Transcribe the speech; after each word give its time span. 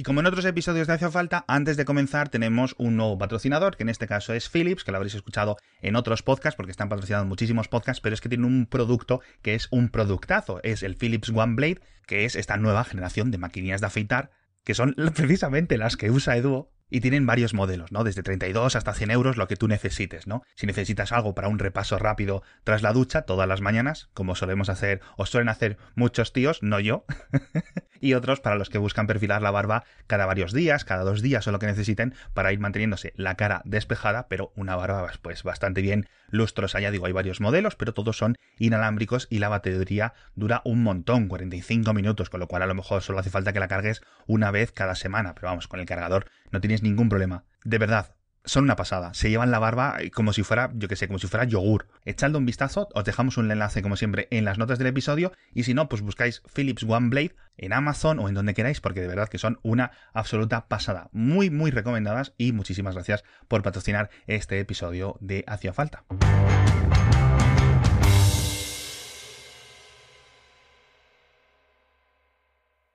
Y 0.00 0.02
como 0.02 0.20
en 0.20 0.26
otros 0.26 0.46
episodios 0.46 0.86
de 0.86 0.94
Hacia 0.94 1.10
Falta, 1.10 1.44
antes 1.46 1.76
de 1.76 1.84
comenzar 1.84 2.30
tenemos 2.30 2.74
un 2.78 2.96
nuevo 2.96 3.18
patrocinador, 3.18 3.76
que 3.76 3.82
en 3.82 3.90
este 3.90 4.06
caso 4.06 4.32
es 4.32 4.48
Philips, 4.48 4.82
que 4.82 4.92
lo 4.92 4.96
habréis 4.96 5.14
escuchado 5.14 5.58
en 5.82 5.94
otros 5.94 6.22
podcasts, 6.22 6.56
porque 6.56 6.70
están 6.70 6.88
patrocinados 6.88 7.26
muchísimos 7.26 7.68
podcasts, 7.68 8.00
pero 8.00 8.14
es 8.14 8.22
que 8.22 8.30
tiene 8.30 8.46
un 8.46 8.64
producto 8.64 9.20
que 9.42 9.54
es 9.54 9.68
un 9.70 9.90
productazo, 9.90 10.58
es 10.62 10.82
el 10.82 10.96
Philips 10.96 11.28
One 11.28 11.54
Blade, 11.54 11.82
que 12.06 12.24
es 12.24 12.34
esta 12.34 12.56
nueva 12.56 12.84
generación 12.84 13.30
de 13.30 13.36
maquinillas 13.36 13.82
de 13.82 13.88
afeitar, 13.88 14.30
que 14.64 14.72
son 14.72 14.94
precisamente 15.14 15.76
las 15.76 15.98
que 15.98 16.10
usa 16.10 16.34
Eduo 16.34 16.72
y 16.88 17.00
tienen 17.00 17.26
varios 17.26 17.52
modelos, 17.52 17.92
¿no? 17.92 18.02
Desde 18.02 18.22
32 18.22 18.76
hasta 18.76 18.94
100 18.94 19.10
euros, 19.10 19.36
lo 19.36 19.48
que 19.48 19.56
tú 19.56 19.68
necesites, 19.68 20.26
¿no? 20.26 20.42
Si 20.56 20.66
necesitas 20.66 21.12
algo 21.12 21.34
para 21.34 21.48
un 21.48 21.58
repaso 21.58 21.98
rápido 21.98 22.42
tras 22.64 22.80
la 22.80 22.94
ducha, 22.94 23.22
todas 23.22 23.46
las 23.46 23.60
mañanas, 23.60 24.08
como 24.14 24.34
solemos 24.34 24.70
hacer, 24.70 25.02
o 25.18 25.26
suelen 25.26 25.50
hacer 25.50 25.76
muchos 25.94 26.32
tíos, 26.32 26.62
no 26.62 26.80
yo, 26.80 27.04
y 28.00 28.14
otros 28.14 28.40
para 28.40 28.56
los 28.56 28.70
que 28.70 28.78
buscan 28.78 29.06
perfilar 29.06 29.42
la 29.42 29.50
barba 29.50 29.84
cada 30.06 30.26
varios 30.26 30.52
días, 30.52 30.84
cada 30.84 31.04
dos 31.04 31.22
días 31.22 31.46
o 31.46 31.52
lo 31.52 31.58
que 31.58 31.66
necesiten 31.66 32.14
para 32.34 32.52
ir 32.52 32.60
manteniéndose 32.60 33.12
la 33.16 33.36
cara 33.36 33.62
despejada, 33.64 34.28
pero 34.28 34.52
una 34.56 34.76
barba 34.76 35.10
pues 35.22 35.42
bastante 35.42 35.82
bien 35.82 36.08
lustrosa. 36.30 36.80
Ya 36.80 36.90
digo, 36.90 37.06
hay 37.06 37.12
varios 37.12 37.40
modelos, 37.40 37.76
pero 37.76 37.94
todos 37.94 38.16
son 38.16 38.36
inalámbricos 38.58 39.26
y 39.30 39.38
la 39.38 39.48
batería 39.48 40.14
dura 40.34 40.62
un 40.64 40.82
montón, 40.82 41.28
45 41.28 41.92
minutos, 41.94 42.30
con 42.30 42.40
lo 42.40 42.48
cual 42.48 42.62
a 42.62 42.66
lo 42.66 42.74
mejor 42.74 43.02
solo 43.02 43.18
hace 43.18 43.30
falta 43.30 43.52
que 43.52 43.60
la 43.60 43.68
cargues 43.68 44.02
una 44.26 44.50
vez 44.50 44.72
cada 44.72 44.94
semana, 44.94 45.34
pero 45.34 45.48
vamos, 45.48 45.68
con 45.68 45.80
el 45.80 45.86
cargador 45.86 46.26
no 46.50 46.60
tienes 46.60 46.82
ningún 46.82 47.08
problema. 47.08 47.44
De 47.64 47.78
verdad, 47.78 48.14
son 48.44 48.64
una 48.64 48.76
pasada. 48.76 49.14
Se 49.14 49.30
llevan 49.30 49.50
la 49.50 49.58
barba 49.58 49.98
como 50.14 50.32
si 50.32 50.42
fuera, 50.42 50.70
yo 50.74 50.88
que 50.88 50.96
sé, 50.96 51.06
como 51.06 51.18
si 51.18 51.26
fuera 51.26 51.44
yogur. 51.44 51.88
Echadle 52.04 52.38
un 52.38 52.46
vistazo, 52.46 52.88
os 52.94 53.04
dejamos 53.04 53.36
un 53.36 53.50
enlace 53.50 53.82
como 53.82 53.96
siempre 53.96 54.28
en 54.30 54.44
las 54.44 54.58
notas 54.58 54.78
del 54.78 54.88
episodio 54.88 55.32
y 55.54 55.64
si 55.64 55.74
no, 55.74 55.88
pues 55.88 56.02
buscáis 56.02 56.42
Philips 56.54 56.84
One 56.84 57.08
Blade 57.08 57.34
en 57.56 57.72
Amazon 57.72 58.18
o 58.18 58.28
en 58.28 58.34
donde 58.34 58.54
queráis 58.54 58.80
porque 58.80 59.00
de 59.00 59.08
verdad 59.08 59.28
que 59.28 59.38
son 59.38 59.58
una 59.62 59.92
absoluta 60.12 60.68
pasada. 60.68 61.08
Muy, 61.12 61.50
muy 61.50 61.70
recomendadas 61.70 62.32
y 62.38 62.52
muchísimas 62.52 62.94
gracias 62.94 63.24
por 63.48 63.62
patrocinar 63.62 64.10
este 64.26 64.58
episodio 64.60 65.16
de 65.20 65.44
Hacia 65.46 65.72
Falta. 65.72 66.04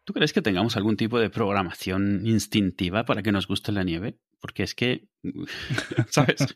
¿Tú 0.06 0.14
crees 0.14 0.34
que 0.34 0.44
tengamos 0.44 0.78
algún 0.78 0.98
tipo 0.98 1.20
de 1.20 1.32
programación 1.32 2.22
instintiva 2.26 3.06
para 3.06 3.24
que 3.24 3.32
nos 3.32 3.48
guste 3.48 3.72
la 3.72 3.84
nieve? 3.84 4.20
Porque 4.40 4.62
es 4.62 4.76
que 4.76 5.08
¿Sabes? 6.10 6.56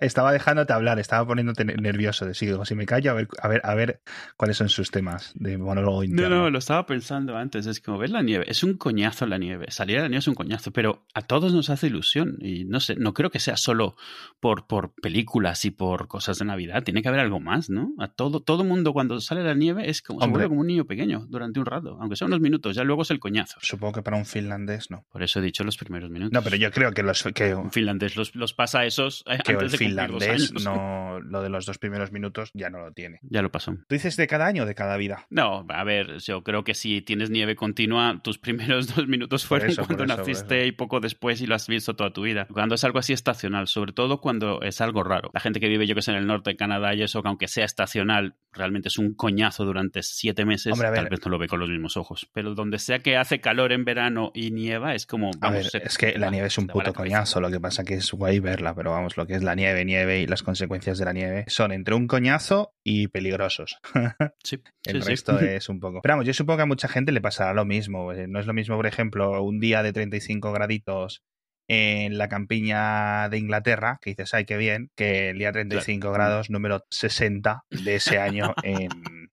estaba 0.00 0.32
dejándote 0.32 0.72
hablar, 0.72 0.98
estaba 0.98 1.26
poniéndote 1.26 1.64
nervioso. 1.64 2.26
De, 2.26 2.34
sí, 2.34 2.48
si 2.64 2.74
me 2.74 2.86
callo, 2.86 3.12
a 3.12 3.14
ver, 3.14 3.28
a 3.40 3.48
ver, 3.48 3.60
a 3.64 3.74
ver 3.74 4.00
cuáles 4.36 4.56
son 4.56 4.68
sus 4.68 4.90
temas 4.90 5.32
de 5.34 5.58
monólogo 5.58 6.04
interno. 6.04 6.36
No, 6.36 6.42
no, 6.42 6.50
lo 6.50 6.58
estaba 6.58 6.86
pensando 6.86 7.36
antes. 7.36 7.66
Es 7.66 7.80
como 7.80 7.98
ver 7.98 8.10
la 8.10 8.22
nieve. 8.22 8.44
Es 8.48 8.62
un 8.64 8.74
coñazo 8.74 9.26
la 9.26 9.38
nieve. 9.38 9.66
Salir 9.70 9.98
a 9.98 10.02
la 10.02 10.08
nieve 10.08 10.20
es 10.20 10.28
un 10.28 10.34
coñazo, 10.34 10.72
pero 10.72 11.04
a 11.14 11.22
todos 11.22 11.52
nos 11.52 11.70
hace 11.70 11.88
ilusión. 11.88 12.36
Y 12.40 12.64
no 12.64 12.80
sé, 12.80 12.96
no 12.96 13.14
creo 13.14 13.30
que 13.30 13.40
sea 13.40 13.56
solo 13.56 13.96
por, 14.40 14.66
por 14.66 14.92
películas 14.94 15.64
y 15.64 15.70
por 15.70 16.08
cosas 16.08 16.38
de 16.38 16.44
Navidad. 16.44 16.82
Tiene 16.82 17.02
que 17.02 17.08
haber 17.08 17.20
algo 17.20 17.40
más, 17.40 17.70
¿no? 17.70 17.92
A 17.98 18.08
todo, 18.08 18.40
todo 18.40 18.64
mundo 18.64 18.92
cuando 18.92 19.20
sale 19.20 19.42
la 19.42 19.54
nieve 19.54 19.88
es 19.88 20.02
como, 20.02 20.20
como 20.20 20.60
un 20.60 20.66
niño 20.66 20.84
pequeño 20.84 21.26
durante 21.28 21.60
un 21.60 21.66
rato, 21.66 21.98
aunque 22.00 22.16
sea 22.16 22.26
unos 22.26 22.40
minutos. 22.40 22.76
Ya 22.76 22.84
luego 22.84 23.02
es 23.02 23.10
el 23.10 23.20
coñazo. 23.20 23.58
Supongo 23.62 23.94
que 23.94 24.02
para 24.02 24.16
un 24.16 24.26
finlandés 24.26 24.90
no. 24.90 25.04
Por 25.10 25.22
eso 25.22 25.40
he 25.40 25.42
dicho 25.42 25.64
los 25.64 25.76
primeros 25.76 26.10
minutos. 26.10 26.32
No, 26.32 26.42
pero 26.42 26.56
yo 26.56 26.70
creo 26.70 26.92
que 26.92 27.02
los 27.02 27.22
que 27.34 27.54
un 27.54 27.70
finlandés 27.70 27.99
los, 28.14 28.34
los 28.34 28.54
pasa 28.54 28.84
esos 28.84 29.24
eh, 29.26 29.38
que 29.44 29.52
el 29.52 29.70
finlandés 29.70 30.52
no 30.52 31.20
lo 31.20 31.42
de 31.42 31.48
los 31.48 31.66
dos 31.66 31.78
primeros 31.78 32.12
minutos 32.12 32.50
ya 32.54 32.70
no 32.70 32.80
lo 32.80 32.92
tiene. 32.92 33.20
Ya 33.22 33.42
lo 33.42 33.50
pasó. 33.50 33.72
¿Tú 33.72 33.94
dices 33.94 34.16
de 34.16 34.26
cada 34.26 34.46
año 34.46 34.64
o 34.64 34.66
de 34.66 34.74
cada 34.74 34.96
vida? 34.96 35.26
No, 35.30 35.66
a 35.68 35.84
ver, 35.84 36.18
yo 36.18 36.42
creo 36.42 36.64
que 36.64 36.74
si 36.74 37.02
tienes 37.02 37.30
nieve 37.30 37.56
continua, 37.56 38.20
tus 38.22 38.38
primeros 38.38 38.86
dos 38.94 39.06
minutos 39.08 39.46
fueron 39.46 39.74
cuando 39.74 40.06
naciste 40.06 40.66
y 40.66 40.72
poco 40.72 41.00
después 41.00 41.40
y 41.40 41.46
lo 41.46 41.54
has 41.54 41.66
visto 41.68 41.94
toda 41.94 42.12
tu 42.12 42.22
vida. 42.22 42.46
Cuando 42.52 42.74
es 42.74 42.84
algo 42.84 42.98
así 42.98 43.12
estacional, 43.12 43.68
sobre 43.68 43.92
todo 43.92 44.20
cuando 44.20 44.62
es 44.62 44.80
algo 44.80 45.02
raro. 45.02 45.30
La 45.32 45.40
gente 45.40 45.60
que 45.60 45.68
vive, 45.68 45.86
yo 45.86 45.94
que 45.94 46.02
sé, 46.02 46.10
en 46.12 46.18
el 46.18 46.26
norte 46.26 46.50
de 46.50 46.56
Canadá 46.56 46.94
y 46.94 47.02
eso, 47.02 47.22
que 47.22 47.28
aunque 47.28 47.48
sea 47.48 47.64
estacional, 47.64 48.36
realmente 48.52 48.88
es 48.88 48.98
un 48.98 49.14
coñazo 49.14 49.64
durante 49.64 50.02
siete 50.02 50.44
meses, 50.44 50.78
tal 50.78 51.08
vez 51.08 51.20
no 51.24 51.30
lo 51.30 51.38
ve 51.38 51.48
con 51.48 51.60
los 51.60 51.68
mismos 51.68 51.96
ojos. 51.96 52.28
Pero 52.32 52.54
donde 52.54 52.78
sea 52.78 53.00
que 53.00 53.16
hace 53.16 53.40
calor 53.40 53.72
en 53.72 53.84
verano 53.84 54.30
y 54.34 54.50
nieva, 54.50 54.94
es 54.94 55.06
como... 55.06 55.30
a 55.40 55.50
ver, 55.50 55.66
es 55.72 55.98
que 55.98 56.18
la 56.18 56.30
nieve 56.30 56.48
es 56.48 56.58
un 56.58 56.66
puto 56.66 56.92
coñazo, 56.92 57.40
lo 57.40 57.50
que 57.50 57.60
pasa 57.60 57.84
que 57.84 57.89
es 57.94 58.12
guay 58.12 58.40
verla, 58.40 58.74
pero 58.74 58.90
vamos, 58.90 59.16
lo 59.16 59.26
que 59.26 59.34
es 59.34 59.42
la 59.42 59.54
nieve, 59.54 59.84
nieve 59.84 60.20
y 60.20 60.26
las 60.26 60.42
consecuencias 60.42 60.98
de 60.98 61.04
la 61.04 61.12
nieve 61.12 61.44
son 61.48 61.72
entre 61.72 61.94
un 61.94 62.06
coñazo 62.06 62.74
y 62.84 63.08
peligrosos. 63.08 63.78
Sí. 64.42 64.58
El 64.84 65.02
resto 65.02 65.38
es 65.40 65.68
un 65.68 65.80
poco... 65.80 66.00
Pero 66.02 66.14
vamos, 66.14 66.26
yo 66.26 66.34
supongo 66.34 66.58
que 66.58 66.62
a 66.62 66.66
mucha 66.66 66.88
gente 66.88 67.12
le 67.12 67.20
pasará 67.20 67.52
lo 67.52 67.64
mismo. 67.64 68.12
Eh, 68.12 68.26
no 68.26 68.40
es 68.40 68.46
lo 68.46 68.54
mismo, 68.54 68.76
por 68.76 68.86
ejemplo, 68.86 69.42
un 69.42 69.60
día 69.60 69.82
de 69.82 69.92
35 69.92 70.52
graditos 70.52 71.22
en 71.68 72.18
la 72.18 72.28
campiña 72.28 73.28
de 73.28 73.38
Inglaterra, 73.38 74.00
que 74.02 74.10
dices, 74.10 74.34
ay, 74.34 74.44
qué 74.44 74.56
bien, 74.56 74.90
que 74.96 75.30
el 75.30 75.38
día 75.38 75.52
35 75.52 76.10
grados, 76.10 76.50
número 76.50 76.84
60 76.90 77.62
de 77.70 77.94
ese 77.94 78.18
año 78.18 78.54
en 78.64 78.88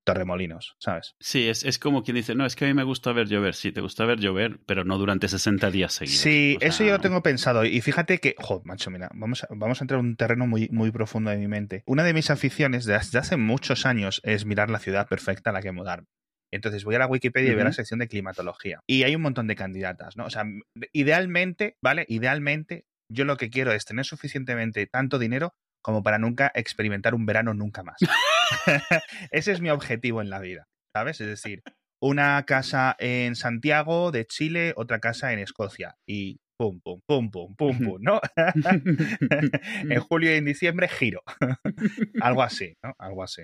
Torremolinos, 0.08 0.78
¿sabes? 0.80 1.18
Sí, 1.20 1.50
es, 1.50 1.66
es, 1.66 1.80
como 1.80 2.02
quien 2.02 2.16
dice, 2.16 2.34
no, 2.34 2.46
es 2.46 2.56
que 2.56 2.64
a 2.64 2.68
mí 2.70 2.74
me 2.74 2.86
gusta 2.86 3.12
ver 3.12 3.28
llover. 3.28 3.56
Sí, 3.56 3.74
te 3.74 3.82
gusta 3.82 4.06
ver 4.06 4.20
llover, 4.20 4.58
pero 4.66 4.86
no 4.86 4.98
durante 4.98 5.28
60 5.28 5.70
días 5.70 5.92
seguidos. 5.92 6.22
Sí, 6.22 6.58
eso 6.62 6.86
yo 6.86 6.94
lo 6.94 7.00
tengo 7.00 7.22
pensado. 7.22 7.66
Y 7.66 7.82
fíjate 7.82 8.20
que, 8.20 8.34
joder, 8.38 8.66
macho, 8.66 8.90
mira, 8.90 9.10
vamos 9.14 9.44
a, 9.44 9.48
vamos 9.50 9.82
a 9.82 9.84
entrar 9.84 10.00
en 10.00 10.06
un 10.06 10.16
terreno 10.16 10.48
muy, 10.48 10.70
muy 10.72 10.92
profundo 10.92 11.30
de 11.30 11.36
mi 11.36 11.50
mente. 11.50 11.84
Una 11.86 12.06
de 12.06 12.14
mis 12.14 12.30
aficiones 12.30 12.86
desde 12.86 13.18
hace 13.18 13.36
muchos 13.36 13.86
años 13.86 14.22
es 14.24 14.46
mirar 14.46 14.70
la 14.70 14.80
ciudad 14.80 15.10
perfecta 15.10 15.50
a 15.50 15.54
la 15.54 15.62
que 15.62 15.74
mudarme. 15.74 16.08
Entonces 16.54 16.86
voy 16.86 16.96
a 16.96 17.00
la 17.00 17.08
Wikipedia 17.08 17.52
y 17.52 17.56
veo 17.56 17.66
la 17.66 17.74
sección 17.74 18.00
de 18.00 18.08
climatología. 18.08 18.80
Y 18.88 19.04
hay 19.04 19.14
un 19.14 19.22
montón 19.22 19.48
de 19.48 19.58
candidatas, 19.58 20.16
¿no? 20.16 20.24
O 20.24 20.30
sea, 20.30 20.46
idealmente, 20.94 21.76
¿vale? 21.82 22.06
Idealmente, 22.08 22.86
yo 23.12 23.26
lo 23.26 23.36
que 23.36 23.50
quiero 23.50 23.74
es 23.74 23.84
tener 23.84 24.06
suficientemente 24.06 24.88
tanto 24.88 25.20
dinero 25.20 25.54
como 25.82 26.02
para 26.02 26.18
nunca 26.18 26.50
experimentar 26.56 27.14
un 27.14 27.26
verano 27.26 27.54
nunca 27.54 27.84
más. 27.84 27.98
Ese 29.32 29.52
es 29.52 29.62
mi 29.62 29.70
objetivo 29.70 30.22
en 30.22 30.30
la 30.30 30.40
vida, 30.40 30.68
¿sabes? 30.96 31.22
Es 31.22 31.28
decir, 31.28 31.62
una 32.02 32.44
casa 32.46 32.96
en 33.00 33.36
Santiago 33.36 34.12
de 34.12 34.26
Chile, 34.26 34.74
otra 34.76 35.00
casa 35.00 35.34
en 35.34 35.40
Escocia. 35.40 35.96
Y 36.08 36.40
pum, 36.60 36.80
pum, 36.84 37.00
pum, 37.08 37.32
pum, 37.32 37.56
pum, 37.56 37.78
pum, 37.80 38.02
¿no? 38.02 38.20
en 39.90 40.00
julio 40.10 40.34
y 40.34 40.38
en 40.38 40.46
diciembre, 40.46 40.88
giro. 40.88 41.22
Algo 42.22 42.44
así, 42.44 42.74
¿no? 42.84 42.94
Algo 43.00 43.24
así. 43.24 43.44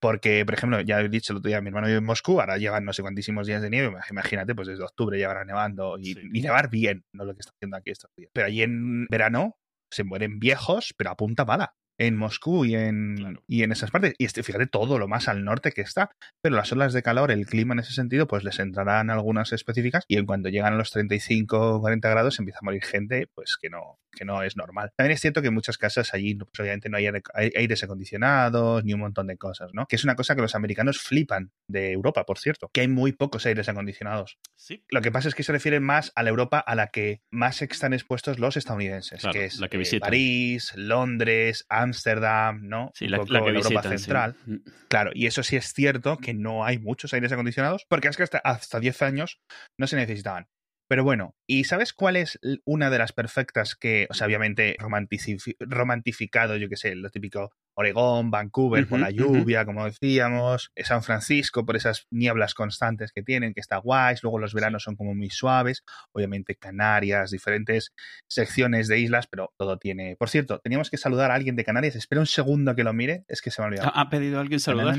Porque, 0.00 0.44
por 0.46 0.54
ejemplo, 0.54 0.80
ya 0.80 1.00
he 1.00 1.08
dicho 1.08 1.32
el 1.32 1.38
otro 1.38 1.48
día, 1.48 1.60
mi 1.60 1.68
hermano 1.68 1.86
vive 1.86 1.98
en 1.98 2.04
Moscú, 2.04 2.40
ahora 2.40 2.56
llevan 2.56 2.86
no 2.86 2.92
sé 2.94 3.02
cuantísimos 3.02 3.46
días 3.46 3.60
de 3.60 3.68
nieve, 3.68 3.94
imagínate, 4.10 4.54
pues 4.54 4.66
desde 4.66 4.82
octubre 4.82 5.22
habrá 5.22 5.44
nevando 5.44 5.98
y, 5.98 6.14
nevar 6.40 6.70
bien, 6.70 7.02
no 7.14 7.26
lo 7.26 7.34
que 7.34 7.40
está 7.40 7.52
haciendo 7.54 7.76
aquí 7.76 7.90
estos 7.90 8.10
días. 8.16 8.30
Pero 8.32 8.46
allí 8.46 8.62
en 8.62 9.06
verano 9.08 9.56
se 9.92 10.04
mueren 10.04 10.38
viejos, 10.38 10.94
pero 10.96 11.10
a 11.10 11.16
punta 11.16 11.44
pala 11.44 11.74
en 12.00 12.16
Moscú 12.16 12.64
y 12.64 12.74
en, 12.74 13.38
y 13.46 13.62
en 13.62 13.72
esas 13.72 13.90
partes. 13.90 14.14
Y 14.16 14.24
este, 14.24 14.42
fíjate 14.42 14.66
todo 14.66 14.98
lo 14.98 15.06
más 15.06 15.28
al 15.28 15.44
norte 15.44 15.70
que 15.70 15.82
está. 15.82 16.10
Pero 16.40 16.56
las 16.56 16.72
olas 16.72 16.94
de 16.94 17.02
calor, 17.02 17.30
el 17.30 17.44
clima 17.44 17.74
en 17.74 17.80
ese 17.80 17.92
sentido, 17.92 18.26
pues 18.26 18.42
les 18.42 18.58
entrarán 18.58 19.10
algunas 19.10 19.52
específicas 19.52 20.04
y 20.08 20.16
en 20.16 20.24
cuanto 20.24 20.48
llegan 20.48 20.72
a 20.72 20.76
los 20.76 20.90
35 20.92 21.80
40 21.80 22.08
grados 22.08 22.38
empieza 22.38 22.60
a 22.62 22.64
morir 22.64 22.82
gente, 22.82 23.28
pues 23.34 23.58
que 23.60 23.68
no, 23.68 23.98
que 24.12 24.24
no 24.24 24.42
es 24.42 24.56
normal. 24.56 24.92
También 24.96 25.12
es 25.12 25.20
cierto 25.20 25.42
que 25.42 25.48
en 25.48 25.54
muchas 25.54 25.76
casas 25.76 26.14
allí 26.14 26.36
pues, 26.36 26.58
obviamente 26.58 26.88
no 26.88 26.96
hay 26.96 27.08
aires 27.54 27.84
acondicionados 27.84 28.82
ni 28.82 28.94
un 28.94 29.00
montón 29.00 29.26
de 29.26 29.36
cosas, 29.36 29.70
¿no? 29.74 29.84
Que 29.86 29.96
es 29.96 30.04
una 30.04 30.16
cosa 30.16 30.34
que 30.34 30.40
los 30.40 30.54
americanos 30.54 31.00
flipan 31.00 31.52
de 31.68 31.92
Europa, 31.92 32.24
por 32.24 32.38
cierto, 32.38 32.70
que 32.72 32.80
hay 32.80 32.88
muy 32.88 33.12
pocos 33.12 33.44
aires 33.44 33.68
acondicionados. 33.68 34.38
Sí. 34.56 34.84
Lo 34.88 35.02
que 35.02 35.12
pasa 35.12 35.28
es 35.28 35.34
que 35.34 35.42
se 35.42 35.52
refieren 35.52 35.82
más 35.82 36.12
a 36.14 36.22
la 36.22 36.30
Europa 36.30 36.58
a 36.58 36.74
la 36.74 36.86
que 36.86 37.20
más 37.30 37.60
están 37.60 37.92
expuestos 37.92 38.38
los 38.38 38.56
estadounidenses, 38.56 39.22
que 39.32 39.44
es 39.44 39.60
la 39.60 39.68
que 39.68 39.76
eh, 39.76 40.00
París, 40.00 40.72
Londres, 40.76 41.66
Amsterdam, 41.68 41.89
Ámsterdam, 41.90 42.68
¿no? 42.68 42.90
Sí, 42.94 43.08
la, 43.08 43.18
que 43.24 43.34
Europa 43.34 43.82
Central. 43.82 44.36
Mm. 44.46 44.56
Claro, 44.88 45.10
y 45.14 45.26
eso 45.26 45.42
sí 45.42 45.56
es 45.56 45.72
cierto 45.72 46.16
que 46.18 46.34
no 46.34 46.64
hay 46.64 46.78
muchos 46.78 47.12
aires 47.14 47.32
acondicionados, 47.32 47.86
porque 47.88 48.08
es 48.08 48.16
que 48.16 48.22
hasta, 48.22 48.38
hasta 48.38 48.80
10 48.80 49.02
años 49.02 49.40
no 49.78 49.86
se 49.86 49.96
necesitaban. 49.96 50.48
Pero 50.90 51.04
bueno, 51.04 51.36
¿y 51.46 51.64
sabes 51.64 51.92
cuál 51.92 52.16
es 52.16 52.40
una 52.64 52.90
de 52.90 52.98
las 52.98 53.12
perfectas 53.12 53.76
que, 53.76 54.08
o 54.10 54.14
sea, 54.14 54.26
obviamente 54.26 54.76
romantificado, 54.80 56.56
yo 56.56 56.68
qué 56.68 56.76
sé, 56.76 56.96
lo 56.96 57.10
típico 57.10 57.52
Oregón, 57.74 58.30
Vancouver 58.30 58.86
por 58.86 59.00
la 59.00 59.10
lluvia, 59.10 59.64
como 59.64 59.84
decíamos, 59.84 60.70
San 60.76 61.02
Francisco 61.02 61.64
por 61.64 61.76
esas 61.76 62.06
nieblas 62.10 62.54
constantes 62.54 63.12
que 63.12 63.22
tienen, 63.22 63.54
que 63.54 63.60
está 63.60 63.78
guays, 63.78 64.22
luego 64.22 64.38
los 64.38 64.54
veranos 64.54 64.82
son 64.82 64.96
como 64.96 65.14
muy 65.14 65.30
suaves, 65.30 65.84
obviamente 66.12 66.56
Canarias, 66.56 67.30
diferentes 67.30 67.92
secciones 68.28 68.88
de 68.88 68.98
islas, 68.98 69.26
pero 69.26 69.52
todo 69.56 69.78
tiene... 69.78 70.16
Por 70.16 70.28
cierto, 70.28 70.58
teníamos 70.60 70.90
que 70.90 70.96
saludar 70.96 71.30
a 71.30 71.34
alguien 71.34 71.56
de 71.56 71.64
Canarias, 71.64 71.96
espera 71.96 72.20
un 72.20 72.26
segundo 72.26 72.74
que 72.74 72.84
lo 72.84 72.92
mire, 72.92 73.24
es 73.28 73.40
que 73.40 73.50
se 73.50 73.60
me 73.60 73.66
ha 73.66 73.68
olvidado. 73.68 73.92
¿Ha 73.94 74.10
pedido 74.10 74.40
alguien 74.40 74.60
saludar? 74.60 74.96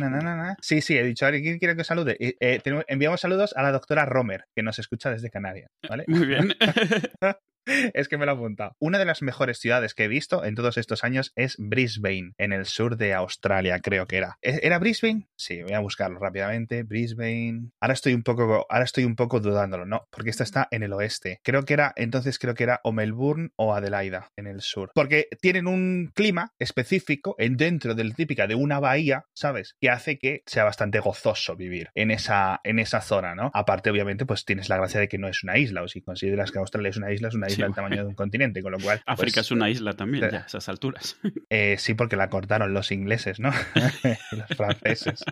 sí, 0.61 0.81
sí, 0.81 0.97
he 0.97 1.03
dicho, 1.03 1.25
a 1.25 1.31
¿quién 1.31 1.59
quiere 1.59 1.75
que 1.75 1.83
salude? 1.83 2.17
Eh, 2.19 2.61
enviamos 2.87 3.21
saludos 3.21 3.53
a 3.55 3.63
la 3.63 3.71
doctora 3.71 4.05
Romer, 4.05 4.45
que 4.55 4.63
nos 4.63 4.79
escucha 4.79 5.09
desde 5.09 5.29
Canarias, 5.29 5.71
¿vale? 5.87 6.05
Muy 6.07 6.25
bien. 6.25 6.53
es 7.93 8.07
que 8.07 8.17
me 8.17 8.25
lo 8.25 8.33
he. 8.33 8.41
Una 8.79 8.99
de 8.99 9.05
las 9.05 9.21
mejores 9.21 9.59
ciudades 9.59 9.93
que 9.93 10.05
he 10.05 10.07
visto 10.07 10.43
en 10.43 10.55
todos 10.55 10.77
estos 10.77 11.03
años 11.03 11.31
es 11.35 11.55
Brisbane, 11.57 12.33
en 12.37 12.53
el 12.53 12.65
sur 12.65 12.97
de 12.97 13.13
Australia, 13.13 13.79
creo 13.79 14.07
que 14.07 14.17
era. 14.17 14.37
¿E-, 14.41 14.59
¿Era 14.63 14.79
Brisbane? 14.79 15.27
Sí, 15.35 15.61
voy 15.61 15.73
a 15.73 15.79
buscarlo 15.79 16.19
rápidamente. 16.19 16.83
Brisbane. 16.83 17.71
Ahora 17.79 17.93
estoy 17.93 18.13
un 18.13 18.23
poco, 18.23 18.65
ahora 18.69 18.85
estoy 18.85 19.05
un 19.05 19.15
poco 19.15 19.39
dudándolo, 19.39 19.85
no, 19.85 20.07
porque 20.09 20.29
esta 20.29 20.43
está 20.43 20.67
en 20.71 20.83
el 20.83 20.93
oeste. 20.93 21.39
Creo 21.43 21.63
que 21.63 21.73
era, 21.73 21.93
entonces 21.95 22.39
creo 22.39 22.53
que 22.53 22.63
era 22.63 22.81
o 22.83 22.91
Melbourne 22.91 23.49
o 23.55 23.73
Adelaida, 23.73 24.29
en 24.35 24.47
el 24.47 24.61
sur. 24.61 24.91
Porque 24.93 25.27
tienen 25.41 25.67
un 25.67 26.11
clima 26.13 26.53
específico 26.59 27.35
en 27.37 27.57
dentro 27.57 27.95
del 27.95 28.15
típica 28.15 28.47
de 28.47 28.55
una 28.55 28.79
bahía, 28.79 29.25
¿sabes? 29.33 29.75
Que 29.79 29.89
hace 29.89 30.17
que 30.17 30.43
sea 30.45 30.63
bastante 30.63 30.99
gozoso 30.99 31.55
vivir 31.55 31.89
en 31.95 32.11
esa, 32.11 32.59
en 32.63 32.79
esa 32.79 33.01
zona, 33.01 33.35
¿no? 33.35 33.51
Aparte, 33.53 33.89
obviamente, 33.89 34.25
pues 34.25 34.45
tienes 34.45 34.69
la 34.69 34.77
gracia 34.77 34.99
de 34.99 35.07
que 35.07 35.17
no 35.17 35.27
es 35.27 35.43
una 35.43 35.57
isla, 35.57 35.83
o 35.83 35.87
si 35.87 36.01
consideras 36.01 36.51
que 36.51 36.59
Australia 36.59 36.89
es 36.89 36.97
una 36.97 37.11
isla, 37.11 37.27
es 37.27 37.35
una 37.35 37.50
isla 37.51 37.65
del 37.65 37.75
tamaño 37.75 38.03
de 38.03 38.09
un 38.09 38.15
continente, 38.15 38.61
con 38.61 38.71
lo 38.71 38.79
cual... 38.79 39.01
África 39.05 39.35
pues, 39.35 39.47
es 39.47 39.51
una 39.51 39.69
isla 39.69 39.93
también, 39.93 40.29
ya, 40.31 40.39
a 40.39 40.45
esas 40.45 40.67
alturas. 40.69 41.17
Eh, 41.49 41.75
sí, 41.77 41.95
porque 41.95 42.15
la 42.15 42.29
cortaron 42.29 42.73
los 42.73 42.91
ingleses, 42.91 43.39
¿no? 43.39 43.51
los 44.31 44.47
franceses. 44.55 45.23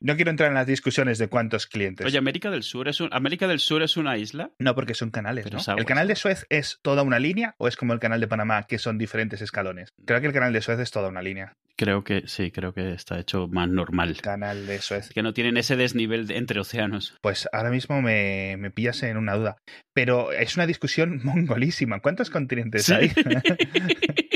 No 0.00 0.16
quiero 0.16 0.30
entrar 0.30 0.48
en 0.48 0.54
las 0.54 0.66
discusiones 0.66 1.18
de 1.18 1.28
cuántos 1.28 1.66
clientes. 1.66 2.06
Oye, 2.06 2.16
América 2.16 2.50
del 2.50 2.62
Sur 2.62 2.88
es 2.88 3.00
un... 3.00 3.10
América 3.12 3.46
del 3.46 3.60
Sur 3.60 3.82
es 3.82 3.98
una 3.98 4.16
isla. 4.16 4.50
No, 4.58 4.74
porque 4.74 4.94
son 4.94 5.10
canales, 5.10 5.46
¿no? 5.52 5.58
¿El 5.76 5.84
canal 5.84 6.08
de 6.08 6.16
Suez 6.16 6.46
es 6.48 6.78
toda 6.80 7.02
una 7.02 7.18
línea 7.18 7.54
o 7.58 7.68
es 7.68 7.76
como 7.76 7.92
el 7.92 7.98
canal 7.98 8.20
de 8.20 8.28
Panamá, 8.28 8.62
que 8.62 8.78
son 8.78 8.96
diferentes 8.96 9.42
escalones? 9.42 9.92
Creo 10.06 10.20
que 10.20 10.26
el 10.26 10.32
canal 10.32 10.52
de 10.52 10.62
Suez 10.62 10.78
es 10.78 10.90
toda 10.90 11.08
una 11.08 11.20
línea. 11.20 11.56
Creo 11.78 12.02
que 12.02 12.24
sí, 12.26 12.50
creo 12.50 12.74
que 12.74 12.92
está 12.92 13.20
hecho 13.20 13.46
más 13.46 13.68
normal. 13.68 14.20
Canal 14.20 14.66
de 14.66 14.80
Suez. 14.80 15.10
Que 15.10 15.22
no 15.22 15.32
tienen 15.32 15.56
ese 15.56 15.76
desnivel 15.76 16.28
entre 16.32 16.58
océanos. 16.58 17.16
Pues 17.22 17.48
ahora 17.52 17.70
mismo 17.70 18.02
me, 18.02 18.56
me 18.58 18.72
pillas 18.72 19.00
en 19.04 19.16
una 19.16 19.36
duda. 19.36 19.58
Pero 19.94 20.32
es 20.32 20.56
una 20.56 20.66
discusión 20.66 21.20
mongolísima. 21.24 22.00
¿Cuántos 22.00 22.30
continentes 22.30 22.90
hay? 22.90 23.12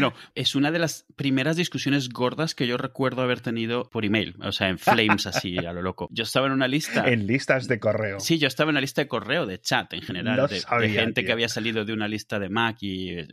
Bueno, 0.00 0.14
es 0.34 0.54
una 0.54 0.70
de 0.70 0.78
las 0.78 1.06
primeras 1.16 1.56
discusiones 1.56 2.08
gordas 2.08 2.54
que 2.54 2.66
yo 2.66 2.76
recuerdo 2.76 3.22
haber 3.22 3.40
tenido 3.40 3.88
por 3.90 4.04
email, 4.04 4.34
o 4.42 4.52
sea, 4.52 4.68
en 4.68 4.78
flames 4.78 5.26
así 5.26 5.56
a 5.58 5.72
lo 5.72 5.82
loco. 5.82 6.08
Yo 6.10 6.24
estaba 6.24 6.46
en 6.46 6.52
una 6.52 6.68
lista. 6.68 7.08
En 7.08 7.26
listas 7.26 7.68
de 7.68 7.78
correo. 7.78 8.18
Sí, 8.20 8.38
yo 8.38 8.48
estaba 8.48 8.70
en 8.70 8.74
una 8.74 8.80
lista 8.80 9.02
de 9.02 9.08
correo, 9.08 9.46
de 9.46 9.60
chat 9.60 9.92
en 9.92 10.02
general, 10.02 10.48
de, 10.48 10.88
gente 10.88 11.24
que 11.24 11.32
había 11.32 11.48
salido 11.48 11.84
de 11.84 11.92
una 11.92 12.08
lista 12.08 12.38
de 12.38 12.48
Mac 12.48 12.78
y 12.80 13.10
eh, 13.10 13.26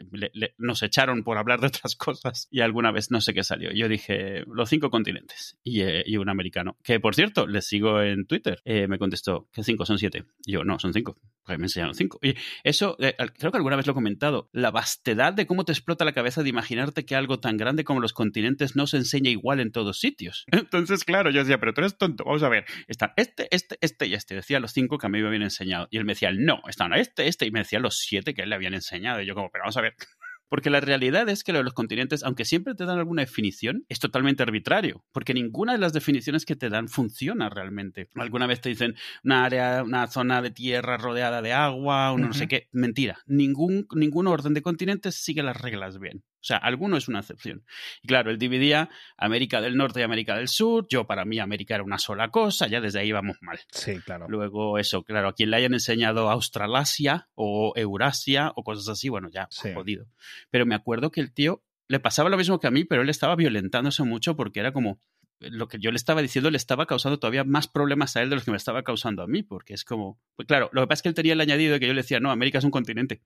nos 0.57 0.83
echaron 0.83 1.23
por 1.23 1.37
hablar 1.37 1.59
de 1.59 1.67
otras 1.67 1.95
cosas 1.97 2.47
y 2.51 2.61
alguna 2.61 2.91
vez 2.91 3.11
no 3.11 3.21
sé 3.21 3.33
qué 3.33 3.43
salió. 3.43 3.71
Yo 3.71 3.87
dije 3.87 4.43
los 4.47 4.69
cinco 4.69 4.89
continentes 4.89 5.57
y, 5.63 5.81
eh, 5.81 6.03
un 6.21 6.29
americano, 6.29 6.77
que 6.83 6.99
por 6.99 7.15
cierto, 7.15 7.47
le 7.47 7.63
sigo 7.63 8.01
en 8.01 8.27
Twitter, 8.27 8.61
eh, 8.63 8.87
me 8.87 8.99
contestó 8.99 9.49
que 9.51 9.63
cinco 9.63 9.85
son 9.85 9.97
siete. 9.97 10.25
Y 10.45 10.53
yo, 10.53 10.63
no, 10.63 10.77
son 10.77 10.93
cinco. 10.93 11.17
Pues 11.43 11.57
me 11.57 11.65
enseñaron 11.65 11.95
cinco. 11.95 12.19
Y 12.21 12.35
eso, 12.63 12.95
creo 12.97 13.51
que 13.51 13.57
alguna 13.57 13.75
vez 13.75 13.87
lo 13.87 13.91
he 13.91 13.95
comentado, 13.95 14.49
la 14.53 14.69
vastedad 14.69 15.33
de 15.33 15.47
cómo 15.47 15.65
te 15.65 15.71
explota 15.71 16.05
la 16.05 16.13
cabeza 16.13 16.43
de 16.43 16.50
imaginarte 16.51 17.05
que 17.05 17.15
algo 17.15 17.39
tan 17.39 17.57
grande 17.57 17.83
como 17.83 17.99
los 17.99 18.13
continentes 18.13 18.75
no 18.75 18.87
se 18.87 18.97
enseña 18.97 19.29
igual 19.29 19.59
en 19.59 19.71
todos 19.71 19.99
sitios. 19.99 20.45
Entonces, 20.51 21.03
claro, 21.03 21.31
yo 21.31 21.39
decía, 21.39 21.59
pero 21.59 21.73
tú 21.73 21.81
eres 21.81 21.97
tonto, 21.97 22.23
vamos 22.23 22.43
a 22.43 22.49
ver, 22.49 22.65
están 22.87 23.11
este, 23.17 23.47
este, 23.51 23.77
este 23.81 24.07
y 24.07 24.13
este. 24.13 24.35
Decía 24.35 24.59
los 24.59 24.71
cinco 24.71 24.97
que 24.97 25.07
a 25.07 25.09
mí 25.09 25.21
me 25.21 25.27
habían 25.27 25.43
enseñado. 25.43 25.87
Y 25.91 25.97
él 25.97 26.05
me 26.05 26.13
decía, 26.13 26.31
no, 26.31 26.61
están 26.67 26.93
este, 26.93 27.27
este, 27.27 27.45
y 27.45 27.51
me 27.51 27.59
decía 27.59 27.79
los 27.79 27.97
siete 27.97 28.33
que 28.33 28.43
él 28.43 28.49
le 28.49 28.55
habían 28.55 28.73
enseñado. 28.73 29.21
Y 29.21 29.25
yo 29.25 29.35
como, 29.35 29.49
pero 29.51 29.63
vamos 29.63 29.77
a 29.77 29.81
ver. 29.81 29.95
Porque 30.51 30.69
la 30.69 30.81
realidad 30.81 31.29
es 31.29 31.45
que 31.45 31.53
lo 31.53 31.59
de 31.59 31.63
los 31.63 31.73
continentes, 31.73 32.23
aunque 32.23 32.43
siempre 32.43 32.75
te 32.75 32.83
dan 32.83 32.99
alguna 32.99 33.21
definición, 33.21 33.85
es 33.87 33.99
totalmente 33.99 34.43
arbitrario, 34.43 35.05
porque 35.13 35.33
ninguna 35.33 35.71
de 35.71 35.77
las 35.77 35.93
definiciones 35.93 36.43
que 36.43 36.57
te 36.57 36.67
dan 36.67 36.89
funciona 36.89 37.47
realmente. 37.47 38.09
Alguna 38.15 38.47
vez 38.47 38.59
te 38.59 38.67
dicen 38.67 38.95
una 39.23 39.45
área, 39.45 39.81
una 39.81 40.07
zona 40.07 40.41
de 40.41 40.51
tierra 40.51 40.97
rodeada 40.97 41.41
de 41.41 41.53
agua, 41.53 42.11
o 42.11 42.17
no 42.17 42.33
sé 42.33 42.49
qué. 42.49 42.67
Mentira. 42.73 43.19
Ningún, 43.27 43.87
ningún 43.95 44.27
orden 44.27 44.53
de 44.53 44.61
continentes 44.61 45.15
sigue 45.15 45.41
las 45.41 45.55
reglas 45.55 45.99
bien. 45.99 46.21
O 46.41 46.43
sea, 46.43 46.57
alguno 46.57 46.97
es 46.97 47.07
una 47.07 47.19
excepción. 47.19 47.63
Y 48.01 48.07
claro, 48.07 48.31
él 48.31 48.39
dividía 48.39 48.89
América 49.15 49.61
del 49.61 49.77
Norte 49.77 49.99
y 49.99 50.03
América 50.03 50.35
del 50.35 50.47
Sur. 50.47 50.87
Yo, 50.89 51.05
para 51.05 51.23
mí, 51.23 51.39
América 51.39 51.75
era 51.75 51.83
una 51.83 51.99
sola 51.99 52.29
cosa. 52.29 52.67
Ya 52.67 52.81
desde 52.81 52.99
ahí 52.99 53.11
vamos 53.11 53.37
mal. 53.41 53.59
Sí, 53.71 53.99
claro. 53.99 54.25
Luego, 54.27 54.79
eso, 54.79 55.03
claro, 55.03 55.29
a 55.29 55.33
quien 55.33 55.51
le 55.51 55.57
hayan 55.57 55.73
enseñado 55.73 56.31
Australasia 56.31 57.29
o 57.35 57.73
Eurasia 57.75 58.51
o 58.55 58.63
cosas 58.63 58.87
así, 58.87 59.09
bueno, 59.09 59.29
ya, 59.29 59.49
jodido. 59.75 60.07
Pero 60.49 60.65
me 60.65 60.73
acuerdo 60.73 61.11
que 61.11 61.21
el 61.21 61.31
tío 61.31 61.63
le 61.87 61.99
pasaba 61.99 62.29
lo 62.29 62.37
mismo 62.37 62.59
que 62.59 62.67
a 62.67 62.71
mí, 62.71 62.85
pero 62.85 63.03
él 63.03 63.09
estaba 63.09 63.35
violentándose 63.35 64.03
mucho 64.03 64.35
porque 64.35 64.61
era 64.61 64.71
como 64.71 64.99
lo 65.39 65.67
que 65.67 65.79
yo 65.79 65.91
le 65.91 65.97
estaba 65.97 66.21
diciendo 66.21 66.51
le 66.51 66.57
estaba 66.57 66.85
causando 66.85 67.19
todavía 67.19 67.43
más 67.43 67.67
problemas 67.67 68.15
a 68.15 68.21
él 68.21 68.29
de 68.29 68.35
los 68.35 68.45
que 68.45 68.51
me 68.51 68.57
estaba 68.57 68.83
causando 68.83 69.23
a 69.23 69.27
mí, 69.27 69.43
porque 69.43 69.73
es 69.73 69.83
como, 69.83 70.19
pues 70.35 70.47
claro, 70.47 70.69
lo 70.71 70.81
que 70.81 70.87
pasa 70.87 70.99
es 70.99 71.01
que 71.03 71.09
él 71.09 71.15
tenía 71.15 71.33
el 71.33 71.41
añadido 71.41 71.73
de 71.73 71.79
que 71.79 71.87
yo 71.87 71.93
le 71.93 72.01
decía, 72.01 72.19
no, 72.19 72.31
América 72.31 72.59
es 72.59 72.63
un 72.63 72.71
continente. 72.71 73.21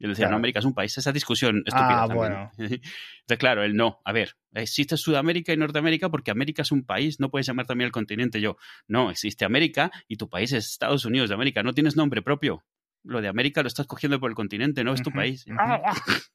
Y 0.00 0.04
él 0.04 0.10
decía, 0.12 0.30
no, 0.30 0.36
América 0.36 0.60
es 0.60 0.64
un 0.64 0.72
país. 0.72 0.96
Esa 0.96 1.12
discusión 1.12 1.58
estúpida. 1.58 2.02
Ah, 2.02 2.06
bueno. 2.06 2.50
Entonces, 2.58 3.38
claro, 3.38 3.62
él 3.62 3.76
no. 3.76 4.00
A 4.02 4.12
ver, 4.12 4.34
existe 4.54 4.96
Sudamérica 4.96 5.52
y 5.52 5.58
Norteamérica 5.58 6.08
porque 6.08 6.30
América 6.30 6.62
es 6.62 6.72
un 6.72 6.84
país, 6.84 7.20
no 7.20 7.30
puedes 7.30 7.46
llamar 7.46 7.66
también 7.66 7.86
el 7.86 7.92
continente. 7.92 8.40
Yo, 8.40 8.56
no, 8.88 9.10
existe 9.10 9.44
América 9.44 9.90
y 10.08 10.16
tu 10.16 10.30
país 10.30 10.52
es 10.52 10.66
Estados 10.70 11.04
Unidos 11.04 11.28
de 11.28 11.34
América. 11.34 11.62
No 11.62 11.74
tienes 11.74 11.96
nombre 11.96 12.22
propio. 12.22 12.64
Lo 13.04 13.20
de 13.20 13.28
América 13.28 13.60
lo 13.60 13.68
estás 13.68 13.86
cogiendo 13.86 14.18
por 14.18 14.30
el 14.30 14.34
continente, 14.34 14.84
no 14.84 14.94
es 14.94 15.02
tu 15.02 15.10
país. 15.10 15.44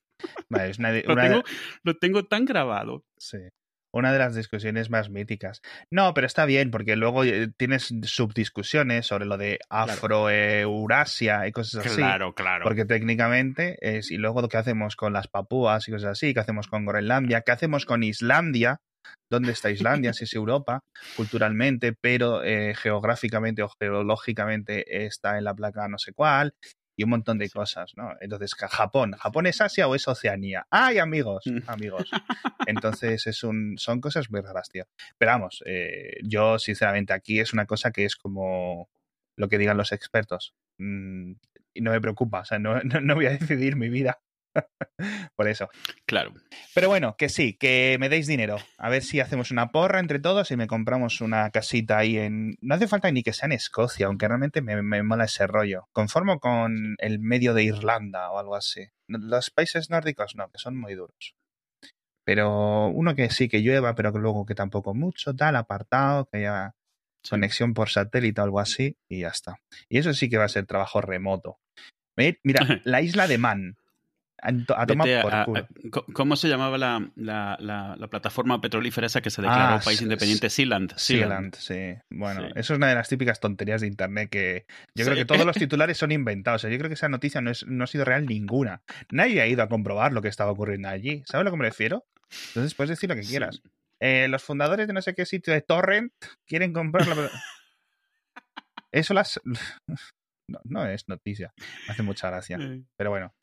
lo, 1.83 1.97
tengo, 1.97 2.25
tan 2.25 2.45
grabado. 2.45 3.03
Sí 3.17 3.39
una 3.95 4.12
de 4.12 4.19
las 4.19 4.36
discusiones 4.36 4.89
más 4.89 5.09
míticas. 5.09 5.62
No, 5.89 6.13
pero 6.13 6.27
está 6.27 6.45
bien, 6.45 6.69
porque 6.69 6.97
luego 6.97 7.24
eh, 7.24 7.47
tienes 7.56 7.94
subdiscusiones 8.03 9.07
sobre 9.07 9.25
lo 9.25 9.38
de 9.38 9.57
Afro-Eurasia 9.69 11.47
y 11.47 11.53
cosas 11.53 11.86
así. 11.86 11.95
Claro, 11.95 12.36
claro. 12.36 12.65
Porque 12.65 12.83
técnicamente 12.83 13.77
es, 13.80 14.12
y 14.12 14.18
luego 14.18 14.45
que 14.50 14.57
hacemos 14.57 14.97
con 14.97 15.13
las 15.13 15.30
papúas 15.30 15.88
y 15.88 15.94
cosas 15.94 16.12
así, 16.12 16.33
qué 16.33 16.42
hacemos 16.42 16.68
con 16.68 16.86
Groenlandia, 16.86 17.42
qué 17.42 17.53
hacemos 17.53 17.86
con 17.86 18.03
Islandia, 18.03 18.81
dónde 19.30 19.53
está 19.53 19.71
Islandia, 19.71 20.12
si 20.13 20.25
es 20.25 20.33
Europa, 20.33 20.81
culturalmente, 21.15 21.94
pero 21.94 22.44
eh, 22.44 22.75
geográficamente 22.75 23.63
o 23.63 23.69
geológicamente 23.80 25.06
está 25.06 25.38
en 25.38 25.45
la 25.45 25.53
placa 25.53 25.88
no 25.88 26.00
sé 26.00 26.12
cuál, 26.12 26.53
y 26.95 27.03
un 27.03 27.09
montón 27.09 27.38
de 27.38 27.50
cosas, 27.50 27.94
¿no? 27.95 28.13
Entonces, 28.21 28.56
Japón, 28.56 29.13
¿Japón 29.13 29.47
es 29.47 29.62
Asia 29.62 29.88
o 29.88 29.95
es 29.95 30.07
Oceanía? 30.07 30.68
¡Ay, 30.69 30.97
amigos! 30.97 31.45
Mm. 31.45 31.59
Amigos. 31.68 32.09
Entonces, 32.68 33.27
es 33.27 33.44
un, 33.44 33.77
son 33.77 34.01
cosas 34.01 34.31
muy 34.31 34.42
raras, 34.42 34.69
tío. 34.69 34.86
Pero 35.18 35.31
vamos, 35.31 35.63
eh, 35.65 36.18
yo, 36.24 36.59
sinceramente, 36.59 37.13
aquí 37.13 37.39
es 37.39 37.53
una 37.53 37.65
cosa 37.65 37.92
que 37.92 38.06
es 38.06 38.15
como 38.15 38.89
lo 39.36 39.50
que 39.50 39.57
digan 39.57 39.77
los 39.77 39.92
expertos. 39.92 40.56
Mm, 40.77 41.33
y 41.74 41.81
no 41.81 41.92
me 41.92 42.01
preocupa, 42.01 42.42
o 42.42 42.45
sea, 42.45 42.59
no, 42.59 42.80
no 43.01 43.15
voy 43.15 43.25
a 43.25 43.38
decidir 43.38 43.75
mi 43.75 43.89
vida 43.89 44.19
Por 45.35 45.47
eso. 45.47 45.69
Claro. 46.05 46.33
Pero 46.73 46.89
bueno, 46.89 47.15
que 47.17 47.29
sí, 47.29 47.53
que 47.53 47.97
me 47.99 48.09
deis 48.09 48.27
dinero. 48.27 48.57
A 48.77 48.89
ver 48.89 49.03
si 49.03 49.19
hacemos 49.19 49.51
una 49.51 49.71
porra 49.71 49.99
entre 49.99 50.19
todos 50.19 50.51
y 50.51 50.57
me 50.57 50.67
compramos 50.67 51.21
una 51.21 51.49
casita 51.51 51.97
ahí 51.97 52.17
en. 52.17 52.57
No 52.61 52.75
hace 52.75 52.87
falta 52.87 53.11
ni 53.11 53.23
que 53.23 53.33
sea 53.33 53.47
en 53.47 53.53
Escocia, 53.53 54.07
aunque 54.07 54.27
realmente 54.27 54.61
me, 54.61 54.81
me 54.81 55.03
mola 55.03 55.25
ese 55.25 55.47
rollo. 55.47 55.87
Conformo 55.91 56.39
con 56.39 56.95
el 56.99 57.19
medio 57.19 57.53
de 57.53 57.63
Irlanda 57.63 58.31
o 58.31 58.39
algo 58.39 58.55
así. 58.55 58.88
Los 59.07 59.51
países 59.51 59.89
nórdicos 59.89 60.35
no, 60.35 60.50
que 60.50 60.57
son 60.57 60.77
muy 60.77 60.95
duros. 60.95 61.35
Pero 62.25 62.88
uno 62.88 63.15
que 63.15 63.29
sí 63.29 63.47
que 63.47 63.62
llueva, 63.62 63.93
pero 63.93 64.12
que 64.12 64.19
luego 64.19 64.45
que 64.45 64.55
tampoco 64.55 64.95
mucho, 64.95 65.35
tal, 65.35 65.55
apartado, 65.55 66.25
que 66.25 66.39
haya 66.39 66.74
conexión 67.29 67.74
por 67.74 67.89
satélite 67.89 68.41
o 68.41 68.43
algo 68.43 68.59
así, 68.59 68.97
y 69.07 69.21
ya 69.21 69.29
está. 69.29 69.59
Y 69.89 70.00
eso 70.00 70.13
sí 70.13 70.29
que 70.29 70.38
va 70.38 70.45
a 70.45 70.50
ser 70.50 70.65
trabajo 70.65 71.01
remoto. 71.01 71.59
Mira, 72.43 72.62
la 72.83 73.01
isla 73.01 73.27
de 73.27 73.38
Man 73.38 73.77
a, 74.42 74.86
por 75.22 75.68
¿Cómo 76.13 76.36
se 76.36 76.48
llamaba 76.48 76.77
la, 76.77 77.10
la, 77.15 78.08
plataforma 78.10 78.62
petrolífera 78.62 79.08
esa 79.08 79.22
que 79.22 79.30
se 79.30 79.42
declaró 79.42 79.75
ah, 79.75 79.82
país 79.84 80.01
independiente? 80.01 80.50
Sealand. 80.50 80.94
Sealand, 80.98 81.56
sí. 81.56 81.96
Bueno, 82.10 82.48
eso 82.56 82.74
es 82.74 82.77
una 82.77 82.88
de 82.88 82.96
las 82.96 83.10
típicas 83.10 83.39
tonterías 83.39 83.82
de 83.82 83.88
Internet 83.88 84.30
que 84.30 84.65
yo 84.94 85.06
creo 85.06 85.15
que 85.18 85.25
todos 85.25 85.46
los 85.46 85.56
titulares 85.58 85.98
son 85.98 86.12
inventados. 86.12 86.63
yo 86.63 86.70
creo 86.70 86.88
que 86.88 86.94
esa 86.94 87.10
noticia 87.10 87.42
no, 87.42 87.51
es, 87.51 87.65
no 87.65 87.84
ha 87.84 87.88
sido 87.88 88.06
real 88.06 88.25
ninguna. 88.25 88.82
Nadie 89.12 89.42
ha 89.42 89.48
ido 89.48 89.63
a 89.63 89.70
comprobar 89.70 90.13
lo 90.13 90.22
que 90.22 90.27
estaba 90.27 90.51
ocurriendo 90.51 90.89
allí. 90.89 91.24
¿Sabes 91.25 91.42
a 91.42 91.44
lo 91.46 91.51
que 91.51 91.58
me 91.58 91.65
refiero? 91.65 92.06
Entonces 92.50 92.74
puedes 92.74 92.89
decir 92.89 93.10
lo 93.10 93.15
que 93.15 93.22
quieras. 93.22 93.62
Eh, 94.00 94.27
los 94.27 94.44
fundadores 94.44 94.88
de 94.88 94.94
no 94.94 95.01
sé 95.01 95.15
qué 95.15 95.25
sitio 95.25 95.54
de 95.54 95.62
Torrent 95.62 96.13
quieren 96.46 96.74
comprarlo. 96.74 97.30
Eso 98.92 99.13
las... 99.13 99.39
No, 100.48 100.60
no 100.63 100.86
es 100.86 101.10
noticia. 101.10 101.56
Me 101.88 101.94
hace 101.94 102.04
mucha 102.04 102.30
gracia. 102.30 102.60
Pero 102.96 103.10
bueno, 103.10 103.34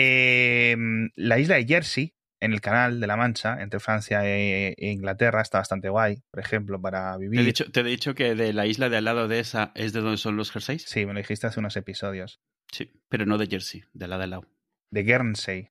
Em, 0.00 1.10
la 1.16 1.40
isla 1.40 1.56
de 1.56 1.66
Jersey, 1.66 2.14
en 2.38 2.52
el 2.52 2.60
canal 2.60 3.00
de 3.00 3.06
la 3.08 3.16
Mancha, 3.16 3.60
entre 3.60 3.80
Francia 3.80 4.24
e, 4.24 4.76
e, 4.78 4.90
Inglaterra, 4.92 5.42
está 5.42 5.58
bastante 5.58 5.88
guay, 5.88 6.22
por 6.30 6.38
ejemplo, 6.38 6.80
para 6.80 7.16
vivir. 7.16 7.40
¿Te 7.40 7.42
he, 7.42 7.46
dicho, 7.46 7.72
¿Te 7.72 7.80
he 7.80 7.84
dicho 7.84 8.14
que 8.14 8.36
de 8.36 8.52
la 8.52 8.66
isla 8.66 8.88
de 8.88 8.98
al 8.98 9.04
lado 9.04 9.26
de 9.26 9.40
esa 9.40 9.72
es 9.74 9.92
de 9.92 10.00
donde 10.00 10.18
son 10.18 10.36
los 10.36 10.52
jerseys? 10.52 10.84
Sí, 10.84 11.04
me 11.04 11.14
lo 11.14 11.18
dijiste 11.18 11.48
hace 11.48 11.58
unos 11.58 11.76
episodios. 11.76 12.40
Sí, 12.70 12.92
pero 13.08 13.26
no 13.26 13.38
de 13.38 13.48
Jersey, 13.48 13.82
de 13.92 14.06
la 14.06 14.18
de 14.18 14.24
al 14.24 14.30
lado. 14.30 14.46
De 14.92 15.02
Guernsey. 15.02 15.70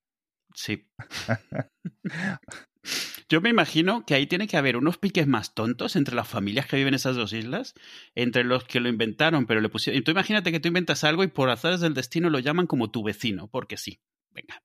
Sí. 0.53 0.89
Yo 3.29 3.39
me 3.39 3.49
imagino 3.49 4.05
que 4.05 4.15
ahí 4.15 4.27
tiene 4.27 4.47
que 4.47 4.57
haber 4.57 4.75
unos 4.75 4.97
piques 4.97 5.25
más 5.25 5.53
tontos 5.53 5.95
entre 5.95 6.15
las 6.15 6.27
familias 6.27 6.65
que 6.65 6.75
viven 6.75 6.89
en 6.89 6.95
esas 6.95 7.15
dos 7.15 7.31
islas, 7.31 7.75
entre 8.13 8.43
los 8.43 8.65
que 8.65 8.81
lo 8.81 8.89
inventaron, 8.89 9.45
pero 9.45 9.61
le 9.61 9.69
pusieron. 9.69 10.01
Y 10.01 10.03
tú 10.03 10.11
imagínate 10.11 10.51
que 10.51 10.59
tú 10.59 10.67
inventas 10.67 11.05
algo 11.05 11.23
y 11.23 11.27
por 11.27 11.49
azares 11.49 11.79
del 11.79 11.93
destino 11.93 12.29
lo 12.29 12.39
llaman 12.39 12.67
como 12.67 12.91
tu 12.91 13.03
vecino, 13.03 13.49
porque 13.49 13.77
sí. 13.77 14.01
Venga. 14.37 14.61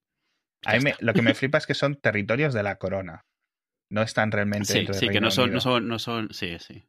A 0.64 0.78
mí 0.78 0.92
lo 1.00 1.14
que 1.14 1.22
me 1.22 1.34
flipa 1.34 1.58
es 1.58 1.66
que 1.66 1.74
son 1.74 1.96
territorios 1.96 2.54
de 2.54 2.62
la 2.62 2.76
corona. 2.76 3.24
No 3.90 4.02
están 4.02 4.30
realmente 4.30 4.72
sí, 4.72 4.86
sí, 4.92 5.08
que 5.08 5.20
no 5.20 5.30
son, 5.30 5.52
no 5.52 5.60
son, 5.60 5.88
no 5.88 5.98
son, 5.98 6.32
sí, 6.32 6.56
sí. 6.58 6.84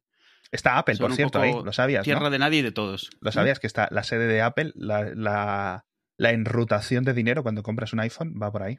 Está 0.51 0.77
Apple, 0.77 0.97
por 0.97 1.15
cierto, 1.15 1.41
ahí, 1.41 1.51
lo 1.51 1.73
sabías. 1.73 2.03
Tierra 2.03 2.29
de 2.29 2.39
nadie 2.39 2.59
y 2.59 2.61
de 2.61 2.71
todos. 2.71 3.09
Lo 3.21 3.31
sabías 3.31 3.59
que 3.59 3.67
está 3.67 3.87
la 3.91 4.03
sede 4.03 4.27
de 4.27 4.41
Apple, 4.41 4.71
la, 4.75 5.11
la, 5.15 5.85
la 6.17 6.31
enrutación 6.31 7.03
de 7.03 7.13
dinero 7.13 7.41
cuando 7.41 7.63
compras 7.63 7.91
un 7.93 8.01
iPhone 8.01 8.35
va 8.41 8.51
por 8.51 8.63
ahí. 8.63 8.77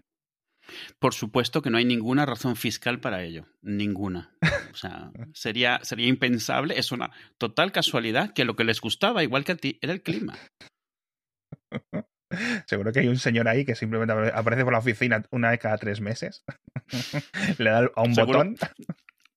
Por 0.98 1.12
supuesto 1.12 1.60
que 1.60 1.70
no 1.70 1.78
hay 1.78 1.84
ninguna 1.84 2.24
razón 2.24 2.56
fiscal 2.56 3.00
para 3.00 3.22
ello. 3.22 3.46
Ninguna. 3.60 4.36
O 4.72 4.76
sea, 4.76 5.10
sería, 5.34 5.80
sería 5.82 6.06
impensable. 6.06 6.78
Es 6.78 6.92
una 6.92 7.10
total 7.38 7.72
casualidad 7.72 8.32
que 8.32 8.44
lo 8.44 8.56
que 8.56 8.64
les 8.64 8.80
gustaba, 8.80 9.22
igual 9.22 9.44
que 9.44 9.52
a 9.52 9.56
ti, 9.56 9.78
era 9.82 9.92
el 9.92 10.02
clima. 10.02 10.38
Seguro 12.66 12.92
que 12.92 13.00
hay 13.00 13.08
un 13.08 13.18
señor 13.18 13.48
ahí 13.48 13.64
que 13.64 13.74
simplemente 13.74 14.12
aparece 14.34 14.64
por 14.64 14.72
la 14.72 14.78
oficina 14.78 15.22
una 15.30 15.50
vez 15.50 15.60
cada 15.60 15.78
tres 15.78 16.00
meses. 16.00 16.44
Le 17.58 17.70
da 17.70 17.90
a 17.94 18.02
un 18.02 18.14
botón. 18.14 18.56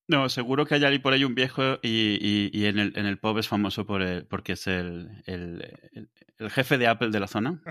No, 0.09 0.29
seguro 0.29 0.65
que 0.65 0.75
hay 0.75 0.85
ahí 0.85 0.99
por 0.99 1.11
ahí 1.11 1.25
un 1.25 1.35
viejo 1.35 1.79
y, 1.81 2.49
y, 2.53 2.65
en, 2.67 2.79
el, 2.79 2.93
en 2.95 3.05
el 3.05 3.17
pub 3.17 3.39
es 3.39 3.49
famoso 3.49 3.85
por 3.85 4.25
porque 4.29 4.53
es 4.53 4.65
el, 4.67 5.09
el, 5.25 6.09
el, 6.39 6.49
jefe 6.49 6.77
de 6.77 6.87
Apple 6.87 7.09
de 7.09 7.19
la 7.19 7.27
zona. 7.27 7.61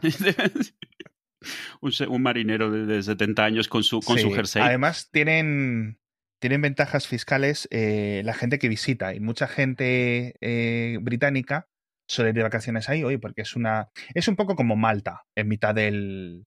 un, 1.81 1.93
un, 2.09 2.23
marinero 2.23 2.71
de, 2.71 3.03
70 3.03 3.43
años 3.43 3.69
con 3.69 3.83
su, 3.83 4.01
con 4.01 4.19
su 4.19 4.31
jersey. 4.35 4.61
Además, 4.61 5.09
tienen, 5.11 5.99
tienen 6.39 6.61
ventajas 6.61 7.07
fiscales 7.07 7.69
eh, 7.71 8.21
la 8.23 8.35
gente 8.35 8.59
que 8.59 8.69
visita 8.69 9.15
y 9.15 9.21
mucha 9.21 9.49
gente 9.49 10.35
eh, 10.43 10.99
británica 11.01 11.69
suele 12.07 12.31
ir 12.31 12.37
de 12.37 12.43
vacaciones 12.43 12.89
ahí 12.89 13.05
hoy 13.05 13.19
porque 13.19 13.43
es 13.43 13.57
una 13.57 13.89
es 14.15 14.29
un 14.29 14.37
poco 14.37 14.57
como 14.57 14.77
Malta 14.77 15.25
en 15.35 15.49
mitad 15.49 15.75
del 15.75 16.47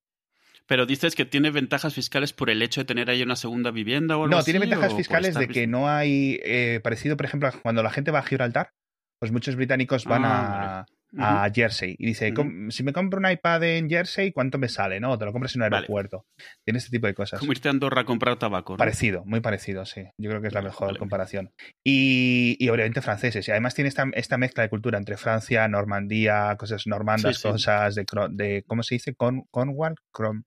pero 0.69 0.85
dices 0.85 1.15
que 1.15 1.25
tiene 1.25 1.49
ventajas 1.49 1.95
fiscales 1.95 2.31
por 2.31 2.51
el 2.51 2.61
hecho 2.61 2.81
de 2.81 2.85
tener 2.85 3.09
ahí 3.09 3.23
una 3.23 3.35
segunda 3.35 3.71
vivienda 3.71 4.17
o 4.17 4.25
algo 4.25 4.35
No, 4.35 4.43
tiene 4.43 4.59
ventajas 4.59 4.93
fiscales 4.93 5.33
de 5.33 5.47
que 5.47 5.65
no 5.65 5.89
hay 5.89 6.39
eh, 6.43 6.79
parecido, 6.83 7.17
por 7.17 7.25
ejemplo, 7.25 7.49
cuando 7.63 7.81
la 7.81 7.89
gente 7.89 8.11
va 8.11 8.19
a 8.19 8.23
Gibraltar, 8.23 8.69
pues 9.17 9.31
muchos 9.31 9.55
británicos 9.55 10.05
van 10.05 10.25
ah, 10.25 10.81
a, 10.81 10.85
a 11.17 11.49
Jersey 11.53 11.95
y 11.97 12.07
dice, 12.07 12.33
si 12.69 12.83
me 12.83 12.93
compro 12.93 13.19
un 13.19 13.29
iPad 13.29 13.63
en 13.63 13.89
Jersey, 13.89 14.31
¿cuánto 14.31 14.57
me 14.57 14.69
sale? 14.69 14.99
No, 14.99 15.17
te 15.17 15.25
lo 15.25 15.31
compras 15.31 15.55
en 15.55 15.63
un 15.63 15.73
aeropuerto. 15.73 16.25
Tiene 16.63 16.77
este 16.77 16.91
tipo 16.91 17.07
de 17.07 17.13
cosas. 17.13 17.39
Como 17.39 17.51
irte 17.51 17.67
a 17.67 17.71
Andorra 17.71 18.01
a 18.01 18.05
comprar 18.05 18.37
tabaco. 18.37 18.77
Parecido, 18.77 19.23
muy 19.25 19.39
parecido, 19.39 19.85
sí. 19.85 20.03
Yo 20.17 20.29
creo 20.29 20.41
que 20.41 20.47
es 20.47 20.53
la 20.53 20.61
mejor 20.61 20.97
comparación. 20.97 21.51
Y, 21.83 22.57
y, 22.59 22.69
obviamente 22.69 23.01
franceses. 23.01 23.47
Y 23.47 23.51
además 23.51 23.73
tiene 23.73 23.87
esta, 23.87 24.05
esta, 24.13 24.37
mezcla 24.37 24.63
de 24.63 24.69
cultura 24.69 24.97
entre 24.97 25.17
Francia, 25.17 25.67
Normandía, 25.67 26.55
cosas 26.57 26.85
normandas, 26.85 27.41
cosas 27.41 27.95
de, 27.95 28.05
de, 28.31 28.63
¿cómo 28.67 28.83
se 28.83 28.95
dice? 28.95 29.15
Con, 29.15 29.43
Cornwall, 29.51 29.95
Crom, 30.11 30.43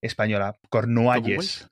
española, 0.00 0.54
Cornualles. 0.68 1.70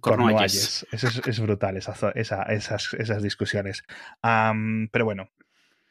Cornualles. 0.00 0.86
Eso 0.90 1.08
es, 1.24 1.40
brutal, 1.40 1.76
esa, 1.76 1.94
esas, 2.14 2.94
esas 2.94 3.22
discusiones. 3.22 3.84
pero 4.20 5.04
bueno, 5.04 5.30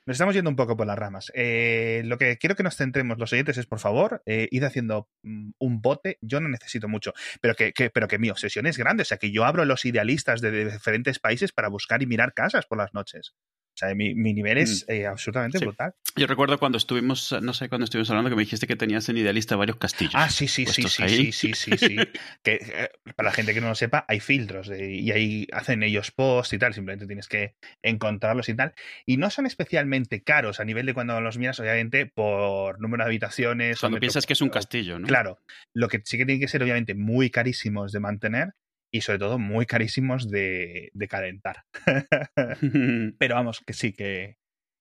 nos 0.05 0.15
estamos 0.15 0.35
yendo 0.35 0.49
un 0.49 0.55
poco 0.55 0.75
por 0.75 0.85
las 0.85 0.97
ramas. 0.97 1.31
Eh, 1.33 2.01
lo 2.05 2.17
que 2.17 2.37
quiero 2.37 2.55
que 2.55 2.63
nos 2.63 2.75
centremos 2.75 3.17
los 3.17 3.31
oyentes 3.31 3.57
es, 3.57 3.65
por 3.65 3.79
favor, 3.79 4.21
eh, 4.25 4.47
id 4.51 4.63
haciendo 4.63 5.09
mm, 5.23 5.51
un 5.59 5.81
bote. 5.81 6.17
Yo 6.21 6.39
no 6.39 6.49
necesito 6.49 6.87
mucho, 6.87 7.13
pero 7.41 7.55
que, 7.55 7.73
pero 7.93 8.07
que 8.07 8.19
mi 8.19 8.29
obsesión 8.29 8.65
es 8.65 8.77
grande. 8.77 9.03
O 9.03 9.05
sea, 9.05 9.17
que 9.17 9.31
yo 9.31 9.45
abro 9.45 9.65
los 9.65 9.85
idealistas 9.85 10.41
de 10.41 10.65
diferentes 10.65 11.19
países 11.19 11.51
para 11.53 11.69
buscar 11.69 12.01
y 12.03 12.07
mirar 12.07 12.33
casas 12.33 12.65
por 12.65 12.77
las 12.77 12.93
noches. 12.93 13.33
O 13.73 13.77
sea, 13.77 13.95
mi, 13.95 14.13
nivel 14.13 14.59
es 14.59 14.85
mm. 14.87 14.91
eh, 14.91 15.07
absolutamente 15.07 15.57
brutal. 15.57 15.95
Yo 16.15 16.27
recuerdo 16.27 16.59
cuando 16.59 16.77
estuvimos, 16.77 17.35
no 17.41 17.53
sé, 17.53 17.69
cuando 17.69 17.85
estuvimos 17.85 18.09
hablando 18.11 18.29
que 18.29 18.35
me 18.35 18.43
dijiste 18.43 18.67
que 18.67 18.75
tenías 18.75 19.09
en 19.09 19.17
Idealista 19.17 19.55
varios 19.55 19.77
castillos. 19.77 20.13
Ah, 20.15 20.29
sí, 20.29 20.47
sí, 20.47 20.67
sí, 20.67 20.83
sí, 20.83 21.31
sí, 21.31 21.53
sí, 21.53 21.77
sí, 21.77 21.97
que 22.43 22.59
eh, 22.61 22.89
para 23.15 23.29
la 23.29 23.33
gente 23.33 23.53
que 23.55 23.61
no 23.61 23.69
lo 23.69 23.75
sepa, 23.75 24.05
hay 24.07 24.19
filtros 24.19 24.69
y 24.69 25.11
ahí 25.11 25.47
hacen 25.51 25.81
ellos 25.81 26.11
posts 26.11 26.53
y 26.53 26.59
tal, 26.59 26.75
simplemente 26.75 27.07
tienes 27.07 27.27
que 27.27 27.55
encontrarlos 27.81 28.47
y 28.49 28.53
tal. 28.53 28.75
Y 29.07 29.17
no 29.17 29.31
son 29.31 29.47
especialmente 29.47 30.21
caros 30.21 30.59
a 30.59 30.65
nivel 30.65 30.85
de 30.85 30.93
cuando 30.93 31.19
los 31.19 31.39
miras, 31.39 31.59
obviamente, 31.59 32.05
por 32.05 32.79
número 32.79 33.03
de 33.03 33.09
habitaciones. 33.09 33.79
Cuando 33.79 33.99
piensas 33.99 34.27
que 34.27 34.33
es 34.33 34.41
un 34.41 34.49
castillo, 34.49 34.99
¿no? 34.99 35.07
Claro. 35.07 35.39
Lo 35.73 35.87
que 35.87 36.01
sí 36.05 36.19
que 36.19 36.25
tiene 36.25 36.39
que 36.39 36.47
ser, 36.47 36.61
obviamente, 36.61 36.93
muy 36.93 37.31
carísimos 37.31 37.91
de 37.91 37.99
mantener 37.99 38.53
y 38.93 39.01
sobre 39.01 39.17
todo 39.17 39.39
muy 39.39 39.65
carísimos 39.65 40.29
de, 40.29 40.91
de 40.93 41.07
calentar. 41.07 41.63
Pero 43.17 43.35
vamos, 43.35 43.61
que 43.65 43.73
sí, 43.73 43.91
que, 43.91 44.37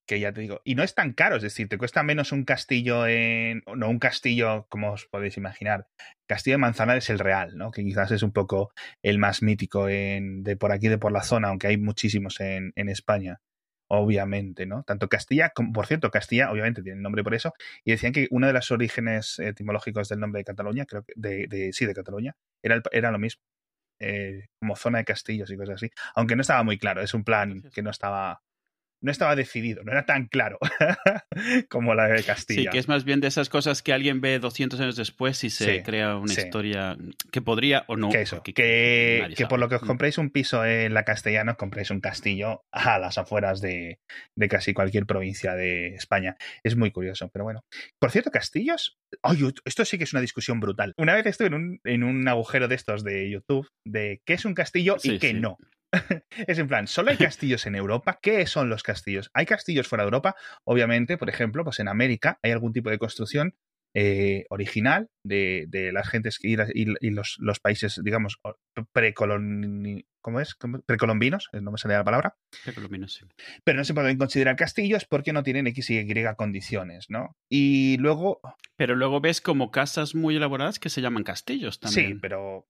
que 0.06 0.20
ya 0.20 0.32
te 0.34 0.42
digo. 0.42 0.60
Y 0.64 0.74
no 0.74 0.82
es 0.82 0.94
tan 0.94 1.14
caro, 1.14 1.36
es 1.36 1.42
decir, 1.42 1.68
te 1.68 1.78
cuesta 1.78 2.02
menos 2.02 2.30
un 2.30 2.44
castillo 2.44 3.06
en. 3.06 3.62
No, 3.74 3.88
un 3.88 3.98
castillo, 3.98 4.66
como 4.68 4.92
os 4.92 5.06
podéis 5.06 5.38
imaginar. 5.38 5.86
Castillo 6.26 6.54
de 6.54 6.58
Manzana 6.58 6.94
es 6.96 7.08
el 7.08 7.18
real, 7.18 7.56
¿no? 7.56 7.70
Que 7.70 7.82
quizás 7.82 8.10
es 8.10 8.22
un 8.22 8.32
poco 8.32 8.72
el 9.02 9.18
más 9.18 9.42
mítico 9.42 9.88
en, 9.88 10.42
de 10.42 10.56
por 10.58 10.72
aquí, 10.72 10.88
de 10.88 10.98
por 10.98 11.10
la 11.10 11.22
zona, 11.22 11.48
aunque 11.48 11.68
hay 11.68 11.78
muchísimos 11.78 12.38
en, 12.40 12.72
en 12.76 12.90
España. 12.90 13.40
Obviamente, 13.88 14.66
¿no? 14.66 14.84
Tanto 14.84 15.08
Castilla, 15.08 15.50
como, 15.54 15.72
por 15.72 15.86
cierto, 15.86 16.10
Castilla, 16.10 16.50
obviamente 16.50 16.82
tiene 16.82 16.96
el 16.98 17.02
nombre 17.02 17.24
por 17.24 17.34
eso, 17.34 17.52
y 17.84 17.92
decían 17.92 18.12
que 18.12 18.26
uno 18.30 18.46
de 18.46 18.54
los 18.54 18.70
orígenes 18.70 19.38
etimológicos 19.38 20.08
del 20.08 20.20
nombre 20.20 20.40
de 20.40 20.44
Cataluña, 20.44 20.86
creo 20.86 21.02
que, 21.04 21.12
de, 21.16 21.46
de 21.46 21.72
sí, 21.74 21.84
de 21.84 21.92
Cataluña, 21.94 22.34
era, 22.62 22.80
era 22.90 23.10
lo 23.10 23.18
mismo, 23.18 23.42
eh, 24.02 24.48
como 24.58 24.76
zona 24.76 24.98
de 24.98 25.04
castillos 25.04 25.50
y 25.50 25.56
cosas 25.56 25.76
así. 25.76 25.90
Aunque 26.14 26.36
no 26.36 26.42
estaba 26.42 26.62
muy 26.62 26.78
claro, 26.78 27.02
es 27.02 27.14
un 27.14 27.24
plan 27.24 27.62
que 27.72 27.82
no 27.82 27.90
estaba 27.90 28.42
no 29.02 29.10
estaba 29.10 29.36
decidido, 29.36 29.82
no 29.84 29.92
era 29.92 30.06
tan 30.06 30.26
claro 30.26 30.58
como 31.68 31.94
la 31.94 32.06
de 32.06 32.22
Castilla. 32.22 32.62
Sí, 32.62 32.68
que 32.68 32.78
es 32.78 32.88
más 32.88 33.04
bien 33.04 33.20
de 33.20 33.28
esas 33.28 33.48
cosas 33.48 33.82
que 33.82 33.92
alguien 33.92 34.20
ve 34.20 34.38
200 34.38 34.80
años 34.80 34.96
después 34.96 35.42
y 35.44 35.50
se 35.50 35.82
crea 35.82 36.16
una 36.16 36.32
historia 36.32 36.96
que 37.30 37.42
podría 37.42 37.84
o 37.88 37.96
no. 37.96 38.08
Que 38.10 38.22
eso, 38.22 38.42
que, 38.42 38.54
que, 38.54 39.46
por 39.48 39.58
lo 39.58 39.68
que 39.68 39.74
os 39.74 39.82
mm. 39.82 39.86
compréis 39.86 40.18
un 40.18 40.30
piso 40.30 40.64
en 40.64 40.94
la 40.94 41.04
castellana, 41.04 41.52
os 41.52 41.58
compréis 41.58 41.90
un 41.90 42.00
castillo 42.00 42.62
a 42.72 42.98
las 42.98 43.18
afueras 43.18 43.60
de, 43.60 43.98
de, 44.36 44.48
casi 44.48 44.72
cualquier 44.72 45.04
provincia 45.04 45.54
de 45.54 45.94
España. 45.94 46.36
Es 46.62 46.76
muy 46.76 46.92
curioso, 46.92 47.28
pero 47.32 47.44
bueno. 47.44 47.64
Por 48.00 48.10
cierto, 48.12 48.30
castillos, 48.30 48.96
esto 49.64 49.84
sí 49.84 49.98
que 49.98 50.04
es 50.04 50.12
una 50.12 50.22
discusión 50.22 50.60
brutal. 50.60 50.94
Una 50.96 51.14
vez 51.14 51.26
estuve 51.26 51.48
en 51.48 51.54
un, 51.54 51.80
en 51.84 52.04
un 52.04 52.28
agujero 52.28 52.68
de 52.68 52.76
estos 52.76 53.02
de 53.02 53.28
YouTube 53.28 53.68
de 53.84 54.20
qué 54.24 54.34
es 54.34 54.44
un 54.44 54.54
castillo 54.54 54.96
y 55.02 55.18
qué 55.18 55.34
no. 55.34 55.58
es 56.46 56.58
en 56.58 56.68
plan, 56.68 56.86
solo 56.86 57.10
hay 57.10 57.16
castillos 57.16 57.66
en 57.66 57.74
Europa. 57.74 58.18
¿Qué 58.22 58.46
son 58.46 58.68
los 58.68 58.82
castillos? 58.82 59.30
Hay 59.34 59.46
castillos 59.46 59.88
fuera 59.88 60.04
de 60.04 60.06
Europa, 60.06 60.34
obviamente, 60.64 61.18
por 61.18 61.28
ejemplo, 61.28 61.64
pues 61.64 61.80
en 61.80 61.88
América 61.88 62.38
hay 62.42 62.52
algún 62.52 62.72
tipo 62.72 62.90
de 62.90 62.98
construcción 62.98 63.54
eh, 63.94 64.46
original 64.48 65.10
de, 65.22 65.66
de, 65.68 65.92
las 65.92 66.08
gentes 66.08 66.38
y, 66.42 66.54
y, 66.72 67.10
los, 67.10 67.36
los, 67.40 67.60
países, 67.60 68.00
digamos, 68.02 68.40
precolombinos, 68.90 70.04
¿cómo 70.22 70.40
es? 70.40 70.56
Precolombinos, 70.86 71.50
no 71.52 71.70
me 71.70 71.76
sale 71.76 71.94
la 71.94 72.04
palabra. 72.04 72.36
Precolombinos, 72.64 73.12
sí. 73.12 73.26
Pero 73.64 73.76
no 73.76 73.84
se 73.84 73.92
pueden 73.92 74.16
considerar 74.16 74.56
castillos 74.56 75.04
porque 75.04 75.34
no 75.34 75.42
tienen 75.42 75.66
X 75.66 75.90
y 75.90 75.98
Y 75.98 76.34
condiciones, 76.36 77.10
¿no? 77.10 77.36
Y 77.50 77.98
luego... 77.98 78.40
Pero 78.76 78.96
luego 78.96 79.20
ves 79.20 79.42
como 79.42 79.70
casas 79.70 80.14
muy 80.14 80.36
elaboradas 80.36 80.78
que 80.78 80.88
se 80.88 81.02
llaman 81.02 81.22
castillos 81.22 81.78
también. 81.78 82.14
Sí, 82.14 82.18
pero 82.18 82.66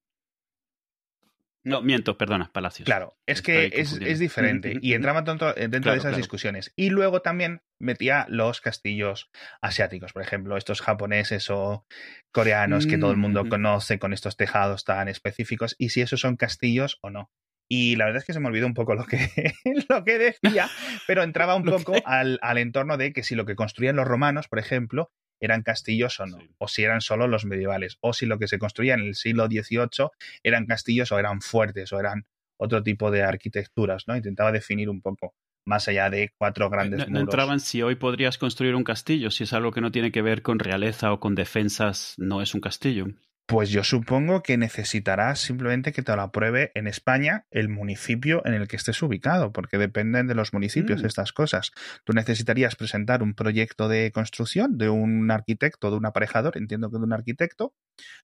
no, 1.65 1.81
miento, 1.83 2.19
perdona, 2.19 2.51
Palacios. 2.53 2.87
Claro, 2.87 3.17
es 3.27 3.41
que 3.41 3.71
es, 3.75 3.93
es, 4.01 4.19
diferente 4.19 4.79
y 4.81 4.95
entraba 4.95 5.23
dentro, 5.23 5.53
dentro 5.55 5.93
de 5.93 5.99
esas 5.99 6.17
discusiones. 6.17 6.73
Y 6.75 6.91
luego 6.91 7.23
también 7.23 7.63
metía 7.79 8.27
los 8.29 8.61
castillos 8.61 9.31
asiáticos, 9.61 10.13
por 10.13 10.23
ejemplo, 10.23 10.57
estos 10.57 10.81
japoneses 10.81 11.51
o 11.51 11.87
coreanos 12.33 12.87
que 12.87 12.99
todo 12.99 13.13
el 13.13 13.17
mundo 13.17 13.49
conoce 13.49 13.99
con 13.99 14.13
estos 14.13 14.37
tejados 14.37 14.85
tan 14.85 15.09
específicos 15.09 15.77
y 15.79 15.91
si 15.91 16.01
esos 16.01 16.21
son 16.21 16.37
castillos 16.37 16.99
o 17.01 17.11
no. 17.11 17.31
Y 17.69 17.97
la 17.97 18.05
verdad 18.05 18.19
es 18.19 18.27
que 18.27 18.35
se 18.35 18.41
me 18.41 18.49
olvidó 18.49 18.67
un 18.67 18.75
poco 18.75 18.95
lo 18.95 19.07
que, 19.07 19.31
lo 19.89 20.05
que 20.05 20.19
decía, 20.19 20.69
pero 21.07 21.23
entraba 21.23 21.55
un 21.55 21.65
poco 21.65 21.95
al, 22.05 22.39
al, 22.43 22.59
entorno 22.59 22.97
de 22.97 23.13
que 23.13 23.23
si 23.23 23.35
lo 23.35 23.47
que 23.47 23.57
construían 23.57 23.97
los 23.97 24.07
romanos, 24.07 24.49
por 24.49 24.59
ejemplo, 24.59 25.11
eran 25.43 25.63
castillos 25.63 26.19
o 26.21 26.27
no, 26.27 26.39
o 26.59 26.69
si 26.69 26.85
eran 26.85 27.01
solo 27.01 27.27
los 27.27 27.45
medievales, 27.45 27.99
o 28.01 28.13
si 28.13 28.27
lo 28.27 28.39
que 28.39 28.49
se 28.49 28.59
construía 28.59 28.95
en 28.95 29.01
el 29.01 29.15
siglo 29.15 29.47
XVIII 29.47 30.09
eran 30.43 30.67
castillos 30.67 31.11
o 31.13 31.19
eran 31.19 31.43
fuertes 31.43 31.93
o 31.93 32.01
eran 32.01 32.27
otro 32.57 32.83
tipo 32.83 33.11
de 33.11 33.23
arquitecturas, 33.23 34.05
¿no? 34.07 34.17
Intentaba 34.17 34.53
definir 34.53 34.89
un 34.89 35.03
poco 35.03 35.35
más 35.65 35.89
allá 35.89 36.11
de 36.11 36.33
cuatro 36.39 36.71
grandes 36.71 37.01
no, 37.01 37.07
muros. 37.07 37.13
No 37.13 37.21
entraban 37.21 37.61
si 37.61 37.83
hoy 37.83 37.97
podrías 37.97 38.39
construir 38.39 38.75
un 38.75 38.85
castillo, 38.85 39.31
si 39.31 39.45
es 39.45 39.53
algo 39.53 39.73
que 39.73 39.81
no 39.81 39.93
tiene 39.93 40.13
que 40.13 40.23
ver 40.23 40.43
con 40.43 40.59
realeza 40.59 41.13
o 41.13 41.21
con 41.21 41.35
defensas, 41.35 42.15
no 42.19 42.41
es 42.41 42.55
un 42.55 42.61
castillo. 42.61 43.07
Pues 43.49 43.71
yo 43.71 43.85
supongo 43.85 44.43
que 44.43 44.57
necesitarás 44.57 45.41
simplemente 45.41 45.93
que 45.93 46.03
te 46.03 46.15
lo 46.15 46.23
apruebe 46.23 46.71
en 46.75 46.87
España 46.87 47.45
el 47.51 47.69
municipio 47.69 48.41
en 48.47 48.55
el 48.55 48.69
que 48.69 48.77
estés 48.77 49.03
ubicado, 49.03 49.53
porque 49.53 49.79
dependen 49.79 50.27
de 50.29 50.35
los 50.35 50.53
municipios 50.55 51.03
Mm. 51.03 51.07
estas 51.07 51.33
cosas. 51.33 51.73
Tú 52.05 52.13
necesitarías 52.15 52.77
presentar 52.77 53.23
un 53.23 53.35
proyecto 53.35 53.89
de 53.89 54.11
construcción 54.13 54.79
de 54.79 54.89
un 54.91 55.31
arquitecto, 55.31 55.91
de 55.91 55.97
un 55.97 56.07
aparejador, 56.07 56.57
entiendo 56.57 56.91
que 56.91 56.99
de 56.99 57.05
un 57.05 57.13
arquitecto, 57.13 57.75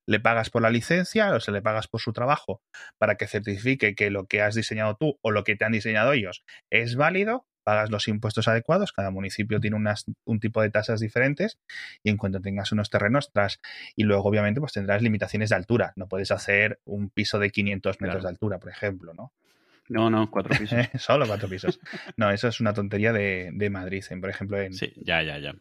le 0.07 0.21
pagas 0.21 0.51
por 0.51 0.63
la 0.63 0.71
licencia 0.71 1.35
o 1.35 1.41
se 1.41 1.53
le 1.53 1.63
pagas 1.63 1.89
por 1.89 2.01
su 2.01 2.13
trabajo 2.13 2.63
para 2.99 3.17
que 3.17 3.27
certifique 3.27 3.95
que 3.97 4.11
lo 4.11 4.27
que 4.27 4.43
has 4.43 4.55
diseñado 4.55 4.97
tú 4.99 5.19
o 5.23 5.31
lo 5.33 5.45
que 5.45 5.57
te 5.57 5.65
han 5.65 5.73
diseñado 5.73 6.13
ellos 6.13 6.45
es 6.71 6.97
válido, 6.97 7.48
pagas 7.65 7.91
los 7.91 8.09
impuestos 8.09 8.49
adecuados, 8.49 8.93
cada 8.93 9.11
municipio 9.11 9.61
tiene 9.61 9.77
unas, 9.77 10.07
un 10.25 10.41
tipo 10.41 10.63
de 10.63 10.71
tasas 10.71 11.01
diferentes 11.01 11.59
y 12.03 12.11
en 12.11 12.17
cuanto 12.17 12.41
tengas 12.41 12.73
unos 12.73 12.91
terrenos 12.91 13.31
tras 13.33 13.61
y 13.97 14.05
luego 14.05 14.25
obviamente 14.25 14.61
pues 14.61 14.73
tendrás 14.73 15.03
limitaciones 15.03 15.51
de 15.51 15.57
altura, 15.57 15.93
no 15.97 16.09
puedes 16.09 16.31
hacer 16.31 16.81
un 16.85 17.11
piso 17.11 17.39
de 17.39 17.51
500 17.51 18.01
metros 18.01 18.15
Claro. 18.17 18.23
de 18.23 18.29
altura, 18.29 18.59
por 18.59 18.71
ejemplo, 18.71 19.13
¿no? 19.15 19.33
No, 19.91 20.11
no, 20.11 20.31
cuatro 20.31 20.57
pisos. 20.59 20.79
Solo 20.99 21.27
cuatro 21.27 21.49
pisos. 21.49 21.81
No, 22.17 22.31
eso 22.31 22.49
es 22.49 22.61
una 22.61 22.75
tontería 22.75 23.13
de, 23.13 23.51
de 23.55 23.71
Madrid, 23.71 24.05
en, 24.11 24.21
por 24.21 24.29
ejemplo 24.31 24.61
en... 24.61 24.75
Sí, 24.75 24.93
ya, 24.97 25.23
ya, 25.23 25.39
ya. 25.39 25.55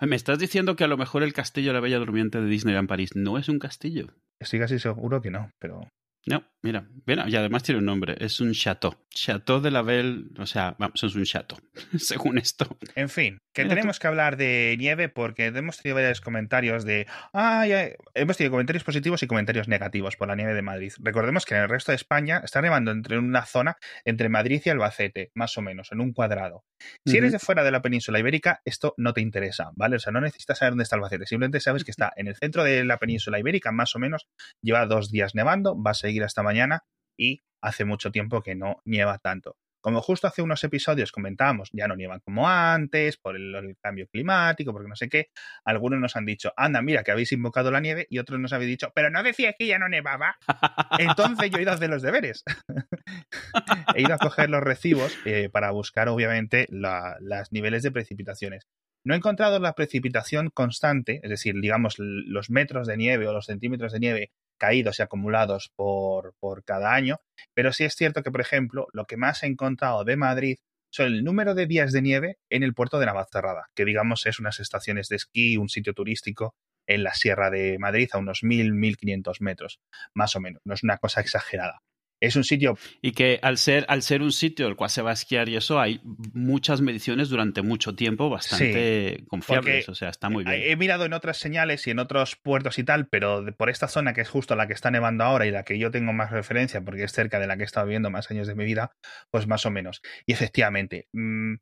Me 0.00 0.16
estás 0.16 0.38
diciendo 0.38 0.76
que 0.76 0.84
a 0.84 0.88
lo 0.88 0.96
mejor 0.96 1.22
el 1.22 1.32
castillo 1.32 1.68
de 1.68 1.74
la 1.74 1.80
Bella 1.80 1.98
Durmiente 1.98 2.40
de 2.40 2.46
Disneyland 2.48 2.88
París 2.88 3.14
no 3.14 3.38
es 3.38 3.48
un 3.48 3.58
castillo. 3.58 4.08
Estoy 4.40 4.58
casi 4.58 4.78
seguro 4.78 5.20
que 5.22 5.30
no, 5.30 5.50
pero 5.58 5.90
No, 6.28 6.42
mira, 6.60 6.88
mira, 7.06 7.28
y 7.28 7.36
además 7.36 7.62
tiene 7.62 7.78
un 7.78 7.84
nombre, 7.84 8.16
es 8.18 8.40
un 8.40 8.52
chateau. 8.52 8.96
Chateau 9.10 9.60
de 9.60 9.70
la 9.70 9.82
Belle, 9.82 10.24
o 10.38 10.44
sea, 10.46 10.74
vamos, 10.78 11.02
es 11.04 11.14
un 11.14 11.24
chateau, 11.24 11.58
según 11.98 12.36
esto. 12.38 12.76
En 12.96 13.08
fin, 13.08 13.38
que 13.54 13.62
Mira 13.62 13.74
tú. 13.74 13.78
tenemos 13.78 13.98
que 14.00 14.06
hablar 14.08 14.36
de 14.36 14.74
nieve 14.78 15.08
porque 15.08 15.46
hemos 15.46 15.78
tenido 15.80 15.94
varios 15.94 16.20
comentarios 16.20 16.84
de. 16.84 17.06
Ah, 17.32 17.64
ya- 17.66 17.90
hemos 18.14 18.36
tenido 18.36 18.50
comentarios 18.50 18.82
positivos 18.82 19.22
y 19.22 19.28
comentarios 19.28 19.68
negativos 19.68 20.16
por 20.16 20.26
la 20.28 20.34
nieve 20.34 20.52
de 20.54 20.62
Madrid. 20.62 20.92
Recordemos 20.98 21.46
que 21.46 21.54
en 21.54 21.62
el 21.62 21.68
resto 21.68 21.92
de 21.92 21.96
España 21.96 22.40
está 22.44 22.60
nevando 22.60 22.90
entre 22.90 23.18
una 23.18 23.46
zona 23.46 23.76
entre 24.04 24.28
Madrid 24.28 24.60
y 24.64 24.68
Albacete, 24.70 25.30
más 25.34 25.56
o 25.56 25.62
menos, 25.62 25.92
en 25.92 26.00
un 26.00 26.12
cuadrado. 26.12 26.64
Si 27.06 27.16
eres 27.16 27.32
de 27.32 27.38
fuera 27.38 27.62
de 27.64 27.70
la 27.70 27.80
península 27.82 28.18
ibérica, 28.18 28.60
esto 28.64 28.94
no 28.98 29.14
te 29.14 29.20
interesa, 29.22 29.70
¿vale? 29.76 29.96
O 29.96 29.98
sea, 30.00 30.12
no 30.12 30.20
necesitas 30.20 30.58
saber 30.58 30.72
dónde 30.72 30.82
está 30.82 30.96
Albacete, 30.96 31.24
simplemente 31.26 31.60
sabes 31.60 31.84
que 31.84 31.90
está 31.92 32.12
en 32.16 32.26
el 32.26 32.34
centro 32.36 32.64
de 32.64 32.84
la 32.84 32.98
península 32.98 33.38
ibérica, 33.38 33.70
más 33.72 33.94
o 33.94 33.98
menos, 34.00 34.26
lleva 34.60 34.84
dos 34.86 35.10
días 35.12 35.34
nevando, 35.34 35.80
va 35.80 35.92
a 35.92 35.94
seguir 35.94 36.15
hasta 36.24 36.42
mañana 36.42 36.82
y 37.18 37.42
hace 37.62 37.84
mucho 37.84 38.10
tiempo 38.10 38.42
que 38.42 38.54
no 38.54 38.80
nieva 38.84 39.18
tanto. 39.18 39.56
Como 39.80 40.02
justo 40.02 40.26
hace 40.26 40.42
unos 40.42 40.64
episodios 40.64 41.12
comentábamos, 41.12 41.68
ya 41.72 41.86
no 41.86 41.94
nievan 41.94 42.18
como 42.18 42.48
antes, 42.48 43.16
por 43.18 43.36
el, 43.36 43.54
el 43.54 43.76
cambio 43.80 44.08
climático, 44.08 44.72
porque 44.72 44.88
no 44.88 44.96
sé 44.96 45.08
qué, 45.08 45.28
algunos 45.64 46.00
nos 46.00 46.16
han 46.16 46.26
dicho, 46.26 46.52
anda, 46.56 46.82
mira, 46.82 47.04
que 47.04 47.12
habéis 47.12 47.30
invocado 47.30 47.70
la 47.70 47.78
nieve, 47.78 48.04
y 48.10 48.18
otros 48.18 48.40
nos 48.40 48.52
habéis 48.52 48.70
dicho, 48.70 48.90
pero 48.96 49.10
no 49.10 49.22
decía 49.22 49.52
que 49.56 49.66
ya 49.68 49.78
no 49.78 49.88
nevaba. 49.88 50.36
Entonces 50.98 51.50
yo 51.50 51.58
he 51.58 51.62
ido 51.62 51.70
a 51.70 51.74
hacer 51.74 51.88
los 51.88 52.02
deberes. 52.02 52.42
he 53.94 54.02
ido 54.02 54.14
a 54.14 54.18
coger 54.18 54.50
los 54.50 54.62
recibos 54.62 55.16
eh, 55.24 55.48
para 55.50 55.70
buscar, 55.70 56.08
obviamente, 56.08 56.66
la- 56.68 57.16
las 57.20 57.52
niveles 57.52 57.82
de 57.82 57.92
precipitaciones. 57.92 58.66
No 59.04 59.14
he 59.14 59.18
encontrado 59.18 59.60
la 59.60 59.74
precipitación 59.74 60.50
constante, 60.50 61.20
es 61.22 61.30
decir, 61.30 61.54
digamos, 61.60 61.94
los 61.98 62.50
metros 62.50 62.88
de 62.88 62.96
nieve 62.96 63.28
o 63.28 63.32
los 63.32 63.46
centímetros 63.46 63.92
de 63.92 64.00
nieve 64.00 64.30
caídos 64.58 64.98
y 64.98 65.02
acumulados 65.02 65.72
por, 65.76 66.34
por 66.38 66.64
cada 66.64 66.94
año, 66.94 67.20
pero 67.54 67.72
sí 67.72 67.84
es 67.84 67.94
cierto 67.94 68.22
que, 68.22 68.30
por 68.30 68.40
ejemplo, 68.40 68.86
lo 68.92 69.06
que 69.06 69.16
más 69.16 69.42
he 69.42 69.46
encontrado 69.46 70.04
de 70.04 70.16
Madrid 70.16 70.58
son 70.90 71.06
el 71.06 71.24
número 71.24 71.54
de 71.54 71.66
días 71.66 71.92
de 71.92 72.02
nieve 72.02 72.38
en 72.48 72.62
el 72.62 72.74
puerto 72.74 72.98
de 72.98 73.06
Navacerrada, 73.06 73.68
que 73.74 73.84
digamos 73.84 74.26
es 74.26 74.38
unas 74.38 74.60
estaciones 74.60 75.08
de 75.08 75.16
esquí, 75.16 75.56
un 75.56 75.68
sitio 75.68 75.92
turístico 75.92 76.54
en 76.86 77.02
la 77.02 77.14
Sierra 77.14 77.50
de 77.50 77.78
Madrid 77.78 78.08
a 78.12 78.18
unos 78.18 78.42
1000, 78.42 78.72
1500 78.72 79.40
metros, 79.40 79.80
más 80.14 80.36
o 80.36 80.40
menos. 80.40 80.62
No 80.64 80.74
es 80.74 80.82
una 80.82 80.98
cosa 80.98 81.20
exagerada. 81.20 81.82
Es 82.20 82.34
un 82.34 82.44
sitio 82.44 82.78
Y 83.02 83.12
que 83.12 83.38
al 83.42 83.58
ser, 83.58 83.84
al 83.88 84.02
ser 84.02 84.22
un 84.22 84.32
sitio 84.32 84.66
al 84.66 84.76
cual 84.76 84.88
se 84.88 85.02
va 85.02 85.10
a 85.10 85.12
esquiar 85.12 85.48
y 85.48 85.56
eso, 85.56 85.78
hay 85.78 86.00
muchas 86.32 86.80
mediciones 86.80 87.28
durante 87.28 87.62
mucho 87.62 87.94
tiempo 87.94 88.30
bastante 88.30 89.24
confiables. 89.28 89.84
porque 89.84 89.90
O 89.90 89.94
sea, 89.94 90.08
está 90.08 90.30
muy 90.30 90.44
bien. 90.44 90.60
He 90.64 90.76
mirado 90.76 91.04
en 91.04 91.12
otras 91.12 91.36
señales 91.36 91.86
y 91.86 91.90
en 91.90 91.98
otros 91.98 92.36
puertos 92.36 92.78
y 92.78 92.84
tal, 92.84 93.08
pero 93.08 93.44
por 93.56 93.68
esta 93.68 93.88
zona 93.88 94.14
que 94.14 94.22
es 94.22 94.28
justo 94.28 94.56
la 94.56 94.66
que 94.66 94.72
está 94.72 94.90
nevando 94.90 95.24
ahora 95.24 95.46
y 95.46 95.50
la 95.50 95.64
que 95.64 95.78
yo 95.78 95.90
tengo 95.90 96.12
más 96.12 96.30
referencia 96.30 96.80
porque 96.82 97.04
es 97.04 97.12
cerca 97.12 97.38
de 97.38 97.46
la 97.46 97.56
que 97.56 97.62
he 97.62 97.66
estado 97.66 97.86
viviendo 97.86 98.10
más 98.10 98.30
años 98.30 98.46
de 98.46 98.54
mi 98.54 98.64
vida, 98.64 98.92
pues 99.30 99.46
más 99.46 99.66
o 99.66 99.70
menos. 99.70 100.00
Y 100.24 100.32
efectivamente, 100.32 101.08
mm, 101.12 101.56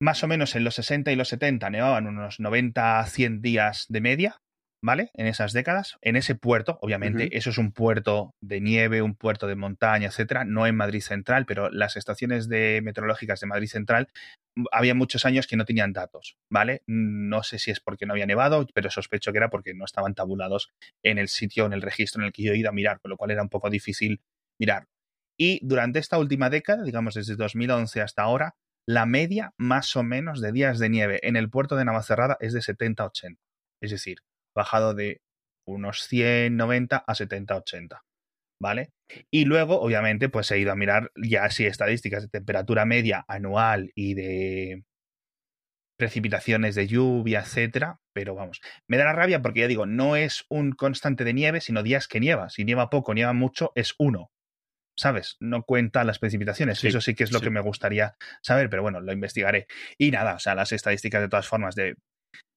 más 0.00 0.24
o 0.24 0.26
menos 0.26 0.56
en 0.56 0.64
los 0.64 0.74
60 0.74 1.12
y 1.12 1.16
los 1.16 1.28
70 1.28 1.70
nevaban 1.70 2.06
unos 2.06 2.40
90 2.40 3.00
a 3.00 3.06
100 3.06 3.42
días 3.42 3.86
de 3.88 4.00
media, 4.00 4.42
¿vale? 4.82 5.10
En 5.14 5.26
esas 5.26 5.52
décadas. 5.52 5.98
En 6.00 6.16
ese 6.16 6.34
puerto, 6.34 6.78
obviamente, 6.82 7.36
eso 7.36 7.50
es 7.50 7.58
un 7.58 7.72
puerto 7.72 8.34
de 8.40 8.60
nieve, 8.60 9.02
un 9.02 9.14
puerto 9.14 9.46
de 9.46 9.56
montaña, 9.56 10.08
etcétera, 10.08 10.44
no 10.44 10.66
en 10.66 10.76
Madrid 10.76 11.00
Central, 11.00 11.46
pero 11.46 11.70
las 11.70 11.96
estaciones 11.96 12.48
de 12.48 12.80
meteorológicas 12.82 13.40
de 13.40 13.46
Madrid 13.46 13.68
Central 13.68 14.08
mm, 14.56 14.64
había 14.72 14.94
muchos 14.94 15.26
años 15.26 15.46
que 15.46 15.56
no 15.56 15.64
tenían 15.64 15.92
datos, 15.92 16.36
¿vale? 16.50 16.82
No 16.86 17.42
sé 17.42 17.58
si 17.58 17.70
es 17.70 17.80
porque 17.80 18.06
no 18.06 18.12
había 18.12 18.26
nevado, 18.26 18.66
pero 18.74 18.90
sospecho 18.90 19.32
que 19.32 19.38
era 19.38 19.50
porque 19.50 19.74
no 19.74 19.84
estaban 19.84 20.14
tabulados 20.14 20.70
en 21.02 21.18
el 21.18 21.28
sitio, 21.28 21.66
en 21.66 21.72
el 21.72 21.82
registro 21.82 22.22
en 22.22 22.26
el 22.26 22.32
que 22.32 22.42
yo 22.42 22.52
he 22.52 22.58
ido 22.58 22.70
a 22.70 22.72
mirar, 22.72 23.00
con 23.00 23.10
lo 23.10 23.16
cual 23.16 23.30
era 23.30 23.42
un 23.42 23.48
poco 23.50 23.70
difícil 23.70 24.20
mirar. 24.58 24.86
Y 25.38 25.58
durante 25.62 25.98
esta 25.98 26.18
última 26.18 26.50
década, 26.50 26.82
digamos 26.82 27.14
desde 27.14 27.36
2011 27.36 28.02
hasta 28.02 28.22
ahora, 28.22 28.56
la 28.86 29.06
media 29.06 29.54
más 29.56 29.94
o 29.96 30.02
menos 30.02 30.40
de 30.40 30.52
días 30.52 30.78
de 30.78 30.88
nieve 30.88 31.20
en 31.22 31.36
el 31.36 31.48
puerto 31.48 31.76
de 31.76 31.84
Navacerrada 31.84 32.36
es 32.40 32.52
de 32.52 32.60
70-80. 32.60 33.38
Es 33.82 33.90
decir, 33.90 34.18
bajado 34.54 34.94
de 34.94 35.20
unos 35.66 36.06
190 36.06 36.96
a 36.96 37.14
70-80. 37.14 38.00
¿Vale? 38.62 38.90
Y 39.30 39.46
luego, 39.46 39.80
obviamente, 39.80 40.28
pues 40.28 40.50
he 40.50 40.58
ido 40.58 40.70
a 40.70 40.76
mirar 40.76 41.10
ya 41.16 41.44
así 41.44 41.64
estadísticas 41.64 42.22
de 42.22 42.28
temperatura 42.28 42.84
media 42.84 43.24
anual 43.26 43.90
y 43.94 44.14
de 44.14 44.84
precipitaciones 45.96 46.74
de 46.74 46.86
lluvia, 46.86 47.40
etcétera. 47.40 48.00
Pero 48.12 48.34
vamos, 48.34 48.60
me 48.88 48.96
da 48.96 49.04
la 49.04 49.12
rabia 49.12 49.40
porque 49.40 49.60
ya 49.60 49.68
digo, 49.68 49.86
no 49.86 50.16
es 50.16 50.44
un 50.48 50.72
constante 50.72 51.24
de 51.24 51.32
nieve, 51.32 51.60
sino 51.60 51.82
días 51.82 52.08
que 52.08 52.20
nieva. 52.20 52.50
Si 52.50 52.64
nieva 52.64 52.90
poco, 52.90 53.14
nieva 53.14 53.32
mucho, 53.32 53.72
es 53.74 53.94
uno. 53.98 54.30
¿Sabes? 54.98 55.36
No 55.40 55.62
cuenta 55.62 56.04
las 56.04 56.18
precipitaciones. 56.18 56.80
Sí, 56.80 56.88
Eso 56.88 57.00
sí 57.00 57.14
que 57.14 57.24
es 57.24 57.32
lo 57.32 57.38
sí. 57.38 57.44
que 57.44 57.50
me 57.50 57.60
gustaría 57.60 58.16
saber, 58.42 58.68
pero 58.68 58.82
bueno, 58.82 59.00
lo 59.00 59.12
investigaré. 59.12 59.66
Y 59.96 60.10
nada, 60.10 60.34
o 60.34 60.38
sea, 60.38 60.54
las 60.54 60.72
estadísticas 60.72 61.22
de 61.22 61.28
todas 61.28 61.46
formas 61.46 61.74
de 61.74 61.94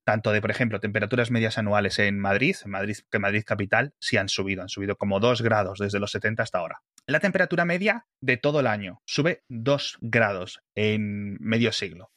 tanto 0.04 0.32
de, 0.32 0.42
por 0.42 0.52
ejemplo, 0.52 0.80
temperaturas 0.80 1.32
medias 1.32 1.58
anuales 1.58 2.00
en 2.00 2.20
Madrid, 2.20 2.56
en 2.64 2.72
Madrid, 2.72 2.98
que 3.10 3.20
Madrid 3.20 3.44
capital, 3.46 3.94
sí 4.00 4.18
han 4.18 4.30
subido, 4.30 4.62
han 4.62 4.70
subido 4.70 4.98
como 4.98 5.20
2 5.20 5.42
grados 5.42 5.80
desde 5.80 6.00
los 6.00 6.12
70 6.12 6.44
hasta 6.44 6.60
ahora. 6.60 6.82
La 7.06 7.20
temperatura 7.20 7.66
media 7.66 8.06
de 8.22 8.38
todo 8.38 8.60
el 8.60 8.68
año 8.68 9.02
sube 9.06 9.44
2 9.50 9.98
grados 10.02 10.62
en 10.76 11.38
medio 11.40 11.72
siglo. 11.72 12.12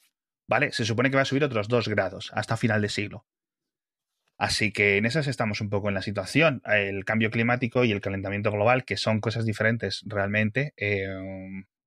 ¿Vale? 0.49 0.73
Se 0.73 0.85
supone 0.85 1.11
que 1.11 1.17
va 1.17 1.23
a 1.23 1.27
subir 1.27 1.45
otros 1.45 1.69
2 1.69 1.89
grados 1.89 2.31
hasta 2.33 2.57
final 2.57 2.81
de 2.83 2.89
siglo. 2.89 3.27
Así 4.39 4.71
que 4.71 4.99
en 4.99 5.07
esas 5.07 5.27
estamos 5.27 5.61
un 5.61 5.71
poco 5.71 5.89
en 5.89 5.95
la 5.95 6.03
situación. 6.03 6.63
El 6.67 7.05
cambio 7.05 7.31
climático 7.31 7.85
y 7.85 7.93
el 7.93 8.01
calentamiento 8.01 8.53
global, 8.53 8.85
que 8.85 8.97
son 8.97 9.21
cosas 9.21 9.47
diferentes 9.47 10.03
realmente, 10.07 10.75
eh, 10.77 11.09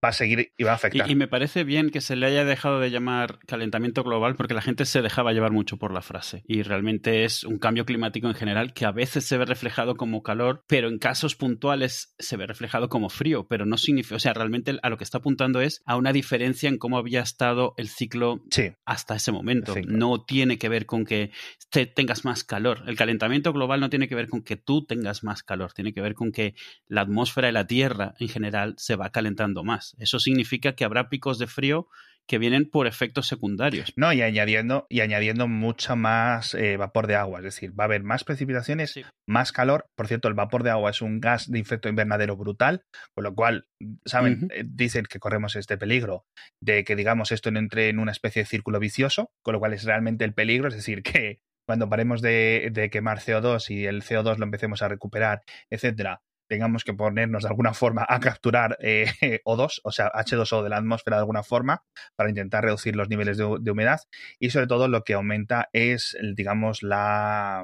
va 0.03 0.09
a 0.09 0.13
seguir 0.13 0.53
y 0.57 0.63
va 0.63 0.71
a 0.71 0.75
afectar. 0.75 1.07
Y, 1.07 1.11
y 1.11 1.15
me 1.15 1.27
parece 1.27 1.63
bien 1.63 1.89
que 1.89 2.01
se 2.01 2.15
le 2.15 2.25
haya 2.25 2.45
dejado 2.45 2.79
de 2.79 2.91
llamar 2.91 3.39
calentamiento 3.45 4.03
global 4.03 4.35
porque 4.35 4.53
la 4.53 4.61
gente 4.61 4.85
se 4.85 5.01
dejaba 5.01 5.33
llevar 5.33 5.51
mucho 5.51 5.77
por 5.77 5.93
la 5.93 6.01
frase. 6.01 6.43
Y 6.47 6.63
realmente 6.63 7.25
es 7.25 7.43
un 7.43 7.59
cambio 7.59 7.85
climático 7.85 8.27
en 8.27 8.35
general 8.35 8.73
que 8.73 8.85
a 8.85 8.91
veces 8.91 9.25
se 9.25 9.37
ve 9.37 9.45
reflejado 9.45 9.95
como 9.95 10.23
calor, 10.23 10.63
pero 10.67 10.87
en 10.87 10.99
casos 10.99 11.35
puntuales 11.35 12.13
se 12.19 12.37
ve 12.37 12.47
reflejado 12.47 12.89
como 12.89 13.09
frío. 13.09 13.47
Pero 13.47 13.65
no 13.65 13.77
significa, 13.77 14.15
o 14.15 14.19
sea, 14.19 14.33
realmente 14.33 14.77
a 14.81 14.89
lo 14.89 14.97
que 14.97 15.03
está 15.03 15.19
apuntando 15.19 15.61
es 15.61 15.81
a 15.85 15.97
una 15.97 16.13
diferencia 16.13 16.69
en 16.69 16.77
cómo 16.77 16.97
había 16.97 17.21
estado 17.21 17.73
el 17.77 17.89
ciclo 17.89 18.41
Sí, 18.51 18.71
hasta 18.85 19.15
ese 19.15 19.31
momento. 19.31 19.75
No 19.87 20.23
tiene 20.23 20.57
que 20.57 20.69
ver 20.69 20.85
con 20.85 21.05
que 21.05 21.31
te 21.69 21.85
tengas 21.85 22.25
más 22.25 22.43
calor. 22.43 22.83
El 22.87 22.95
calentamiento 22.95 23.53
global 23.53 23.79
no 23.79 23.89
tiene 23.89 24.07
que 24.07 24.15
ver 24.15 24.27
con 24.27 24.41
que 24.41 24.55
tú 24.55 24.85
tengas 24.85 25.23
más 25.23 25.43
calor, 25.43 25.73
tiene 25.73 25.93
que 25.93 26.01
ver 26.01 26.13
con 26.13 26.31
que 26.31 26.55
la 26.87 27.01
atmósfera 27.01 27.49
y 27.49 27.51
la 27.51 27.67
Tierra 27.67 28.13
en 28.19 28.27
general 28.27 28.75
se 28.77 28.95
va 28.95 29.11
calentando 29.11 29.63
más. 29.63 29.88
Eso 29.97 30.19
significa 30.19 30.73
que 30.73 30.83
habrá 30.85 31.09
picos 31.09 31.39
de 31.39 31.47
frío 31.47 31.87
que 32.27 32.37
vienen 32.37 32.69
por 32.69 32.85
efectos 32.85 33.25
secundarios. 33.25 33.91
no, 33.95 34.13
y 34.13 34.21
añadiendo, 34.21 34.85
y 34.87 34.99
añadiendo 35.01 35.47
mucha 35.47 35.95
más 35.95 36.53
eh, 36.53 36.77
vapor 36.77 37.07
de 37.07 37.15
agua. 37.15 37.39
Es 37.39 37.45
decir, 37.45 37.71
va 37.77 37.85
a 37.85 37.87
haber 37.87 38.03
más 38.03 38.23
precipitaciones, 38.23 38.91
Sí. 38.91 39.03
más 39.27 39.51
calor. 39.51 39.85
Por 39.95 40.07
cierto, 40.07 40.27
el 40.27 40.35
vapor 40.35 40.61
de 40.61 40.69
agua 40.69 40.91
es 40.91 41.01
un 41.01 41.19
gas 41.19 41.49
de 41.49 41.57
efecto 41.59 41.89
invernadero 41.89 42.37
brutal, 42.37 42.83
con 43.15 43.23
lo 43.23 43.33
cual, 43.33 43.65
¿saben? 44.05 44.47
Eh, 44.53 44.63
Dicen 44.63 45.05
que 45.09 45.17
corremos 45.19 45.55
este 45.55 45.75
peligro 45.77 46.25
de 46.61 46.83
que, 46.83 46.95
digamos, 46.95 47.31
esto 47.31 47.49
no 47.49 47.57
entre 47.57 47.89
en 47.89 47.97
una 47.97 48.11
especie 48.11 48.43
de 48.43 48.47
círculo 48.47 48.79
vicioso, 48.79 49.31
con 49.43 49.53
lo 49.53 49.59
cual 49.59 49.73
es 49.73 49.83
realmente 49.83 50.23
el 50.23 50.33
peligro. 50.35 50.67
Es 50.67 50.75
decir, 50.75 51.01
que 51.01 51.39
cuando 51.67 51.89
paremos 51.89 52.21
de, 52.21 52.69
de 52.71 52.91
quemar 52.91 53.19
CO2 53.21 53.71
y 53.71 53.85
el 53.85 54.03
CO2 54.03 54.37
lo 54.37 54.43
empecemos 54.43 54.83
a 54.83 54.87
recuperar, 54.87 55.41
etcétera, 55.71 56.21
tengamos 56.49 56.83
que 56.83 56.93
ponernos 56.93 57.43
de 57.43 57.49
alguna 57.49 57.73
forma 57.73 58.05
a 58.09 58.19
capturar 58.19 58.77
eh, 58.81 59.05
O2, 59.45 59.79
o 59.83 59.91
sea, 59.91 60.11
H2O 60.11 60.63
de 60.63 60.69
la 60.69 60.77
atmósfera 60.77 61.17
de 61.17 61.21
alguna 61.21 61.43
forma, 61.43 61.83
para 62.15 62.29
intentar 62.29 62.65
reducir 62.65 62.95
los 62.95 63.07
niveles 63.07 63.37
de, 63.37 63.57
de 63.61 63.71
humedad. 63.71 64.01
Y 64.39 64.49
sobre 64.49 64.67
todo 64.67 64.87
lo 64.87 65.03
que 65.03 65.13
aumenta 65.13 65.69
es, 65.71 66.17
digamos, 66.35 66.83
la 66.83 67.63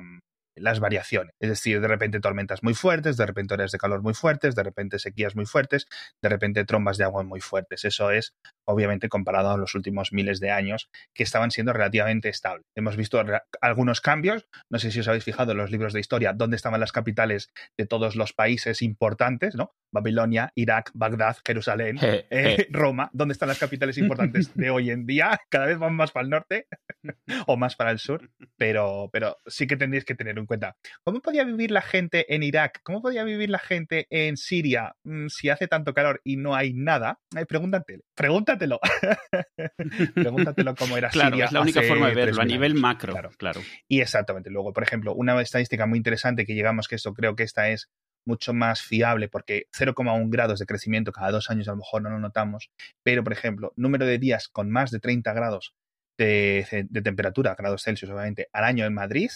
las 0.55 0.79
variaciones. 0.79 1.33
Es 1.39 1.49
decir, 1.49 1.81
de 1.81 1.87
repente 1.87 2.19
tormentas 2.19 2.63
muy 2.63 2.73
fuertes, 2.73 3.17
de 3.17 3.25
repente 3.25 3.53
horas 3.53 3.71
de 3.71 3.77
calor 3.77 4.01
muy 4.01 4.13
fuertes, 4.13 4.55
de 4.55 4.63
repente 4.63 4.99
sequías 4.99 5.35
muy 5.35 5.45
fuertes, 5.45 5.87
de 6.21 6.29
repente 6.29 6.65
trombas 6.65 6.97
de 6.97 7.03
agua 7.03 7.23
muy 7.23 7.41
fuertes. 7.41 7.85
Eso 7.85 8.11
es, 8.11 8.33
obviamente, 8.65 9.09
comparado 9.09 9.51
a 9.51 9.57
los 9.57 9.75
últimos 9.75 10.13
miles 10.13 10.39
de 10.39 10.51
años, 10.51 10.89
que 11.13 11.23
estaban 11.23 11.51
siendo 11.51 11.73
relativamente 11.73 12.29
estables. 12.29 12.65
Hemos 12.75 12.97
visto 12.97 13.21
algunos 13.61 14.01
cambios, 14.01 14.47
no 14.69 14.79
sé 14.79 14.91
si 14.91 14.99
os 14.99 15.07
habéis 15.07 15.23
fijado 15.23 15.51
en 15.51 15.57
los 15.57 15.71
libros 15.71 15.93
de 15.93 15.99
historia, 15.99 16.33
dónde 16.33 16.55
estaban 16.55 16.79
las 16.79 16.91
capitales 16.91 17.49
de 17.77 17.85
todos 17.85 18.15
los 18.15 18.33
países 18.33 18.81
importantes, 18.81 19.55
¿no? 19.55 19.73
Babilonia, 19.91 20.51
Irak, 20.55 20.91
Bagdad, 20.93 21.37
Jerusalén, 21.45 21.97
eh, 22.01 22.67
Roma, 22.69 23.09
¿dónde 23.13 23.33
están 23.33 23.49
las 23.49 23.59
capitales 23.59 23.97
importantes 23.97 24.53
de 24.53 24.69
hoy 24.69 24.91
en 24.91 25.05
día? 25.05 25.39
Cada 25.49 25.67
vez 25.67 25.77
van 25.77 25.95
más 25.95 26.11
para 26.11 26.25
el 26.25 26.29
norte 26.29 26.67
o 27.47 27.57
más 27.57 27.75
para 27.75 27.91
el 27.91 27.99
sur, 27.99 28.29
pero, 28.57 29.09
pero 29.11 29.37
sí 29.47 29.67
que 29.67 29.77
tendréis 29.77 30.05
que 30.05 30.15
tener 30.15 30.37
en 30.45 30.47
cuenta. 30.47 30.77
¿Cómo 31.03 31.19
podía 31.19 31.43
vivir 31.43 31.71
la 31.71 31.81
gente 31.81 32.33
en 32.33 32.43
Irak? 32.43 32.81
¿Cómo 32.83 33.01
podía 33.01 33.23
vivir 33.23 33.49
la 33.49 33.59
gente 33.59 34.07
en 34.09 34.37
Siria 34.37 34.95
mm, 35.03 35.27
si 35.27 35.49
hace 35.49 35.67
tanto 35.67 35.93
calor 35.93 36.21
y 36.23 36.37
no 36.37 36.55
hay 36.55 36.73
nada? 36.73 37.19
pregúntatelo. 37.47 38.03
Pregúntatelo. 38.15 38.79
pregúntatelo 40.15 40.75
cómo 40.75 40.97
era 40.97 41.09
claro, 41.09 41.31
Siria. 41.31 41.45
Es 41.45 41.51
la 41.51 41.61
única 41.61 41.81
forma 41.81 42.07
de 42.09 42.15
verlo 42.15 42.41
a 42.41 42.45
nivel 42.45 42.75
macro. 42.75 43.13
Claro. 43.13 43.31
claro. 43.37 43.61
Y 43.87 44.01
exactamente. 44.01 44.49
Luego, 44.49 44.73
por 44.73 44.83
ejemplo, 44.83 45.13
una 45.13 45.39
estadística 45.41 45.85
muy 45.85 45.97
interesante 45.97 46.45
que 46.45 46.53
llegamos, 46.53 46.87
que 46.87 46.95
esto 46.95 47.13
creo 47.13 47.35
que 47.35 47.43
esta 47.43 47.69
es 47.69 47.89
mucho 48.25 48.53
más 48.53 48.81
fiable 48.81 49.29
porque 49.29 49.67
0,1 49.77 50.29
grados 50.29 50.59
de 50.59 50.65
crecimiento 50.65 51.11
cada 51.11 51.31
dos 51.31 51.49
años 51.49 51.67
a 51.67 51.71
lo 51.71 51.77
mejor 51.77 52.01
no 52.01 52.09
lo 52.09 52.19
notamos, 52.19 52.71
pero 53.03 53.23
por 53.23 53.33
ejemplo, 53.33 53.71
número 53.75 54.05
de 54.05 54.17
días 54.17 54.47
con 54.47 54.71
más 54.71 54.91
de 54.91 54.99
30 54.99 55.33
grados 55.33 55.75
de, 56.17 56.87
de 56.89 57.01
temperatura, 57.01 57.55
grados 57.57 57.83
Celsius 57.83 58.11
obviamente, 58.11 58.49
al 58.51 58.63
año 58.63 58.85
en 58.85 58.93
Madrid, 58.93 59.29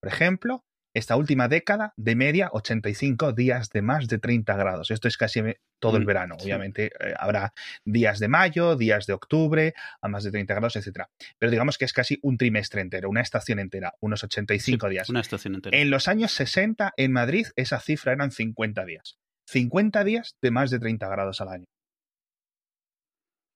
por 0.00 0.12
ejemplo, 0.12 0.64
esta 0.92 1.16
última 1.16 1.46
década, 1.46 1.94
de 1.96 2.16
media, 2.16 2.50
85 2.52 3.32
días 3.32 3.70
de 3.70 3.82
más 3.82 4.08
de 4.08 4.18
30 4.18 4.56
grados. 4.56 4.90
Esto 4.90 5.06
es 5.06 5.16
casi 5.16 5.40
todo 5.78 5.96
el 5.96 6.02
mm, 6.02 6.06
verano. 6.06 6.36
Obviamente 6.40 6.86
eh, 6.86 7.14
habrá 7.16 7.52
días 7.84 8.18
de 8.18 8.26
mayo, 8.26 8.76
días 8.76 9.06
de 9.06 9.12
octubre, 9.12 9.74
a 10.00 10.08
más 10.08 10.24
de 10.24 10.32
30 10.32 10.54
grados, 10.54 10.76
etc. 10.76 11.04
Pero 11.38 11.50
digamos 11.50 11.78
que 11.78 11.84
es 11.84 11.92
casi 11.92 12.18
un 12.22 12.36
trimestre 12.36 12.80
entero, 12.80 13.08
una 13.08 13.20
estación 13.20 13.60
entera, 13.60 13.94
unos 14.00 14.24
85 14.24 14.88
días. 14.88 15.08
Una 15.08 15.20
estación 15.20 15.54
entera. 15.54 15.78
En 15.78 15.90
los 15.90 16.08
años 16.08 16.32
60, 16.32 16.94
en 16.96 17.12
Madrid, 17.12 17.46
esa 17.54 17.78
cifra 17.78 18.12
eran 18.12 18.32
50 18.32 18.84
días. 18.84 19.18
50 19.46 20.02
días 20.04 20.36
de 20.42 20.50
más 20.50 20.70
de 20.70 20.80
30 20.80 21.08
grados 21.08 21.40
al 21.40 21.48
año 21.50 21.66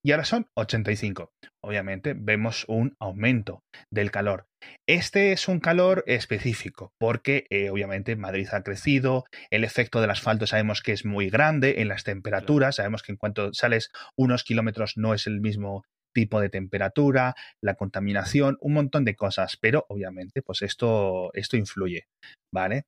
y 0.05 0.13
ahora 0.13 0.25
son 0.27 0.47
85. 0.55 1.33
Obviamente 1.63 2.15
vemos 2.15 2.67
un 2.69 2.95
aumento 3.01 3.65
del 3.91 4.11
calor. 4.11 4.47
Este 4.87 5.33
es 5.33 5.49
un 5.49 5.61
calor 5.61 6.05
específico 6.07 6.93
porque 6.99 7.47
eh, 7.49 7.71
obviamente 7.71 8.15
Madrid 8.15 8.49
ha 8.53 8.63
crecido, 8.63 9.25
el 9.51 9.65
efecto 9.65 10.03
del 10.03 10.11
asfalto 10.11 10.47
sabemos 10.47 10.83
que 10.83 10.93
es 10.93 11.07
muy 11.07 11.31
grande 11.31 11.81
en 11.81 11.89
las 11.89 12.05
temperaturas, 12.05 12.77
sabemos 12.77 13.03
que 13.03 13.13
en 13.13 13.19
cuanto 13.19 13.55
sales 13.55 13.91
unos 14.17 14.45
kilómetros 14.45 14.97
no 14.97 15.15
es 15.15 15.27
el 15.27 15.41
mismo 15.41 15.85
tipo 16.15 16.41
de 16.41 16.51
temperatura, 16.51 17.35
la 17.63 17.75
contaminación, 17.75 18.59
un 18.61 18.75
montón 18.75 19.05
de 19.05 19.17
cosas, 19.17 19.57
pero 19.61 19.87
obviamente 19.89 20.43
pues 20.43 20.61
esto, 20.63 21.31
esto 21.33 21.57
influye, 21.57 22.05
¿vale? 22.53 22.85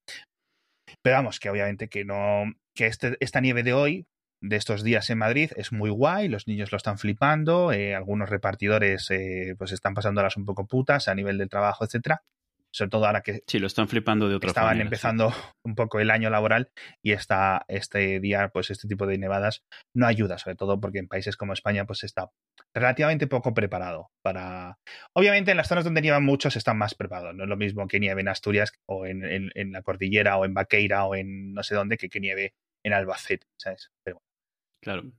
Pero 1.02 1.16
vamos, 1.16 1.40
que 1.40 1.50
obviamente 1.50 1.88
que 1.88 2.04
no, 2.04 2.44
que 2.74 2.86
este, 2.86 3.16
esta 3.20 3.40
nieve 3.40 3.62
de 3.62 3.72
hoy 3.72 4.06
de 4.40 4.56
estos 4.56 4.82
días 4.82 5.08
en 5.10 5.18
Madrid 5.18 5.50
es 5.56 5.72
muy 5.72 5.90
guay, 5.90 6.28
los 6.28 6.46
niños 6.46 6.72
lo 6.72 6.76
están 6.76 6.98
flipando, 6.98 7.72
eh, 7.72 7.94
algunos 7.94 8.28
repartidores 8.28 9.10
eh, 9.10 9.54
pues 9.58 9.72
están 9.72 9.94
pasándolas 9.94 10.36
un 10.36 10.44
poco 10.44 10.66
putas 10.66 11.08
a 11.08 11.14
nivel 11.14 11.38
del 11.38 11.48
trabajo, 11.48 11.84
etcétera. 11.84 12.22
Sobre 12.76 12.90
todo 12.90 13.06
ahora 13.06 13.22
que 13.22 13.42
sí, 13.46 13.58
lo 13.58 13.68
están 13.68 13.88
flipando 13.88 14.28
de 14.28 14.34
otra 14.34 14.48
estaban 14.48 14.82
empezando 14.82 15.32
un 15.64 15.74
poco 15.74 15.98
el 15.98 16.10
año 16.10 16.28
laboral 16.28 16.68
y 17.02 17.12
esta, 17.12 17.64
este 17.68 18.20
día, 18.20 18.50
pues 18.52 18.70
este 18.70 18.86
tipo 18.86 19.06
de 19.06 19.16
nevadas 19.16 19.62
no 19.94 20.06
ayuda, 20.06 20.36
sobre 20.36 20.56
todo 20.56 20.78
porque 20.78 20.98
en 20.98 21.08
países 21.08 21.38
como 21.38 21.54
España, 21.54 21.86
pues 21.86 22.04
está 22.04 22.28
relativamente 22.74 23.26
poco 23.28 23.54
preparado 23.54 24.10
para. 24.22 24.78
Obviamente, 25.14 25.52
en 25.52 25.56
las 25.56 25.68
zonas 25.68 25.84
donde 25.84 26.02
nievan 26.02 26.24
muchos 26.24 26.54
están 26.54 26.76
más 26.76 26.94
preparados. 26.94 27.34
No 27.34 27.44
es 27.44 27.48
lo 27.48 27.56
mismo 27.56 27.88
que 27.88 27.98
nieve 27.98 28.20
en 28.20 28.28
Asturias 28.28 28.74
o 28.84 29.06
en, 29.06 29.24
en, 29.24 29.72
la 29.72 29.80
cordillera 29.80 30.36
o 30.36 30.44
en 30.44 30.52
Vaqueira 30.52 31.06
o 31.06 31.14
en 31.14 31.54
no 31.54 31.62
sé 31.62 31.74
dónde 31.74 31.96
que 31.96 32.10
que 32.10 32.20
nieve 32.20 32.52
en 32.84 32.92
Albacete, 32.92 33.46
¿sabes? 33.56 33.90
Pero 34.04 34.20
Claro. 34.80 35.12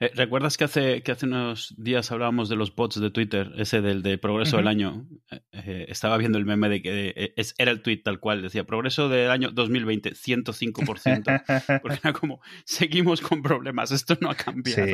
Eh, 0.00 0.10
¿Recuerdas 0.14 0.56
que 0.56 0.64
hace, 0.64 1.02
que 1.02 1.12
hace 1.12 1.26
unos 1.26 1.74
días 1.76 2.10
hablábamos 2.12 2.48
de 2.48 2.56
los 2.56 2.74
bots 2.74 3.00
de 3.00 3.10
Twitter, 3.10 3.52
ese 3.56 3.80
del 3.80 4.02
de 4.02 4.18
progreso 4.18 4.56
del 4.56 4.68
año? 4.68 5.06
Eh, 5.30 5.40
eh, 5.52 5.86
estaba 5.88 6.16
viendo 6.16 6.38
el 6.38 6.44
meme 6.44 6.68
de 6.68 6.82
que 6.82 7.34
es, 7.36 7.54
era 7.58 7.70
el 7.70 7.82
tweet 7.82 7.98
tal 7.98 8.20
cual, 8.20 8.42
decía 8.42 8.64
progreso 8.64 9.08
del 9.08 9.30
año 9.30 9.50
2020, 9.50 10.12
105%. 10.12 11.80
porque 11.82 11.98
era 12.02 12.12
como, 12.12 12.40
seguimos 12.64 13.20
con 13.20 13.42
problemas, 13.42 13.90
esto 13.90 14.16
no 14.20 14.30
ha 14.30 14.34
cambiado. 14.34 14.86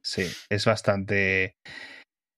Sí, 0.00 0.22
sí, 0.24 0.36
es 0.48 0.64
bastante 0.64 1.56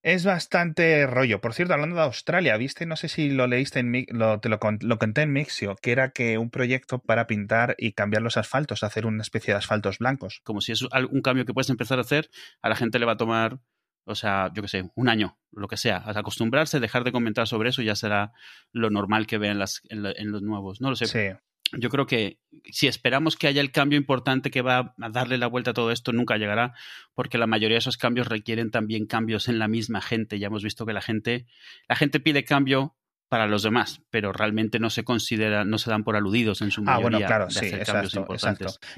es 0.04 0.26
bastante 0.26 1.06
rollo. 1.06 1.40
Por 1.40 1.54
cierto, 1.54 1.72
hablando 1.72 1.96
de 1.96 2.02
Australia, 2.02 2.58
¿viste? 2.58 2.84
No 2.84 2.94
sé 2.94 3.08
si 3.08 3.30
lo 3.30 3.46
leíste 3.46 3.78
en 3.78 4.06
lo, 4.10 4.38
te 4.38 4.50
lo, 4.50 4.58
lo, 4.80 4.98
conté 4.98 5.22
en 5.22 5.32
Mixio, 5.32 5.76
que 5.76 5.92
era 5.92 6.10
que 6.10 6.36
un 6.36 6.50
proyecto 6.50 6.98
para 6.98 7.26
pintar 7.26 7.74
y 7.78 7.92
cambiar 7.92 8.20
los 8.20 8.36
asfaltos, 8.36 8.84
hacer 8.84 9.06
una 9.06 9.22
especie 9.22 9.54
de 9.54 9.58
asfaltos 9.58 9.98
blancos. 9.98 10.42
Como 10.44 10.60
si 10.60 10.72
es 10.72 10.82
un 10.82 11.22
cambio 11.22 11.46
que 11.46 11.54
puedes 11.54 11.70
empezar 11.70 11.96
a 11.98 12.02
hacer, 12.02 12.28
a 12.60 12.68
la 12.68 12.76
gente 12.76 12.98
le 12.98 13.06
va 13.06 13.12
a 13.12 13.16
tomar, 13.16 13.60
o 14.04 14.14
sea, 14.14 14.52
yo 14.54 14.60
qué 14.60 14.68
sé, 14.68 14.90
un 14.94 15.08
año, 15.08 15.38
lo 15.50 15.68
que 15.68 15.78
sea. 15.78 16.02
Acostumbrarse, 16.04 16.80
dejar 16.80 17.02
de 17.04 17.12
comentar 17.12 17.48
sobre 17.48 17.70
eso 17.70 17.80
ya 17.80 17.96
será 17.96 18.34
lo 18.72 18.90
normal 18.90 19.26
que 19.26 19.38
vean 19.38 19.58
las, 19.58 19.80
en, 19.88 20.04
en 20.04 20.30
los 20.30 20.42
nuevos. 20.42 20.82
No 20.82 20.90
lo 20.90 20.96
sé. 20.96 21.06
Sí 21.06 21.34
yo 21.72 21.90
creo 21.90 22.06
que 22.06 22.38
si 22.70 22.86
esperamos 22.86 23.36
que 23.36 23.46
haya 23.46 23.60
el 23.60 23.72
cambio 23.72 23.98
importante 23.98 24.50
que 24.50 24.62
va 24.62 24.94
a 25.00 25.08
darle 25.10 25.38
la 25.38 25.46
vuelta 25.46 25.70
a 25.70 25.74
todo 25.74 25.90
esto, 25.90 26.12
nunca 26.12 26.36
llegará, 26.36 26.74
porque 27.14 27.38
la 27.38 27.46
mayoría 27.46 27.76
de 27.76 27.80
esos 27.80 27.96
cambios 27.96 28.28
requieren 28.28 28.70
también 28.70 29.06
cambios 29.06 29.48
en 29.48 29.58
la 29.58 29.68
misma 29.68 30.00
gente. 30.00 30.38
Ya 30.38 30.48
hemos 30.48 30.62
visto 30.62 30.86
que 30.86 30.92
la 30.92 31.02
gente, 31.02 31.46
la 31.88 31.96
gente 31.96 32.20
pide 32.20 32.44
cambio 32.44 32.96
para 33.28 33.46
los 33.48 33.62
demás, 33.62 34.00
pero 34.10 34.32
realmente 34.32 34.78
no 34.78 34.90
se 34.90 35.02
considera, 35.02 35.64
no 35.64 35.78
se 35.78 35.90
dan 35.90 36.04
por 36.04 36.14
aludidos 36.14 36.62
en 36.62 36.70
su 36.70 36.82
mayoría. 36.82 37.06
Ah, 37.06 37.10
bueno, 37.10 37.26
claro, 37.26 37.50
sí, 37.50 37.66
exacto, 37.66 38.24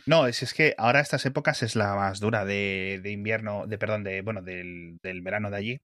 No, 0.05 0.26
es, 0.26 0.42
es 0.42 0.52
que 0.52 0.74
ahora 0.76 1.00
estas 1.00 1.24
épocas 1.24 1.62
es 1.62 1.74
la 1.74 1.94
más 1.94 2.20
dura 2.20 2.44
de, 2.44 3.00
de 3.02 3.12
invierno, 3.12 3.66
de 3.66 3.79
perdón, 3.79 4.05
de 4.05 4.20
bueno, 4.20 4.42
del, 4.42 4.98
del, 5.02 5.22
verano 5.22 5.50
de 5.50 5.57
allí. 5.57 5.81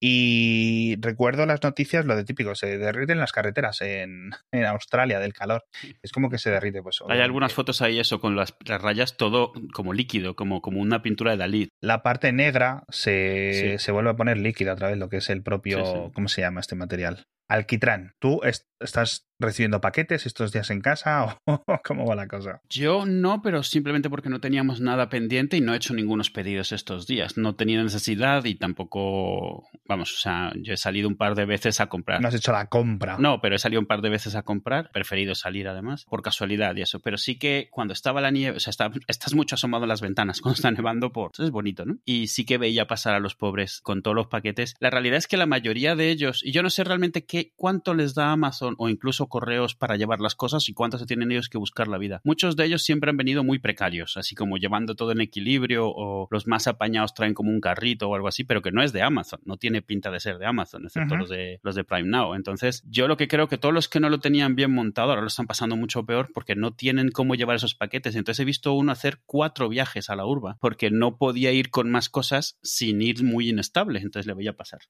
Y 0.00 0.96
recuerdo 1.00 1.44
las 1.46 1.62
noticias, 1.62 2.04
lo 2.04 2.14
de 2.14 2.24
típico, 2.24 2.54
se 2.54 2.78
derriten 2.78 3.18
las 3.18 3.32
carreteras 3.32 3.80
en, 3.80 4.30
en 4.52 4.64
Australia 4.64 5.18
del 5.18 5.32
calor. 5.32 5.64
Es 6.02 6.12
como 6.12 6.30
que 6.30 6.38
se 6.38 6.50
derrite, 6.50 6.82
pues. 6.82 7.00
Hay 7.08 7.20
algunas 7.20 7.52
fotos 7.52 7.82
ahí, 7.82 7.98
eso, 7.98 8.20
con 8.20 8.36
las, 8.36 8.54
rayas 8.64 9.16
todo 9.16 9.52
como 9.72 9.92
líquido, 9.92 10.36
como, 10.36 10.62
como 10.62 10.80
una 10.80 11.02
pintura 11.02 11.32
de 11.32 11.38
Dalí. 11.38 11.68
La 11.80 12.02
parte 12.02 12.32
negra 12.32 12.84
se, 12.88 13.78
se 13.78 13.92
vuelve 13.92 14.10
a 14.10 14.16
poner 14.16 14.38
líquida 14.38 14.72
otra 14.72 14.88
vez, 14.88 14.98
lo 14.98 15.08
que 15.08 15.18
es 15.18 15.30
el 15.30 15.42
propio, 15.42 16.12
¿cómo 16.14 16.28
se 16.28 16.42
llama 16.42 16.60
este 16.60 16.76
material? 16.76 17.26
Alquitrán, 17.48 18.12
¿tú 18.18 18.42
estás 18.42 19.26
recibiendo 19.40 19.80
paquetes 19.80 20.26
estos 20.26 20.52
días 20.52 20.68
en 20.70 20.82
casa 20.82 21.38
o 21.46 21.64
cómo 21.82 22.04
va 22.04 22.14
la 22.14 22.28
cosa? 22.28 22.60
Yo 22.68 23.06
no, 23.06 23.40
pero 23.40 23.62
simplemente 23.62 24.10
porque 24.10 24.28
no 24.28 24.40
teníamos 24.40 24.82
nada 24.82 25.08
pendiente 25.08 25.56
y 25.56 25.62
no 25.62 25.72
he 25.72 25.78
hecho 25.78 25.94
ningunos 25.94 26.30
pedidos 26.30 26.72
estos 26.72 27.06
días. 27.06 27.38
No 27.38 27.56
tenía 27.56 27.82
necesidad 27.82 28.44
y 28.44 28.54
tampoco, 28.56 29.66
vamos, 29.88 30.12
o 30.12 30.16
sea, 30.18 30.52
yo 30.56 30.74
he 30.74 30.76
salido 30.76 31.08
un 31.08 31.16
par 31.16 31.34
de 31.34 31.46
veces 31.46 31.80
a 31.80 31.88
comprar. 31.88 32.20
No 32.20 32.28
has 32.28 32.34
hecho 32.34 32.52
la 32.52 32.66
compra. 32.66 33.16
No, 33.18 33.40
pero 33.40 33.56
he 33.56 33.58
salido 33.58 33.80
un 33.80 33.86
par 33.86 34.02
de 34.02 34.10
veces 34.10 34.34
a 34.34 34.42
comprar, 34.42 34.90
preferido 34.92 35.34
salir 35.34 35.66
además, 35.66 36.04
por 36.04 36.22
casualidad 36.22 36.76
y 36.76 36.82
eso. 36.82 37.00
Pero 37.00 37.16
sí 37.16 37.38
que 37.38 37.68
cuando 37.70 37.94
estaba 37.94 38.20
la 38.20 38.30
nieve, 38.30 38.58
o 38.58 38.60
sea, 38.60 38.72
estás 39.06 39.34
mucho 39.34 39.54
asomado 39.54 39.84
en 39.84 39.88
las 39.88 40.02
ventanas 40.02 40.40
cuando 40.42 40.56
está 40.56 40.70
nevando 40.70 41.10
por... 41.10 41.30
Eso 41.32 41.44
es 41.44 41.50
bonito, 41.50 41.86
¿no? 41.86 41.98
Y 42.04 42.28
sí 42.28 42.44
que 42.44 42.58
veía 42.58 42.86
pasar 42.86 43.14
a 43.14 43.20
los 43.20 43.34
pobres 43.34 43.80
con 43.80 44.02
todos 44.02 44.14
los 44.14 44.26
paquetes. 44.26 44.74
La 44.78 44.90
realidad 44.90 45.16
es 45.16 45.26
que 45.26 45.36
la 45.36 45.46
mayoría 45.46 45.96
de 45.96 46.10
ellos, 46.10 46.42
y 46.44 46.52
yo 46.52 46.62
no 46.62 46.70
sé 46.70 46.84
realmente 46.84 47.24
qué, 47.24 47.52
cuánto 47.56 47.94
les 47.94 48.14
da 48.14 48.30
Amazon 48.30 48.74
o 48.78 48.88
incluso 48.88 49.28
correos 49.28 49.74
para 49.74 49.96
llevar 49.96 50.20
las 50.20 50.34
cosas 50.34 50.68
y 50.68 50.74
cuánto 50.74 50.98
se 50.98 51.06
tienen 51.06 51.32
ellos 51.32 51.48
que 51.48 51.58
buscar 51.58 51.88
la 51.88 51.98
vida. 51.98 52.20
Muchos 52.24 52.56
de 52.56 52.66
ellos 52.66 52.82
siempre 52.82 53.10
han 53.10 53.16
venido 53.16 53.42
muy 53.42 53.58
precarios, 53.58 54.16
así 54.18 54.34
como 54.34 54.58
llevando 54.58 54.94
todo 54.94 55.12
en 55.12 55.22
equilibrio 55.22 55.88
o 55.88 56.28
los 56.30 56.46
más 56.46 56.66
apañados 56.66 57.14
traen 57.14 57.34
como 57.34 57.50
un 57.50 57.60
carrito 57.60 58.08
o 58.08 58.14
algo 58.14 58.28
así, 58.28 58.44
pero 58.44 58.60
que 58.60 58.70
no 58.70 58.82
es 58.82 58.92
de 58.92 59.02
Amazon, 59.02 59.40
no 59.44 59.56
tiene 59.56 59.77
pinta 59.82 60.10
de 60.10 60.20
ser 60.20 60.38
de 60.38 60.46
Amazon, 60.46 60.84
excepto 60.84 61.16
los, 61.16 61.28
de, 61.28 61.60
los 61.62 61.74
de 61.74 61.84
Prime 61.84 62.08
Now. 62.08 62.34
Entonces, 62.34 62.82
yo 62.86 63.08
lo 63.08 63.16
que 63.16 63.28
creo 63.28 63.48
que 63.48 63.58
todos 63.58 63.74
los 63.74 63.88
que 63.88 64.00
no 64.00 64.10
lo 64.10 64.20
tenían 64.20 64.56
bien 64.56 64.72
montado 64.72 65.10
ahora 65.10 65.22
lo 65.22 65.28
están 65.28 65.46
pasando 65.46 65.76
mucho 65.76 66.04
peor 66.04 66.30
porque 66.32 66.54
no 66.54 66.72
tienen 66.72 67.10
cómo 67.10 67.34
llevar 67.34 67.56
esos 67.56 67.74
paquetes. 67.74 68.14
Entonces 68.14 68.40
he 68.40 68.44
visto 68.44 68.72
uno 68.72 68.92
hacer 68.92 69.20
cuatro 69.26 69.68
viajes 69.68 70.10
a 70.10 70.16
la 70.16 70.26
urba 70.26 70.56
porque 70.60 70.90
no 70.90 71.16
podía 71.16 71.52
ir 71.52 71.70
con 71.70 71.90
más 71.90 72.08
cosas 72.08 72.58
sin 72.62 73.02
ir 73.02 73.22
muy 73.22 73.48
inestable, 73.48 74.00
entonces 74.00 74.26
le 74.26 74.34
voy 74.34 74.48
a 74.48 74.56
pasar 74.56 74.80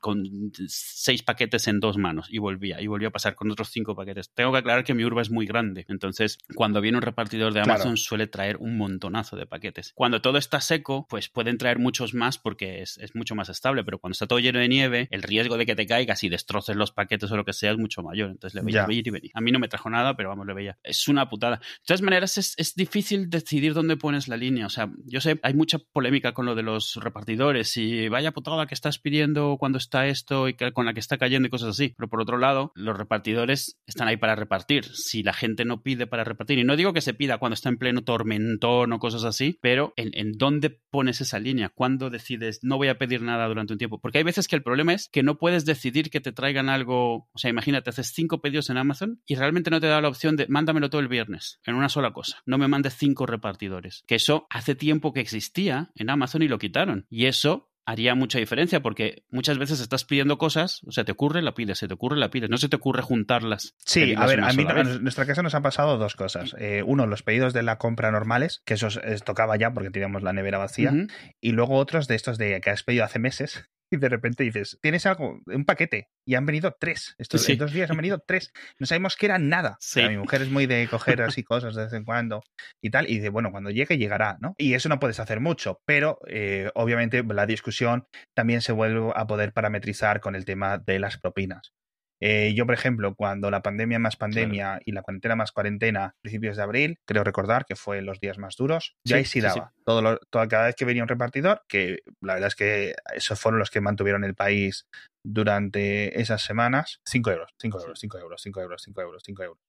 con, 0.00 0.52
seis 0.66 1.22
paquetes 1.22 1.68
en 1.68 1.80
dos 1.80 1.96
manos 1.96 2.28
y 2.30 2.38
volvía, 2.38 2.80
y 2.80 2.86
volvía 2.86 3.08
a 3.08 3.12
pasar 3.12 3.34
con 3.34 3.50
otros 3.50 3.70
cinco 3.70 3.94
paquetes. 3.94 4.30
Tengo 4.34 4.52
que 4.52 4.58
aclarar 4.58 4.84
que 4.84 4.94
mi 4.94 5.04
urba 5.04 5.22
es 5.22 5.30
muy 5.30 5.46
grande, 5.46 5.86
entonces 5.88 6.38
cuando 6.54 6.80
viene 6.80 6.98
un 6.98 7.02
repartidor 7.02 7.52
de 7.52 7.60
Amazon 7.60 7.96
suele 7.96 8.26
traer 8.26 8.56
un 8.58 8.76
montonazo 8.76 9.36
de 9.36 9.46
paquetes. 9.46 9.92
Cuando 9.94 10.20
todo 10.20 10.38
está 10.38 10.60
seco, 10.60 11.06
pues 11.08 11.28
pueden 11.28 11.58
traer 11.58 11.78
muchos 11.78 12.14
más 12.14 12.38
porque 12.38 12.82
es, 12.82 12.98
mucho 13.14 13.34
más 13.34 13.48
estable, 13.48 13.84
pero 13.84 13.98
cuando 13.98 14.12
está 14.12 14.26
todo 14.26 14.38
lleno 14.38 14.58
de 14.58 14.68
nieve, 14.68 15.08
el 15.10 15.22
riesgo 15.22 15.56
de 15.56 15.66
que 15.66 15.74
te 15.74 15.86
caigas 15.86 16.22
y 16.24 16.28
destroces 16.28 16.76
los 16.76 16.92
paquetes 16.92 17.30
o 17.30 17.36
lo 17.36 17.44
que 17.44 17.52
sea 17.52 17.72
es 17.72 17.78
mucho 17.78 18.02
mayor. 18.02 18.30
Entonces 18.30 18.54
le 18.54 18.62
veía 18.62 18.86
y 18.88 19.10
venir. 19.10 19.30
A 19.34 19.40
mí 19.40 19.52
no 19.52 19.58
me 19.58 19.68
trajo 19.68 19.90
nada, 19.90 20.16
pero 20.16 20.28
vamos, 20.28 20.46
le 20.46 20.54
veía. 20.54 20.78
Es 20.82 21.08
una 21.08 21.28
putada. 21.28 21.56
De 21.56 21.86
todas 21.86 22.02
maneras, 22.02 22.38
es, 22.38 22.54
es 22.56 22.74
difícil 22.74 23.30
decidir 23.30 23.74
dónde 23.74 23.96
pones 23.96 24.28
la 24.28 24.36
línea. 24.36 24.66
O 24.66 24.70
sea, 24.70 24.90
yo 25.04 25.20
sé, 25.20 25.38
hay 25.42 25.54
mucha 25.54 25.78
polémica 25.78 26.32
con 26.32 26.46
lo 26.46 26.54
de 26.54 26.62
los 26.62 26.96
repartidores 26.96 27.76
y 27.76 28.08
vaya 28.08 28.32
putada 28.32 28.66
que 28.66 28.74
estás 28.74 28.98
pidiendo 28.98 29.56
cuando 29.58 29.67
está 29.76 30.06
esto 30.06 30.48
y 30.48 30.54
con 30.54 30.86
la 30.86 30.94
que 30.94 31.00
está 31.00 31.18
cayendo 31.18 31.48
y 31.48 31.50
cosas 31.50 31.70
así. 31.70 31.94
Pero 31.98 32.08
por 32.08 32.22
otro 32.22 32.38
lado, 32.38 32.72
los 32.74 32.96
repartidores 32.96 33.78
están 33.86 34.08
ahí 34.08 34.16
para 34.16 34.36
repartir. 34.36 34.86
Si 34.86 35.22
la 35.22 35.34
gente 35.34 35.66
no 35.66 35.82
pide 35.82 36.06
para 36.06 36.24
repartir, 36.24 36.58
y 36.58 36.64
no 36.64 36.76
digo 36.76 36.94
que 36.94 37.02
se 37.02 37.12
pida 37.12 37.36
cuando 37.36 37.54
está 37.54 37.68
en 37.68 37.76
pleno 37.76 38.04
tormentón 38.04 38.92
o 38.92 38.98
cosas 38.98 39.24
así, 39.24 39.58
pero 39.60 39.92
en, 39.96 40.10
en 40.14 40.32
dónde 40.32 40.70
pones 40.90 41.20
esa 41.20 41.38
línea, 41.38 41.68
cuándo 41.68 42.08
decides 42.08 42.60
no 42.62 42.76
voy 42.78 42.88
a 42.88 42.98
pedir 42.98 43.20
nada 43.20 43.46
durante 43.46 43.74
un 43.74 43.78
tiempo. 43.78 44.00
Porque 44.00 44.18
hay 44.18 44.24
veces 44.24 44.48
que 44.48 44.56
el 44.56 44.62
problema 44.62 44.94
es 44.94 45.08
que 45.12 45.22
no 45.22 45.38
puedes 45.38 45.64
decidir 45.64 46.10
que 46.10 46.20
te 46.20 46.32
traigan 46.32 46.68
algo. 46.68 47.28
O 47.32 47.38
sea, 47.38 47.50
imagínate, 47.50 47.90
haces 47.90 48.12
cinco 48.14 48.40
pedidos 48.40 48.70
en 48.70 48.78
Amazon 48.78 49.20
y 49.26 49.34
realmente 49.34 49.70
no 49.70 49.80
te 49.80 49.86
da 49.86 50.00
la 50.00 50.08
opción 50.08 50.36
de 50.36 50.46
mándamelo 50.48 50.90
todo 50.90 51.00
el 51.00 51.08
viernes 51.08 51.60
en 51.64 51.74
una 51.74 51.88
sola 51.88 52.12
cosa. 52.12 52.38
No 52.46 52.58
me 52.58 52.68
mandes 52.68 52.94
cinco 52.94 53.26
repartidores. 53.26 54.04
Que 54.06 54.16
eso 54.16 54.46
hace 54.50 54.74
tiempo 54.74 55.12
que 55.12 55.20
existía 55.20 55.90
en 55.94 56.10
Amazon 56.10 56.42
y 56.42 56.48
lo 56.48 56.58
quitaron. 56.58 57.06
Y 57.10 57.26
eso 57.26 57.70
haría 57.88 58.14
mucha 58.14 58.38
diferencia 58.38 58.80
porque 58.80 59.22
muchas 59.30 59.56
veces 59.56 59.80
estás 59.80 60.04
pidiendo 60.04 60.36
cosas, 60.36 60.82
o 60.86 60.92
sea, 60.92 61.04
te 61.04 61.12
ocurre, 61.12 61.40
la 61.40 61.54
pides, 61.54 61.78
se 61.78 61.88
te 61.88 61.94
ocurre, 61.94 62.18
la 62.18 62.28
pides, 62.28 62.50
no 62.50 62.58
se 62.58 62.68
te 62.68 62.76
ocurre 62.76 63.00
juntarlas. 63.00 63.76
Sí, 63.78 64.14
a 64.14 64.26
ver, 64.26 64.40
a 64.40 64.52
mí 64.52 64.66
en 64.68 65.02
nuestra 65.02 65.24
casa 65.24 65.42
nos 65.42 65.54
han 65.54 65.62
pasado 65.62 65.96
dos 65.96 66.14
cosas. 66.14 66.54
Eh, 66.58 66.82
uno, 66.84 67.06
los 67.06 67.22
pedidos 67.22 67.54
de 67.54 67.62
la 67.62 67.78
compra 67.78 68.10
normales, 68.10 68.60
que 68.66 68.74
eso 68.74 68.88
tocaba 69.24 69.56
ya 69.56 69.72
porque 69.72 69.88
teníamos 69.88 70.22
la 70.22 70.34
nevera 70.34 70.58
vacía, 70.58 70.92
y 71.40 71.52
luego 71.52 71.76
otros 71.76 72.08
de 72.08 72.14
estos 72.16 72.36
de 72.36 72.60
que 72.60 72.68
has 72.68 72.82
pedido 72.82 73.04
hace 73.04 73.18
meses 73.18 73.70
y 73.90 73.96
de 73.96 74.08
repente 74.08 74.44
dices, 74.44 74.78
tienes 74.82 75.06
algo, 75.06 75.40
un 75.46 75.64
paquete, 75.64 76.08
y 76.26 76.34
han 76.34 76.46
venido 76.46 76.76
tres. 76.78 77.14
Estos 77.18 77.46
dos 77.56 77.72
días 77.72 77.90
han 77.90 77.96
venido 77.96 78.22
tres. 78.26 78.52
No 78.78 78.86
sabemos 78.86 79.16
que 79.16 79.26
eran 79.26 79.48
nada. 79.48 79.78
mi 79.96 80.16
mujer 80.16 80.42
es 80.42 80.50
muy 80.50 80.66
de 80.66 80.86
coger 80.88 81.22
así 81.22 81.42
cosas 81.42 81.74
de 81.74 81.84
vez 81.84 81.92
en 81.92 82.04
cuando 82.04 82.42
y 82.82 82.90
tal, 82.90 83.08
y 83.08 83.16
dice, 83.16 83.30
bueno, 83.30 83.50
cuando 83.50 83.70
llegue 83.70 83.98
llegará, 83.98 84.36
¿no? 84.40 84.54
Y 84.58 84.74
eso 84.74 84.88
no 84.88 85.00
puedes 85.00 85.20
hacer 85.20 85.40
mucho, 85.40 85.80
pero 85.84 86.18
eh, 86.28 86.70
obviamente 86.74 87.22
la 87.22 87.46
discusión 87.46 88.06
también 88.34 88.60
se 88.60 88.72
vuelve 88.72 89.12
a 89.14 89.26
poder 89.26 89.52
parametrizar 89.52 90.20
con 90.20 90.34
el 90.34 90.44
tema 90.44 90.78
de 90.78 90.98
las 90.98 91.18
propinas. 91.18 91.72
Eh, 92.20 92.52
yo, 92.54 92.66
por 92.66 92.74
ejemplo, 92.74 93.14
cuando 93.14 93.50
la 93.50 93.62
pandemia 93.62 93.98
más 93.98 94.16
pandemia 94.16 94.80
y 94.84 94.92
la 94.92 95.02
cuarentena 95.02 95.36
más 95.36 95.52
cuarentena, 95.52 96.16
principios 96.20 96.56
de 96.56 96.62
abril, 96.62 96.98
creo 97.04 97.24
recordar 97.24 97.64
que 97.64 97.76
fue 97.76 98.02
los 98.02 98.20
días 98.20 98.38
más 98.38 98.56
duros, 98.56 98.96
ya 99.04 99.16
ahí 99.16 99.24
sí 99.24 99.40
daba. 99.40 99.72
Todo 99.84 100.18
cada 100.48 100.66
vez 100.66 100.74
que 100.74 100.84
venía 100.84 101.02
un 101.02 101.08
repartidor, 101.08 101.62
que 101.68 102.00
la 102.20 102.34
verdad 102.34 102.48
es 102.48 102.56
que 102.56 102.94
esos 103.14 103.40
fueron 103.40 103.58
los 103.58 103.70
que 103.70 103.80
mantuvieron 103.80 104.24
el 104.24 104.34
país 104.34 104.86
durante 105.24 106.20
esas 106.20 106.42
semanas, 106.42 107.00
5 107.04 107.30
euros, 107.30 107.54
5 107.58 107.80
euros, 107.80 108.00
5 108.00 108.18
euros, 108.18 108.42
5 108.42 108.60
euros, 108.60 108.82
5 108.82 109.02
euros, 109.02 109.22
5 109.24 109.42
euros 109.42 109.67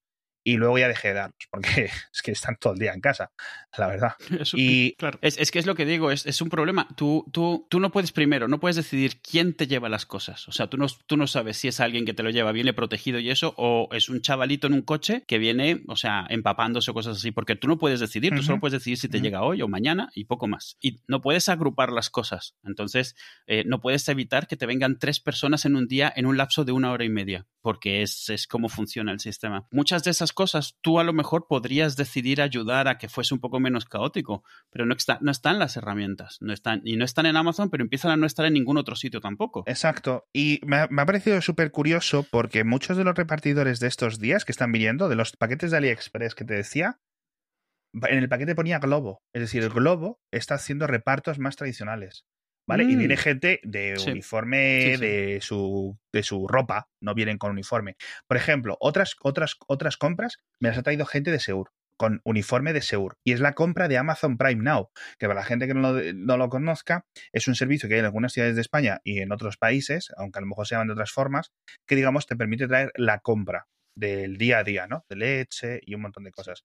y 0.49 0.57
luego 0.57 0.79
ya 0.79 0.87
dejé 0.87 1.09
de 1.09 1.13
darlos, 1.13 1.47
porque 1.51 1.91
es 2.13 2.21
que 2.23 2.31
están 2.31 2.57
todo 2.59 2.73
el 2.73 2.79
día 2.79 2.93
en 2.93 3.01
casa, 3.01 3.31
la 3.77 3.87
verdad. 3.87 4.13
y 4.53 4.93
claro. 4.95 5.19
es, 5.21 5.51
que 5.51 5.59
es 5.59 5.67
lo 5.67 5.75
que 5.75 5.85
digo, 5.85 6.09
es, 6.09 6.25
es, 6.25 6.41
un 6.41 6.49
problema. 6.49 6.87
Tú, 6.95 7.25
tú, 7.31 7.67
tú 7.69 7.79
no 7.79 7.91
puedes 7.91 8.11
primero, 8.11 8.47
no 8.47 8.59
puedes 8.59 8.75
decidir 8.75 9.21
quién 9.21 9.53
te 9.53 9.67
lleva 9.67 9.89
las 9.89 10.07
cosas. 10.07 10.47
O 10.47 10.51
sea, 10.51 10.67
tú 10.67 10.77
no, 10.77 10.87
tú 11.05 11.17
no 11.17 11.27
sabes 11.27 11.57
si 11.57 11.67
es 11.67 11.79
alguien 11.79 12.03
que 12.03 12.15
te 12.15 12.23
lo 12.23 12.31
lleva, 12.31 12.51
viene 12.51 12.73
protegido 12.73 13.19
y 13.19 13.29
eso, 13.29 13.53
o 13.57 13.89
es 13.91 14.09
un 14.09 14.21
chavalito 14.21 14.65
en 14.65 14.73
un 14.73 14.81
coche 14.81 15.23
que 15.27 15.37
viene, 15.37 15.83
o 15.87 15.95
sea, 15.95 16.25
empapándose 16.29 16.89
o 16.89 16.93
cosas 16.95 17.17
así, 17.17 17.31
porque 17.31 17.55
tú 17.55 17.67
no 17.67 17.77
puedes 17.77 17.99
decidir, 17.99 18.35
tú 18.35 18.41
solo 18.41 18.59
puedes 18.59 18.79
decidir 18.79 18.97
si 18.97 19.07
te 19.07 19.21
llega 19.21 19.43
hoy 19.43 19.61
o 19.61 19.67
mañana 19.67 20.09
y 20.15 20.25
poco 20.25 20.47
más. 20.47 20.77
Y 20.81 20.99
no 21.07 21.21
puedes 21.21 21.47
agrupar 21.47 21.91
las 21.91 22.09
cosas. 22.09 22.55
Entonces, 22.63 23.15
eh, 23.45 23.63
no 23.67 23.81
puedes 23.81 24.07
evitar 24.09 24.47
que 24.47 24.57
te 24.57 24.65
vengan 24.65 24.97
tres 24.97 25.19
personas 25.19 25.65
en 25.65 25.75
un 25.75 25.87
día 25.87 26.11
en 26.15 26.25
un 26.25 26.37
lapso 26.37 26.65
de 26.65 26.71
una 26.71 26.91
hora 26.91 27.05
y 27.05 27.09
media, 27.09 27.45
porque 27.61 28.01
es, 28.01 28.29
es 28.29 28.47
como 28.47 28.67
funciona 28.67 29.11
el 29.11 29.19
sistema. 29.19 29.67
Muchas 29.71 30.03
de 30.03 30.11
esas 30.11 30.33
cosas 30.39 30.77
tú 30.79 31.01
a 31.01 31.03
lo 31.03 31.11
mejor 31.11 31.47
podrías 31.49 31.97
decidir 31.97 32.41
ayudar 32.41 32.87
a 32.87 32.97
que 32.97 33.09
fuese 33.09 33.33
un 33.33 33.41
poco 33.41 33.59
menos 33.59 33.83
caótico, 33.83 34.45
pero 34.69 34.85
no, 34.85 34.93
está, 34.93 35.17
no 35.19 35.31
están 35.31 35.59
las 35.59 35.75
herramientas, 35.75 36.37
no 36.39 36.53
están, 36.53 36.79
y 36.85 36.95
no 36.95 37.03
están 37.03 37.25
en 37.25 37.35
Amazon, 37.35 37.69
pero 37.69 37.83
empiezan 37.83 38.11
a 38.11 38.15
no 38.15 38.25
estar 38.25 38.45
en 38.45 38.53
ningún 38.53 38.77
otro 38.77 38.95
sitio 38.95 39.19
tampoco. 39.19 39.65
Exacto, 39.67 40.29
y 40.31 40.61
me 40.65 40.77
ha, 40.77 40.87
parecido 40.87 41.41
súper 41.41 41.71
curioso 41.71 42.25
porque 42.31 42.63
muchos 42.63 42.95
de 42.95 43.03
los 43.03 43.15
repartidores 43.15 43.81
de 43.81 43.87
estos 43.87 44.17
días 44.17 44.45
que 44.45 44.53
están 44.53 44.71
viniendo, 44.71 45.09
de 45.09 45.17
los 45.17 45.35
paquetes 45.35 45.71
de 45.71 45.77
AliExpress 45.77 46.35
que 46.35 46.45
te 46.45 46.53
decía, 46.53 47.01
en 47.91 48.19
el 48.19 48.29
paquete 48.29 48.55
ponía 48.55 48.79
Globo, 48.79 49.21
es 49.33 49.41
decir, 49.41 49.61
el 49.61 49.71
Globo 49.71 50.21
está 50.31 50.55
haciendo 50.55 50.87
repartos 50.87 51.37
más 51.37 51.57
tradicionales. 51.57 52.23
¿Vale? 52.69 52.83
Y 52.83 52.95
viene 52.95 53.15
mm. 53.15 53.17
gente 53.17 53.59
de 53.63 53.95
uniforme 54.07 54.97
De, 54.97 55.39
su, 55.41 55.97
de 56.13 56.23
su 56.23 56.47
ropa, 56.47 56.87
no 57.01 57.15
vienen 57.15 57.39
con 57.39 57.51
uniforme. 57.51 57.97
Por 58.27 58.37
ejemplo, 58.37 58.77
otras, 58.79 59.15
otras, 59.21 59.57
otras 59.67 59.97
compras 59.97 60.37
me 60.61 60.69
las 60.69 60.77
ha 60.77 60.83
traído 60.83 61.05
gente 61.05 61.31
de 61.31 61.39
Seur 61.39 61.71
con 61.97 62.21
uniforme 62.23 62.71
de 62.71 62.81
Seur. 62.81 63.17
Y 63.25 63.33
es 63.33 63.41
la 63.41 63.53
compra 63.53 63.87
de 63.87 63.97
Amazon 63.97 64.37
Prime 64.37 64.63
Now, 64.63 64.91
que 65.17 65.27
para 65.27 65.41
la 65.41 65.45
gente 65.45 65.67
que 65.67 65.73
no 65.73 65.91
lo, 65.91 66.13
no 66.13 66.37
lo, 66.37 66.47
conozca, 66.47 67.05
es 67.33 67.47
un 67.47 67.55
servicio 67.55 67.89
que 67.89 67.95
hay 67.95 67.99
en 67.99 68.05
algunas 68.05 68.31
ciudades 68.31 68.55
de 68.55 68.61
España 68.61 69.01
y 69.03 69.19
en 69.19 69.33
otros 69.33 69.57
países, 69.57 70.13
aunque 70.15 70.39
a 70.39 70.41
lo 70.41 70.47
mejor 70.47 70.65
se 70.65 70.75
llaman 70.75 70.87
de 70.87 70.93
otras 70.93 71.11
formas, 71.11 71.51
que 71.87 71.95
digamos 71.95 72.27
te 72.27 72.37
permite 72.37 72.67
traer 72.67 72.91
la 72.95 73.19
compra 73.19 73.67
del 73.97 74.37
día 74.37 74.59
a 74.59 74.63
día, 74.63 74.87
¿no? 74.87 75.03
De 75.09 75.17
leche 75.17 75.81
y 75.83 75.95
un 75.95 76.01
montón 76.01 76.23
de 76.23 76.31
cosas. 76.31 76.63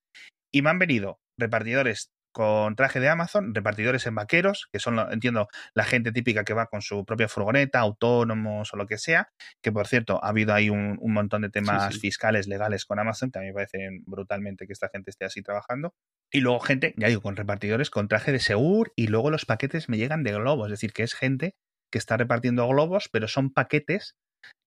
Y 0.53 0.62
me 0.62 0.71
han 0.71 0.79
venido 0.79 1.19
repartidores 1.37 2.12
con 2.35 2.75
traje 2.75 2.99
de 2.99 3.09
Amazon, 3.09 3.55
repartidores 3.55 4.07
en 4.07 4.16
vaqueros, 4.16 4.68
que 4.73 4.81
son, 4.81 4.99
entiendo, 5.12 5.49
la 5.73 5.85
gente 5.85 6.11
típica 6.11 6.44
que 6.44 6.53
va 6.53 6.66
con 6.66 6.83
su 6.83 7.05
propia 7.05 7.29
furgoneta, 7.29 7.79
autónomos 7.79 8.75
o 8.75 8.77
lo 8.77 8.88
que 8.88 8.99
sea, 8.99 9.29
que 9.62 9.70
por 9.70 9.87
cierto, 9.87 10.23
ha 10.23 10.31
habido 10.31 10.53
ahí 10.53 10.68
un, 10.68 10.99
montón 11.01 11.42
de 11.42 11.49
temas 11.49 11.99
fiscales, 12.01 12.49
legales 12.49 12.85
con 12.85 12.99
Amazon, 12.99 13.31
que 13.31 13.38
a 13.38 13.42
mí 13.42 13.49
me 13.49 13.55
parece 13.55 14.01
brutalmente 14.05 14.66
que 14.66 14.73
esta 14.73 14.88
gente 14.88 15.11
esté 15.11 15.25
así 15.25 15.42
trabajando. 15.42 15.94
Y 16.33 16.40
luego 16.40 16.59
gente, 16.59 16.92
ya 16.97 17.07
digo, 17.07 17.23
con 17.23 17.37
repartidores 17.37 17.88
con 17.88 18.09
traje 18.09 18.33
de 18.33 18.40
Segur 18.40 18.92
y 18.97 19.07
luego 19.07 19.31
los 19.31 19.47
paquetes 19.47 19.88
me 19.88 19.97
llegan 19.97 20.25
de 20.25 20.33
globos, 20.33 20.66
es 20.66 20.73
decir, 20.73 20.92
que 20.92 21.05
es 21.05 21.14
gente 21.14 21.55
que 21.92 21.99
está 21.99 22.16
repartiendo 22.16 22.66
globos, 22.66 23.09
pero 23.12 23.29
son 23.29 23.53
paquetes 23.53 24.16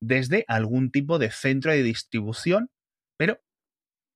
desde 0.01 0.45
algún 0.47 0.89
tipo 0.89 1.19
de 1.19 1.31
centro 1.31 1.73
de 1.73 1.83
distribución, 1.83 2.69
pero 3.19 3.41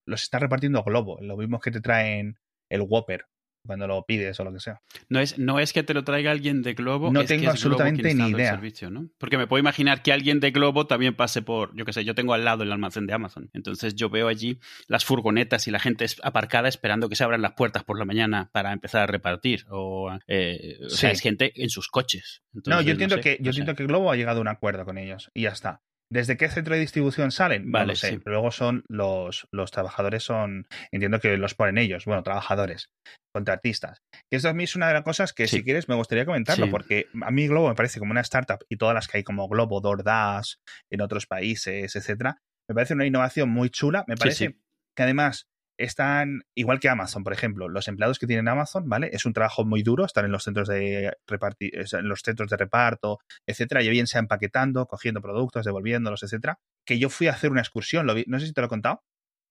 los 0.08 0.24
está 0.24 0.40
repartiendo 0.40 0.84
Globo, 0.84 1.20
lo 1.22 1.38
mismo 1.38 1.60
que 1.60 1.72
te 1.72 1.82
traen 1.82 2.38
el 2.72 2.82
Whopper 2.82 3.26
cuando 3.66 3.88
lo 3.88 4.04
pides 4.06 4.40
o 4.40 4.44
lo 4.44 4.54
que 4.54 4.60
sea. 4.60 4.82
No 5.10 5.20
es, 5.20 5.38
no 5.38 5.60
es 5.60 5.74
que 5.74 5.84
te 5.84 5.94
lo 5.94 6.04
traiga 6.04 6.32
alguien 6.32 6.62
de 6.62 6.74
Globo. 6.74 7.12
No 7.12 7.26
tengo 7.26 7.50
absolutamente 7.50 8.14
ni 8.14 8.30
idea. 8.30 8.52
Servicio, 8.52 8.90
¿no? 8.90 9.10
Porque 9.18 9.38
me 9.38 9.48
puedo 9.48 9.60
imaginar 9.60 10.02
que 10.02 10.12
alguien 10.12 10.40
de 10.40 10.52
Globo 10.52 10.88
también 10.88 11.16
pase 11.16 11.42
por, 11.42 11.76
yo 11.76 11.86
qué 11.86 11.94
sé, 11.94 12.04
yo 12.04 12.16
tengo 12.16 12.34
al 12.34 12.46
lado 12.46 12.64
el 12.64 12.72
almacén 12.72 13.08
de 13.08 13.14
Amazon. 13.14 13.50
Entonces 13.54 13.96
yo 13.96 14.10
veo 14.10 14.28
allí 14.28 14.60
las 14.88 15.06
furgonetas 15.06 15.68
y 15.68 15.72
la 15.72 15.80
gente 15.80 16.06
aparcada 16.24 16.68
esperando 16.68 17.10
que 17.10 17.16
se 17.16 17.24
abran 17.24 17.42
las 17.42 17.54
puertas 17.54 17.84
por 17.84 17.98
la 18.00 18.06
mañana 18.06 18.50
para 18.52 18.74
empezar 18.74 19.02
a 19.02 19.08
repartir. 19.08 19.66
O, 19.70 20.12
eh, 20.28 20.78
sea, 20.88 21.12
es 21.12 21.22
gente 21.22 21.52
en 21.56 21.70
sus 21.70 21.88
coches. 21.88 22.44
no, 22.66 22.82
yo 22.82 22.92
entiendo, 22.92 23.20
que, 23.20 23.38
yo 23.42 23.50
entiendo 23.50 23.76
que 23.76 23.86
Globo 23.86 24.12
ha 24.12 24.16
llegado 24.16 24.40
a 24.40 24.42
un 24.42 24.48
acuerdo 24.48 24.86
con 24.86 24.98
ellos 24.98 25.30
y 25.34 25.44
ya 25.44 25.50
está. 25.50 25.82
¿Desde 26.12 26.36
qué 26.36 26.50
centro 26.50 26.76
de 26.76 26.82
distribución 26.82 27.32
salen? 27.32 27.72
Vale, 27.72 27.94
no 27.94 27.96
sé. 27.96 28.20
Luego 28.26 28.52
son 28.52 28.84
los, 28.90 29.48
los 29.52 29.72
trabajadores, 29.72 30.24
son, 30.24 30.68
entiendo 30.92 31.22
que 31.22 31.38
los 31.38 31.56
ponen 31.56 31.78
ellos, 31.78 32.04
bueno, 32.04 32.22
trabajadores, 32.22 32.90
contratistas. 33.34 34.00
Que 34.30 34.36
esto 34.36 34.50
a 34.50 34.54
mí 34.54 34.66
es 34.66 34.76
una 34.76 34.90
de 34.90 34.94
las 34.94 35.04
cosas 35.04 35.32
que 35.32 35.48
si 35.48 35.64
quieres 35.64 35.88
me 35.88 35.96
gustaría 35.96 36.26
comentarlo, 36.26 36.70
porque 36.70 37.08
a 37.22 37.32
mí 37.32 37.48
Globo 37.48 37.70
me 37.70 37.76
parece 37.76 38.00
como 38.00 38.12
una 38.12 38.22
startup 38.22 38.60
y 38.70 38.76
todas 38.76 38.94
las 38.94 39.08
que 39.08 39.20
hay 39.20 39.24
como 39.24 39.48
Globo, 39.48 39.80
DoorDash, 39.80 40.56
en 40.92 41.02
otros 41.02 41.28
países, 41.28 41.96
etcétera, 41.96 42.38
me 42.70 42.76
parece 42.76 42.94
una 42.94 43.06
innovación 43.06 43.50
muy 43.50 43.70
chula. 43.70 44.04
Me 44.08 44.18
parece 44.18 44.58
que 44.96 45.04
además 45.04 45.48
están, 45.84 46.44
igual 46.56 46.80
que 46.80 46.90
Amazon, 46.90 47.24
por 47.24 47.34
ejemplo, 47.34 47.70
los 47.70 47.88
empleados 47.88 48.20
que 48.20 48.28
tienen 48.28 48.48
Amazon, 48.48 48.88
¿vale? 48.88 49.10
Es 49.14 49.26
un 49.26 49.34
trabajo 49.34 49.66
muy 49.66 49.84
duro, 49.84 50.06
estar 50.06 50.26
en 50.26 50.32
los 50.32 50.44
centros 50.44 50.68
de 50.68 51.14
repartir, 51.28 51.72
en 51.76 52.08
los 52.08 52.22
centros 52.22 52.50
de 52.50 52.58
reparto, 52.58 53.20
etcétera, 53.46 53.84
y 53.84 53.90
bien 53.90 54.08
sea 54.08 54.20
empaquetando, 54.20 54.86
cogiendo 54.88 55.22
productos, 55.22 55.66
devolviéndolos, 55.66 56.24
etcétera. 56.24 56.60
Que 56.86 57.00
yo 57.00 57.10
fui 57.10 57.28
a 57.28 57.32
hacer 57.32 57.52
una 57.52 57.62
excursión, 57.62 58.06
lo 58.06 58.14
vi, 58.14 58.24
no 58.28 58.40
sé 58.40 58.48
si 58.48 58.54
te 58.54 58.62
lo 58.62 58.66
he 58.66 58.70
contado. 58.70 59.04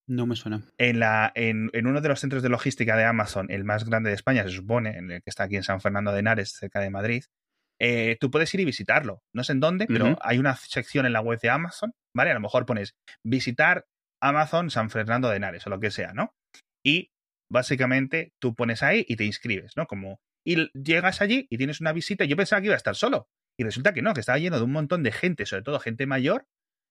No 0.06 0.26
me 0.26 0.34
suena. 0.34 0.62
En, 0.76 0.98
la, 0.98 1.30
en, 1.34 1.70
uno 1.72 2.00
de 2.00 2.08
los 2.08 2.20
centros 2.20 2.42
de 2.42 2.48
logística 2.48 2.96
de 2.96 3.04
Amazon, 3.04 3.46
el 3.50 3.64
más 3.64 3.84
grande 3.84 4.10
de 4.10 4.16
España, 4.16 4.42
se 4.42 4.50
supone, 4.50 4.98
en 4.98 5.10
el 5.10 5.22
que 5.22 5.30
está 5.30 5.44
aquí 5.44 5.56
en 5.56 5.62
San 5.62 5.80
Fernando 5.80 6.12
de 6.12 6.20
Henares, 6.20 6.50
cerca 6.52 6.80
de 6.80 6.90
Madrid, 6.90 7.24
eh, 7.80 8.18
tú 8.20 8.30
puedes 8.30 8.52
ir 8.54 8.60
y 8.60 8.64
visitarlo. 8.64 9.22
No 9.32 9.42
sé 9.42 9.52
en 9.52 9.60
dónde, 9.60 9.86
pero 9.86 10.18
hay 10.22 10.38
una 10.38 10.56
sección 10.56 11.06
en 11.06 11.12
la 11.12 11.20
web 11.20 11.40
de 11.40 11.48
Amazon, 11.48 11.94
¿vale? 12.14 12.30
A 12.30 12.34
lo 12.34 12.40
mejor 12.40 12.66
pones 12.66 12.94
visitar 13.24 13.86
Amazon 14.20 14.70
San 14.70 14.90
Fernando 14.90 15.28
de 15.28 15.36
Henares 15.36 15.66
o 15.66 15.70
lo 15.70 15.80
que 15.80 15.90
sea, 15.90 16.12
¿no? 16.12 16.34
Y 16.84 17.10
básicamente 17.50 18.32
tú 18.38 18.54
pones 18.54 18.82
ahí 18.82 19.04
y 19.08 19.16
te 19.16 19.24
inscribes, 19.24 19.76
¿no? 19.76 19.86
Como 19.86 20.20
y 20.44 20.70
llegas 20.72 21.20
allí 21.20 21.46
y 21.50 21.58
tienes 21.58 21.80
una 21.80 21.92
visita. 21.92 22.24
Yo 22.24 22.36
pensaba 22.36 22.60
que 22.60 22.66
iba 22.66 22.74
a 22.74 22.78
estar 22.78 22.96
solo. 22.96 23.28
Y 23.58 23.64
resulta 23.64 23.92
que 23.92 24.02
no, 24.02 24.14
que 24.14 24.20
estaba 24.20 24.38
lleno 24.38 24.56
de 24.56 24.64
un 24.64 24.72
montón 24.72 25.02
de 25.02 25.12
gente, 25.12 25.44
sobre 25.44 25.62
todo 25.62 25.80
gente 25.80 26.06
mayor, 26.06 26.46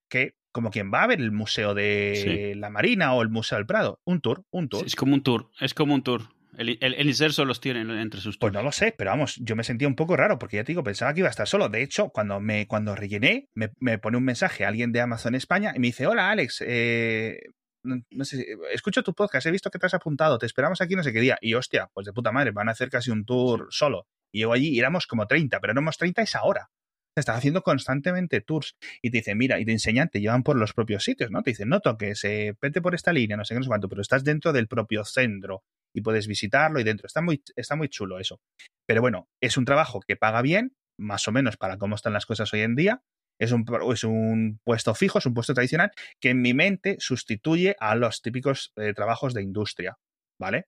que 0.09 0.35
como 0.51 0.69
quien 0.69 0.91
va 0.93 1.03
a 1.03 1.07
ver 1.07 1.19
el 1.19 1.31
Museo 1.31 1.73
de 1.73 2.53
la 2.57 2.69
Marina 2.69 3.13
o 3.13 3.21
el 3.21 3.29
Museo 3.29 3.57
del 3.57 3.65
Prado. 3.65 4.01
Un 4.05 4.21
tour, 4.21 4.43
un 4.51 4.69
tour. 4.69 4.85
es 4.85 4.95
como 4.95 5.13
un 5.13 5.23
tour, 5.23 5.49
es 5.59 5.73
como 5.73 5.95
un 5.95 6.03
tour. 6.03 6.29
El, 6.57 6.77
el, 6.81 7.07
inserso 7.07 7.45
los 7.45 7.61
tiene 7.61 7.81
entre 8.01 8.21
sus 8.21 8.37
Pues 8.37 8.51
no 8.51 8.63
lo 8.63 8.71
sé, 8.71 8.93
pero 8.97 9.11
vamos, 9.11 9.35
yo 9.37 9.55
me 9.55 9.63
sentía 9.63 9.87
un 9.87 9.95
poco 9.95 10.17
raro 10.17 10.39
porque 10.39 10.57
ya 10.57 10.63
te 10.63 10.71
digo, 10.71 10.83
pensaba 10.83 11.13
que 11.13 11.19
iba 11.19 11.27
a 11.27 11.31
estar 11.31 11.47
solo. 11.47 11.69
De 11.69 11.81
hecho, 11.81 12.09
cuando 12.09 12.39
me 12.39 12.67
cuando 12.67 12.95
rellené, 12.95 13.49
me, 13.53 13.71
me 13.79 13.99
pone 13.99 14.17
un 14.17 14.25
mensaje 14.25 14.65
alguien 14.65 14.91
de 14.91 15.01
Amazon 15.01 15.35
España 15.35 15.73
y 15.75 15.79
me 15.79 15.87
dice, 15.87 16.07
hola 16.07 16.31
Alex, 16.31 16.63
eh, 16.65 17.39
no, 17.83 18.25
sé, 18.25 18.45
escucho 18.71 19.03
tu 19.03 19.13
podcast, 19.13 19.45
he 19.45 19.51
visto 19.51 19.69
que 19.69 19.79
te 19.79 19.85
has 19.85 19.93
apuntado, 19.93 20.37
te 20.37 20.45
esperamos 20.45 20.81
aquí 20.81 20.95
no 20.95 21.03
sé 21.03 21.13
qué 21.13 21.21
día. 21.21 21.37
Y 21.41 21.53
hostia, 21.53 21.89
pues 21.93 22.05
de 22.05 22.13
puta 22.13 22.31
madre, 22.31 22.51
van 22.51 22.69
a 22.69 22.71
hacer 22.71 22.89
casi 22.89 23.11
un 23.11 23.25
tour 23.25 23.67
solo. 23.69 24.07
Y 24.31 24.39
llego 24.39 24.53
allí 24.53 24.69
y 24.69 24.79
éramos 24.79 25.07
como 25.07 25.27
30, 25.27 25.59
pero 25.59 25.71
éramos 25.71 25.97
30 25.97 26.21
esa 26.21 26.43
hora. 26.43 26.69
Estás 27.15 27.37
haciendo 27.37 27.63
constantemente 27.63 28.41
tours 28.41 28.75
y 29.01 29.11
te 29.11 29.17
dicen, 29.17 29.37
mira, 29.37 29.59
y 29.59 29.65
te 29.65 29.71
enseñan, 29.71 30.09
te 30.09 30.21
llevan 30.21 30.43
por 30.43 30.55
los 30.55 30.73
propios 30.73 31.03
sitios, 31.03 31.31
¿no? 31.31 31.43
Te 31.43 31.51
dicen, 31.51 31.69
no 31.69 31.79
toques, 31.79 32.23
eh, 32.23 32.55
vete 32.61 32.81
por 32.81 32.95
esta 32.95 33.11
línea, 33.11 33.35
no 33.35 33.45
sé 33.45 33.53
qué, 33.53 33.59
no 33.59 33.63
sé 33.63 33.69
cuánto, 33.69 33.89
pero 33.89 34.01
estás 34.01 34.23
dentro 34.23 34.53
del 34.53 34.67
propio 34.67 35.03
centro 35.03 35.63
y 35.93 36.01
puedes 36.01 36.27
visitarlo 36.27 36.79
y 36.79 36.83
dentro. 36.83 37.07
Está 37.07 37.21
muy, 37.21 37.43
está 37.55 37.75
muy 37.75 37.89
chulo 37.89 38.19
eso. 38.19 38.39
Pero 38.85 39.01
bueno, 39.01 39.27
es 39.41 39.57
un 39.57 39.65
trabajo 39.65 39.99
que 39.99 40.15
paga 40.15 40.41
bien, 40.41 40.75
más 40.97 41.27
o 41.27 41.31
menos 41.31 41.57
para 41.57 41.77
cómo 41.77 41.95
están 41.95 42.13
las 42.13 42.25
cosas 42.25 42.53
hoy 42.53 42.61
en 42.61 42.75
día. 42.75 43.01
Es 43.39 43.51
un, 43.53 43.65
es 43.93 44.03
un 44.03 44.59
puesto 44.63 44.93
fijo, 44.95 45.19
es 45.19 45.25
un 45.25 45.33
puesto 45.33 45.53
tradicional 45.53 45.91
que 46.19 46.31
en 46.31 46.41
mi 46.41 46.53
mente 46.53 46.97
sustituye 46.99 47.75
a 47.79 47.95
los 47.95 48.21
típicos 48.21 48.73
eh, 48.75 48.93
trabajos 48.93 49.33
de 49.33 49.43
industria, 49.43 49.97
¿vale? 50.37 50.67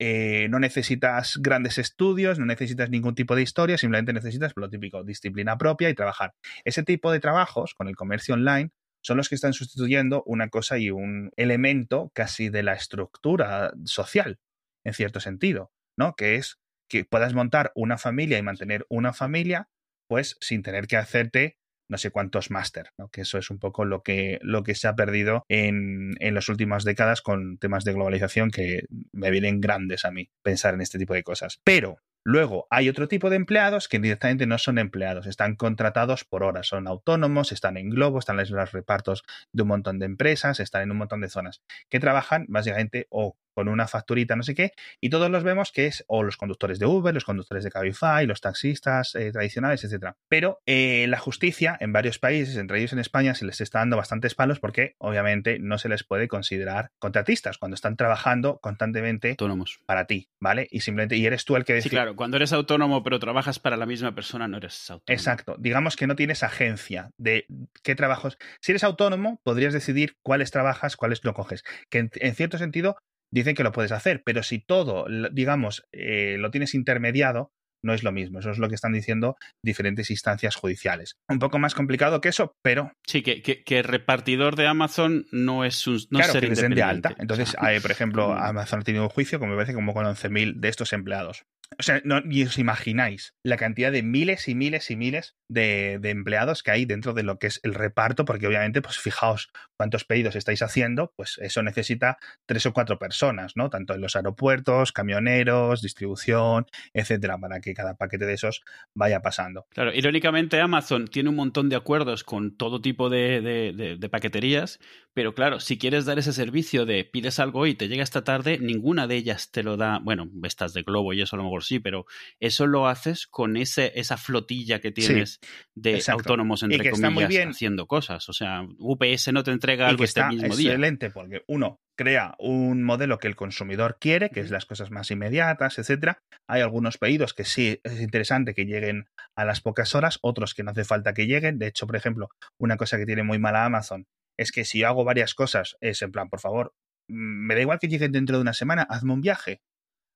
Eh, 0.00 0.46
no 0.48 0.60
necesitas 0.60 1.38
grandes 1.40 1.78
estudios, 1.78 2.38
no 2.38 2.46
necesitas 2.46 2.88
ningún 2.88 3.14
tipo 3.14 3.34
de 3.34 3.42
historia, 3.42 3.76
simplemente 3.78 4.12
necesitas 4.12 4.52
lo 4.54 4.70
típico, 4.70 5.02
disciplina 5.02 5.58
propia 5.58 5.90
y 5.90 5.94
trabajar. 5.94 6.34
Ese 6.64 6.84
tipo 6.84 7.10
de 7.10 7.20
trabajos 7.20 7.74
con 7.74 7.88
el 7.88 7.96
comercio 7.96 8.34
online 8.34 8.70
son 9.02 9.16
los 9.16 9.28
que 9.28 9.34
están 9.34 9.52
sustituyendo 9.52 10.22
una 10.24 10.48
cosa 10.48 10.78
y 10.78 10.90
un 10.90 11.30
elemento 11.36 12.10
casi 12.14 12.48
de 12.48 12.62
la 12.62 12.74
estructura 12.74 13.72
social, 13.84 14.38
en 14.84 14.94
cierto 14.94 15.20
sentido, 15.20 15.72
¿no? 15.96 16.14
Que 16.14 16.36
es 16.36 16.58
que 16.88 17.04
puedas 17.04 17.34
montar 17.34 17.72
una 17.74 17.98
familia 17.98 18.38
y 18.38 18.42
mantener 18.42 18.86
una 18.88 19.12
familia, 19.12 19.68
pues 20.08 20.36
sin 20.40 20.62
tener 20.62 20.86
que 20.86 20.96
hacerte 20.96 21.58
no 21.88 21.98
sé 21.98 22.10
cuántos 22.10 22.50
máster, 22.50 22.90
¿no? 22.98 23.08
que 23.08 23.22
eso 23.22 23.38
es 23.38 23.50
un 23.50 23.58
poco 23.58 23.84
lo 23.84 24.02
que, 24.02 24.38
lo 24.42 24.62
que 24.62 24.74
se 24.74 24.88
ha 24.88 24.94
perdido 24.94 25.44
en, 25.48 26.14
en 26.20 26.34
las 26.34 26.48
últimas 26.48 26.84
décadas 26.84 27.22
con 27.22 27.58
temas 27.58 27.84
de 27.84 27.92
globalización 27.92 28.50
que 28.50 28.82
me 29.12 29.30
vienen 29.30 29.60
grandes 29.60 30.04
a 30.04 30.10
mí 30.10 30.30
pensar 30.42 30.74
en 30.74 30.80
este 30.80 30.98
tipo 30.98 31.14
de 31.14 31.22
cosas. 31.22 31.60
Pero 31.64 31.98
Luego, 32.24 32.66
hay 32.68 32.90
otro 32.90 33.08
tipo 33.08 33.30
de 33.30 33.36
empleados 33.36 33.88
que 33.88 33.98
directamente 33.98 34.46
no 34.46 34.58
son 34.58 34.78
empleados, 34.78 35.26
están 35.26 35.56
contratados 35.56 36.24
por 36.24 36.42
horas, 36.42 36.66
son 36.66 36.86
autónomos, 36.86 37.52
están 37.52 37.78
en 37.78 37.88
Globo, 37.88 38.18
están 38.18 38.38
en 38.38 38.54
los 38.54 38.72
repartos 38.72 39.24
de 39.52 39.62
un 39.62 39.68
montón 39.68 39.98
de 39.98 40.04
empresas, 40.04 40.60
están 40.60 40.82
en 40.82 40.90
un 40.90 40.98
montón 40.98 41.22
de 41.22 41.30
zonas, 41.30 41.62
que 41.88 42.00
trabajan 42.00 42.44
básicamente 42.48 43.06
o 43.08 43.38
con 43.58 43.66
una 43.66 43.88
facturita, 43.88 44.36
no 44.36 44.44
sé 44.44 44.54
qué, 44.54 44.70
y 45.00 45.10
todos 45.10 45.32
los 45.32 45.42
vemos 45.42 45.72
que 45.72 45.86
es 45.86 46.04
o 46.06 46.22
los 46.22 46.36
conductores 46.36 46.78
de 46.78 46.86
Uber, 46.86 47.12
los 47.12 47.24
conductores 47.24 47.64
de 47.64 47.72
Cabify, 47.72 48.24
los 48.24 48.40
taxistas 48.40 49.16
eh, 49.16 49.32
tradicionales, 49.32 49.82
etcétera. 49.82 50.16
Pero 50.28 50.60
eh, 50.64 51.06
la 51.08 51.18
justicia 51.18 51.76
en 51.80 51.92
varios 51.92 52.20
países, 52.20 52.56
entre 52.56 52.78
ellos 52.78 52.92
en 52.92 53.00
España, 53.00 53.34
se 53.34 53.44
les 53.44 53.60
está 53.60 53.80
dando 53.80 53.96
bastantes 53.96 54.36
palos 54.36 54.60
porque 54.60 54.94
obviamente 54.98 55.58
no 55.58 55.76
se 55.78 55.88
les 55.88 56.04
puede 56.04 56.28
considerar 56.28 56.92
contratistas 57.00 57.58
cuando 57.58 57.74
están 57.74 57.96
trabajando 57.96 58.60
constantemente 58.62 59.30
autónomos 59.30 59.80
para 59.86 60.04
ti, 60.04 60.28
¿vale? 60.38 60.68
Y 60.70 60.78
simplemente 60.78 61.16
y 61.16 61.26
eres 61.26 61.44
tú 61.44 61.56
el 61.56 61.64
que 61.64 61.72
decide. 61.72 61.90
Sí, 61.90 61.96
claro, 61.96 62.14
cuando 62.14 62.36
eres 62.36 62.52
autónomo 62.52 63.02
pero 63.02 63.18
trabajas 63.18 63.58
para 63.58 63.76
la 63.76 63.86
misma 63.86 64.14
persona 64.14 64.46
no 64.46 64.58
eres 64.58 64.88
autónomo. 64.88 65.18
Exacto, 65.18 65.56
digamos 65.58 65.96
que 65.96 66.06
no 66.06 66.14
tienes 66.14 66.44
agencia 66.44 67.10
de 67.18 67.44
qué 67.82 67.96
trabajos. 67.96 68.38
Si 68.60 68.70
eres 68.70 68.84
autónomo, 68.84 69.40
podrías 69.42 69.72
decidir 69.72 70.14
cuáles 70.22 70.52
trabajas, 70.52 70.94
cuáles 70.94 71.24
no 71.24 71.34
coges, 71.34 71.64
que 71.90 72.08
en 72.12 72.34
cierto 72.36 72.56
sentido 72.56 72.98
dicen 73.30 73.54
que 73.54 73.64
lo 73.64 73.72
puedes 73.72 73.92
hacer, 73.92 74.22
pero 74.24 74.42
si 74.42 74.58
todo, 74.58 75.06
digamos, 75.32 75.86
eh, 75.92 76.36
lo 76.38 76.50
tienes 76.50 76.74
intermediado, 76.74 77.52
no 77.82 77.94
es 77.94 78.02
lo 78.02 78.12
mismo. 78.12 78.40
Eso 78.40 78.50
es 78.50 78.58
lo 78.58 78.68
que 78.68 78.74
están 78.74 78.92
diciendo 78.92 79.36
diferentes 79.62 80.10
instancias 80.10 80.56
judiciales. 80.56 81.16
Un 81.28 81.38
poco 81.38 81.58
más 81.58 81.74
complicado 81.74 82.20
que 82.20 82.28
eso, 82.28 82.56
pero. 82.62 82.92
Sí, 83.06 83.22
que, 83.22 83.42
que, 83.42 83.82
repartidor 83.82 84.56
de 84.56 84.66
Amazon 84.66 85.26
no 85.30 85.64
es 85.64 85.86
un. 85.86 85.98
No 86.10 86.18
claro, 86.18 86.40
que 86.40 86.48
de 86.48 86.82
alta. 86.82 87.14
Entonces, 87.18 87.56
hay, 87.58 87.80
por 87.80 87.90
ejemplo, 87.90 88.32
Amazon 88.32 88.80
ha 88.80 88.84
tenido 88.84 89.04
un 89.04 89.10
juicio, 89.10 89.38
como 89.38 89.52
me 89.52 89.56
parece, 89.56 89.74
como 89.74 89.94
con 89.94 90.06
11.000 90.06 90.54
de 90.56 90.68
estos 90.68 90.92
empleados. 90.92 91.44
O 91.78 91.82
sea, 91.82 92.00
no, 92.04 92.20
ni 92.20 92.42
os 92.42 92.58
imagináis 92.58 93.34
la 93.42 93.56
cantidad 93.56 93.92
de 93.92 94.02
miles 94.02 94.48
y 94.48 94.54
miles 94.54 94.90
y 94.90 94.96
miles 94.96 95.36
de, 95.48 96.00
empleados 96.02 96.62
que 96.62 96.70
hay 96.70 96.84
dentro 96.84 97.12
de 97.12 97.22
lo 97.22 97.38
que 97.38 97.46
es 97.46 97.60
el 97.62 97.74
reparto, 97.74 98.24
porque 98.24 98.46
obviamente, 98.46 98.82
pues 98.82 98.98
fijaos 98.98 99.50
cuántos 99.76 100.04
pedidos 100.04 100.34
estáis 100.34 100.62
haciendo, 100.62 101.12
pues 101.16 101.38
eso 101.40 101.62
necesita 101.62 102.18
tres 102.46 102.66
o 102.66 102.72
cuatro 102.72 102.98
personas, 102.98 103.52
¿no? 103.56 103.70
Tanto 103.70 103.94
en 103.94 104.00
los 104.00 104.16
aeropuertos, 104.16 104.92
camioneros, 104.92 105.82
distribución, 105.82 106.66
etcétera, 106.92 107.38
para 107.38 107.60
que 107.60 107.74
cada 107.74 107.94
paquete 107.94 108.26
de 108.26 108.34
esos 108.34 108.62
vaya 108.94 109.20
pasando. 109.20 109.66
Claro, 109.70 109.92
irónicamente 109.92 110.60
Amazon 110.60 111.06
tiene 111.06 111.28
un 111.28 111.36
montón 111.36 111.68
de 111.68 111.76
acuerdos 111.76 112.24
con 112.24 112.56
todo 112.56 112.80
tipo 112.80 113.10
de, 113.10 114.08
paqueterías, 114.10 114.78
pero 115.12 115.34
claro, 115.34 115.60
si 115.60 115.78
quieres 115.78 116.06
dar 116.06 116.18
ese 116.18 116.32
servicio 116.32 116.86
de 116.86 117.04
pides 117.04 117.38
algo 117.38 117.66
y 117.66 117.74
te 117.74 117.88
llega 117.88 118.02
esta 118.02 118.24
tarde, 118.24 118.58
ninguna 118.58 119.06
de 119.06 119.16
ellas 119.16 119.50
te 119.50 119.62
lo 119.62 119.76
da, 119.76 119.98
bueno, 120.02 120.28
estas 120.44 120.72
de 120.72 120.82
Globo 120.82 121.12
y 121.12 121.20
eso 121.20 121.36
a 121.36 121.38
lo 121.38 121.44
mejor 121.44 121.57
sí, 121.60 121.78
pero 121.80 122.06
eso 122.40 122.66
lo 122.66 122.88
haces 122.88 123.26
con 123.26 123.56
ese, 123.56 123.92
esa 123.94 124.16
flotilla 124.16 124.80
que 124.80 124.90
tienes 124.90 125.40
de 125.74 126.02
autónomos, 126.08 126.62
entre 126.62 126.90
comillas, 126.90 127.48
haciendo 127.48 127.86
cosas. 127.86 128.28
O 128.28 128.32
sea, 128.32 128.66
UPS 128.78 129.32
no 129.32 129.42
te 129.42 129.50
entrega 129.50 129.88
algo 129.88 130.04
este 130.04 130.24
mismo 130.24 130.56
día. 130.56 130.70
Excelente, 130.70 131.10
porque 131.10 131.42
uno, 131.46 131.80
crea 131.96 132.36
un 132.38 132.84
modelo 132.84 133.18
que 133.18 133.26
el 133.26 133.36
consumidor 133.36 133.98
quiere, 134.00 134.30
que 134.30 134.40
es 134.40 134.50
las 134.50 134.66
cosas 134.66 134.90
más 134.90 135.10
inmediatas, 135.10 135.78
etcétera. 135.78 136.18
Hay 136.48 136.62
algunos 136.62 136.96
pedidos 136.96 137.34
que 137.34 137.44
sí 137.44 137.80
es 137.82 138.00
interesante 138.00 138.54
que 138.54 138.66
lleguen 138.66 139.08
a 139.36 139.44
las 139.44 139.60
pocas 139.60 139.94
horas, 139.96 140.18
otros 140.22 140.54
que 140.54 140.62
no 140.62 140.70
hace 140.70 140.84
falta 140.84 141.12
que 141.12 141.26
lleguen. 141.26 141.58
De 141.58 141.66
hecho, 141.66 141.86
por 141.86 141.96
ejemplo, 141.96 142.30
una 142.58 142.76
cosa 142.76 142.98
que 142.98 143.06
tiene 143.06 143.24
muy 143.24 143.38
mala 143.38 143.64
Amazon 143.64 144.06
es 144.38 144.52
que 144.52 144.64
si 144.64 144.78
yo 144.78 144.88
hago 144.88 145.04
varias 145.04 145.34
cosas, 145.34 145.76
es 145.80 146.00
en 146.02 146.12
plan, 146.12 146.28
por 146.28 146.40
favor, 146.40 146.72
mm, 147.08 147.46
me 147.46 147.54
da 147.54 147.60
igual 147.60 147.80
que 147.80 147.88
lleguen 147.88 148.12
dentro 148.12 148.36
de 148.36 148.42
una 148.42 148.54
semana, 148.54 148.86
hazme 148.88 149.12
un 149.12 149.20
viaje. 149.20 149.60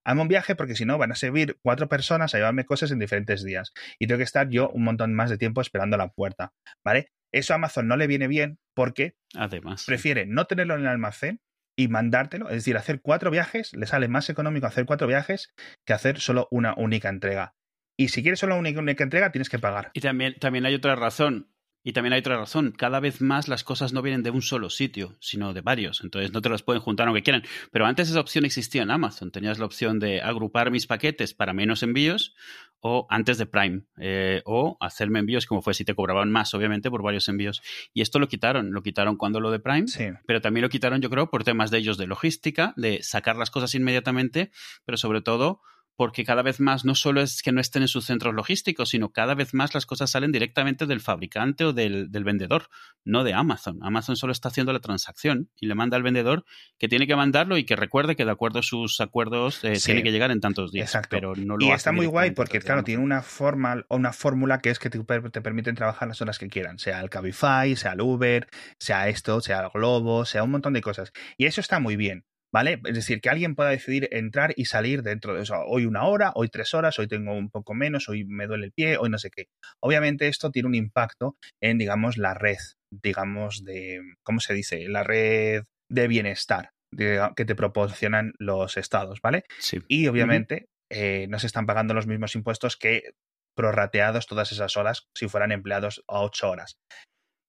Hazme 0.04 0.22
un 0.22 0.28
viaje 0.28 0.54
porque 0.54 0.74
si 0.74 0.84
no 0.84 0.98
van 0.98 1.12
a 1.12 1.14
servir 1.14 1.58
cuatro 1.62 1.88
personas 1.88 2.34
a 2.34 2.38
llevarme 2.38 2.64
cosas 2.64 2.90
en 2.90 2.98
diferentes 2.98 3.44
días. 3.44 3.72
Y 3.98 4.06
tengo 4.06 4.18
que 4.18 4.24
estar 4.24 4.48
yo 4.48 4.68
un 4.70 4.84
montón 4.84 5.14
más 5.14 5.30
de 5.30 5.38
tiempo 5.38 5.60
esperando 5.60 5.96
a 5.96 5.98
la 5.98 6.08
puerta. 6.08 6.52
¿Vale? 6.84 7.08
Eso 7.32 7.54
a 7.54 7.56
Amazon 7.56 7.88
no 7.88 7.96
le 7.96 8.06
viene 8.06 8.28
bien 8.28 8.58
porque 8.74 9.16
Además, 9.34 9.84
prefiere 9.86 10.26
no 10.26 10.46
tenerlo 10.46 10.74
en 10.74 10.82
el 10.82 10.88
almacén 10.88 11.40
y 11.76 11.88
mandártelo. 11.88 12.48
Es 12.48 12.56
decir, 12.56 12.76
hacer 12.76 13.00
cuatro 13.00 13.30
viajes 13.30 13.72
le 13.74 13.86
sale 13.86 14.08
más 14.08 14.28
económico 14.28 14.66
hacer 14.66 14.84
cuatro 14.84 15.06
viajes 15.06 15.54
que 15.86 15.92
hacer 15.94 16.20
solo 16.20 16.48
una 16.50 16.74
única 16.76 17.08
entrega. 17.08 17.54
Y 17.98 18.08
si 18.08 18.22
quieres 18.22 18.40
solo 18.40 18.56
una 18.56 18.70
única 18.70 19.04
entrega, 19.04 19.32
tienes 19.32 19.48
que 19.48 19.58
pagar. 19.58 19.90
Y 19.94 20.00
también, 20.00 20.34
también 20.38 20.66
hay 20.66 20.74
otra 20.74 20.96
razón. 20.96 21.51
Y 21.84 21.92
también 21.92 22.12
hay 22.12 22.20
otra 22.20 22.36
razón, 22.36 22.72
cada 22.76 23.00
vez 23.00 23.20
más 23.20 23.48
las 23.48 23.64
cosas 23.64 23.92
no 23.92 24.02
vienen 24.02 24.22
de 24.22 24.30
un 24.30 24.42
solo 24.42 24.70
sitio, 24.70 25.16
sino 25.20 25.52
de 25.52 25.62
varios, 25.62 26.02
entonces 26.02 26.32
no 26.32 26.40
te 26.40 26.48
las 26.48 26.62
pueden 26.62 26.80
juntar 26.80 27.08
aunque 27.08 27.22
quieran. 27.22 27.42
Pero 27.72 27.86
antes 27.86 28.08
esa 28.08 28.20
opción 28.20 28.44
existía 28.44 28.82
en 28.82 28.90
Amazon, 28.90 29.32
tenías 29.32 29.58
la 29.58 29.66
opción 29.66 29.98
de 29.98 30.22
agrupar 30.22 30.70
mis 30.70 30.86
paquetes 30.86 31.34
para 31.34 31.52
menos 31.52 31.82
envíos 31.82 32.34
o 32.80 33.06
antes 33.10 33.38
de 33.38 33.46
Prime, 33.46 33.82
eh, 33.98 34.42
o 34.44 34.76
hacerme 34.80 35.20
envíos 35.20 35.46
como 35.46 35.62
fue 35.62 35.72
si 35.72 35.84
te 35.84 35.94
cobraban 35.94 36.30
más, 36.30 36.52
obviamente, 36.52 36.90
por 36.90 37.02
varios 37.02 37.28
envíos. 37.28 37.62
Y 37.94 38.02
esto 38.02 38.18
lo 38.18 38.28
quitaron, 38.28 38.72
lo 38.72 38.82
quitaron 38.82 39.16
cuando 39.16 39.40
lo 39.40 39.50
de 39.50 39.60
Prime, 39.60 39.86
sí. 39.86 40.06
pero 40.26 40.40
también 40.40 40.62
lo 40.62 40.68
quitaron 40.68 41.00
yo 41.00 41.08
creo 41.08 41.30
por 41.30 41.44
temas 41.44 41.70
de 41.70 41.78
ellos 41.78 41.96
de 41.96 42.08
logística, 42.08 42.74
de 42.76 43.02
sacar 43.02 43.36
las 43.36 43.50
cosas 43.50 43.74
inmediatamente, 43.74 44.50
pero 44.84 44.98
sobre 44.98 45.20
todo 45.20 45.62
porque 45.96 46.24
cada 46.24 46.42
vez 46.42 46.60
más 46.60 46.84
no 46.84 46.94
solo 46.94 47.20
es 47.20 47.42
que 47.42 47.52
no 47.52 47.60
estén 47.60 47.82
en 47.82 47.88
sus 47.88 48.06
centros 48.06 48.34
logísticos, 48.34 48.90
sino 48.90 49.10
cada 49.10 49.34
vez 49.34 49.54
más 49.54 49.74
las 49.74 49.86
cosas 49.86 50.10
salen 50.10 50.32
directamente 50.32 50.86
del 50.86 51.00
fabricante 51.00 51.64
o 51.64 51.72
del, 51.72 52.08
vendedor, 52.24 52.68
no 53.04 53.24
de 53.24 53.34
Amazon. 53.34 53.78
Amazon 53.82 54.16
solo 54.16 54.32
está 54.32 54.48
haciendo 54.48 54.72
la 54.72 54.80
transacción 54.80 55.50
y 55.60 55.66
le 55.66 55.74
manda 55.74 55.96
al 55.96 56.02
vendedor 56.02 56.44
que 56.78 56.88
tiene 56.88 57.06
que 57.06 57.16
mandarlo 57.16 57.56
y 57.56 57.64
que 57.64 57.76
recuerde 57.76 58.16
que 58.16 58.24
de 58.24 58.30
acuerdo 58.30 58.60
a 58.60 58.62
sus 58.62 59.00
acuerdos 59.00 59.62
eh, 59.64 59.78
tiene 59.84 60.02
que 60.02 60.12
llegar 60.12 60.30
en 60.30 60.40
tantos 60.40 60.72
días. 60.72 60.88
Exacto. 60.88 61.08
Pero 61.10 61.34
no 61.36 61.56
lo 61.56 61.64
y 61.64 61.70
está 61.70 61.92
muy 61.92 62.06
guay 62.06 62.30
porque, 62.30 62.60
claro, 62.60 62.84
tiene 62.84 63.02
una 63.02 63.22
forma 63.22 63.84
o 63.88 63.96
una 63.96 64.12
fórmula 64.12 64.60
que 64.60 64.70
es 64.70 64.78
que 64.78 64.90
te, 64.90 64.98
te, 64.98 65.40
permiten 65.40 65.74
trabajar 65.74 66.08
las 66.08 66.20
horas 66.20 66.38
que 66.38 66.48
quieran, 66.48 66.78
sea 66.78 67.00
el 67.00 67.10
Cabify, 67.10 67.76
sea 67.76 67.92
el 67.92 68.00
Uber, 68.00 68.48
sea 68.78 69.08
esto, 69.08 69.40
sea 69.40 69.60
el 69.60 69.68
Globo, 69.70 70.24
sea 70.24 70.42
un 70.42 70.50
montón 70.50 70.72
de 70.72 70.80
cosas. 70.80 71.12
Y 71.36 71.46
eso 71.46 71.60
está 71.60 71.80
muy 71.80 71.96
bien. 71.96 72.24
¿Vale? 72.52 72.80
Es 72.84 72.94
decir, 72.94 73.20
que 73.20 73.30
alguien 73.30 73.54
pueda 73.54 73.70
decidir 73.70 74.08
entrar 74.12 74.52
y 74.56 74.66
salir 74.66 75.02
dentro 75.02 75.34
de 75.34 75.42
eso. 75.42 75.56
Hoy 75.66 75.86
una 75.86 76.04
hora, 76.04 76.32
hoy 76.34 76.48
tres 76.48 76.74
horas, 76.74 76.98
hoy 76.98 77.08
tengo 77.08 77.32
un 77.32 77.50
poco 77.50 77.74
menos, 77.74 78.08
hoy 78.08 78.24
me 78.24 78.46
duele 78.46 78.66
el 78.66 78.72
pie, 78.72 78.98
hoy 78.98 79.08
no 79.08 79.18
sé 79.18 79.30
qué. 79.30 79.46
Obviamente 79.80 80.28
esto 80.28 80.50
tiene 80.50 80.68
un 80.68 80.74
impacto 80.74 81.36
en, 81.60 81.78
digamos, 81.78 82.18
la 82.18 82.34
red, 82.34 82.58
digamos, 82.90 83.64
de, 83.64 84.00
¿cómo 84.22 84.40
se 84.40 84.54
dice? 84.54 84.88
La 84.88 85.02
red 85.02 85.64
de 85.90 86.08
bienestar 86.08 86.70
que 86.94 87.44
te 87.46 87.54
proporcionan 87.54 88.34
los 88.38 88.76
estados, 88.76 89.20
¿vale? 89.22 89.44
Sí. 89.58 89.80
Y 89.88 90.08
obviamente 90.08 90.66
eh, 90.90 91.26
no 91.30 91.38
se 91.38 91.46
están 91.46 91.64
pagando 91.64 91.94
los 91.94 92.06
mismos 92.06 92.34
impuestos 92.34 92.76
que 92.76 93.14
prorrateados 93.56 94.26
todas 94.26 94.52
esas 94.52 94.76
horas 94.76 95.06
si 95.16 95.26
fueran 95.28 95.52
empleados 95.52 96.04
a 96.06 96.20
ocho 96.20 96.50
horas. 96.50 96.76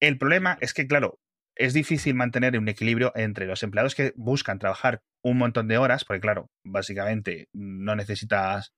El 0.02 0.18
problema 0.18 0.58
es 0.62 0.74
que, 0.74 0.88
claro, 0.88 1.20
es 1.56 1.74
difícil 1.74 2.16
mantener 2.16 2.58
un 2.58 2.68
equilibrio 2.68 3.12
entre 3.16 3.46
los 3.46 3.64
empleados 3.64 3.96
que 3.96 4.14
buscan 4.16 4.60
trabajar 4.60 5.02
un 5.24 5.38
montón 5.38 5.68
de 5.68 5.78
horas, 5.78 6.06
porque 6.06 6.22
claro, 6.22 6.50
básicamente 6.66 7.48
no 7.54 7.96
necesitas, 7.96 8.74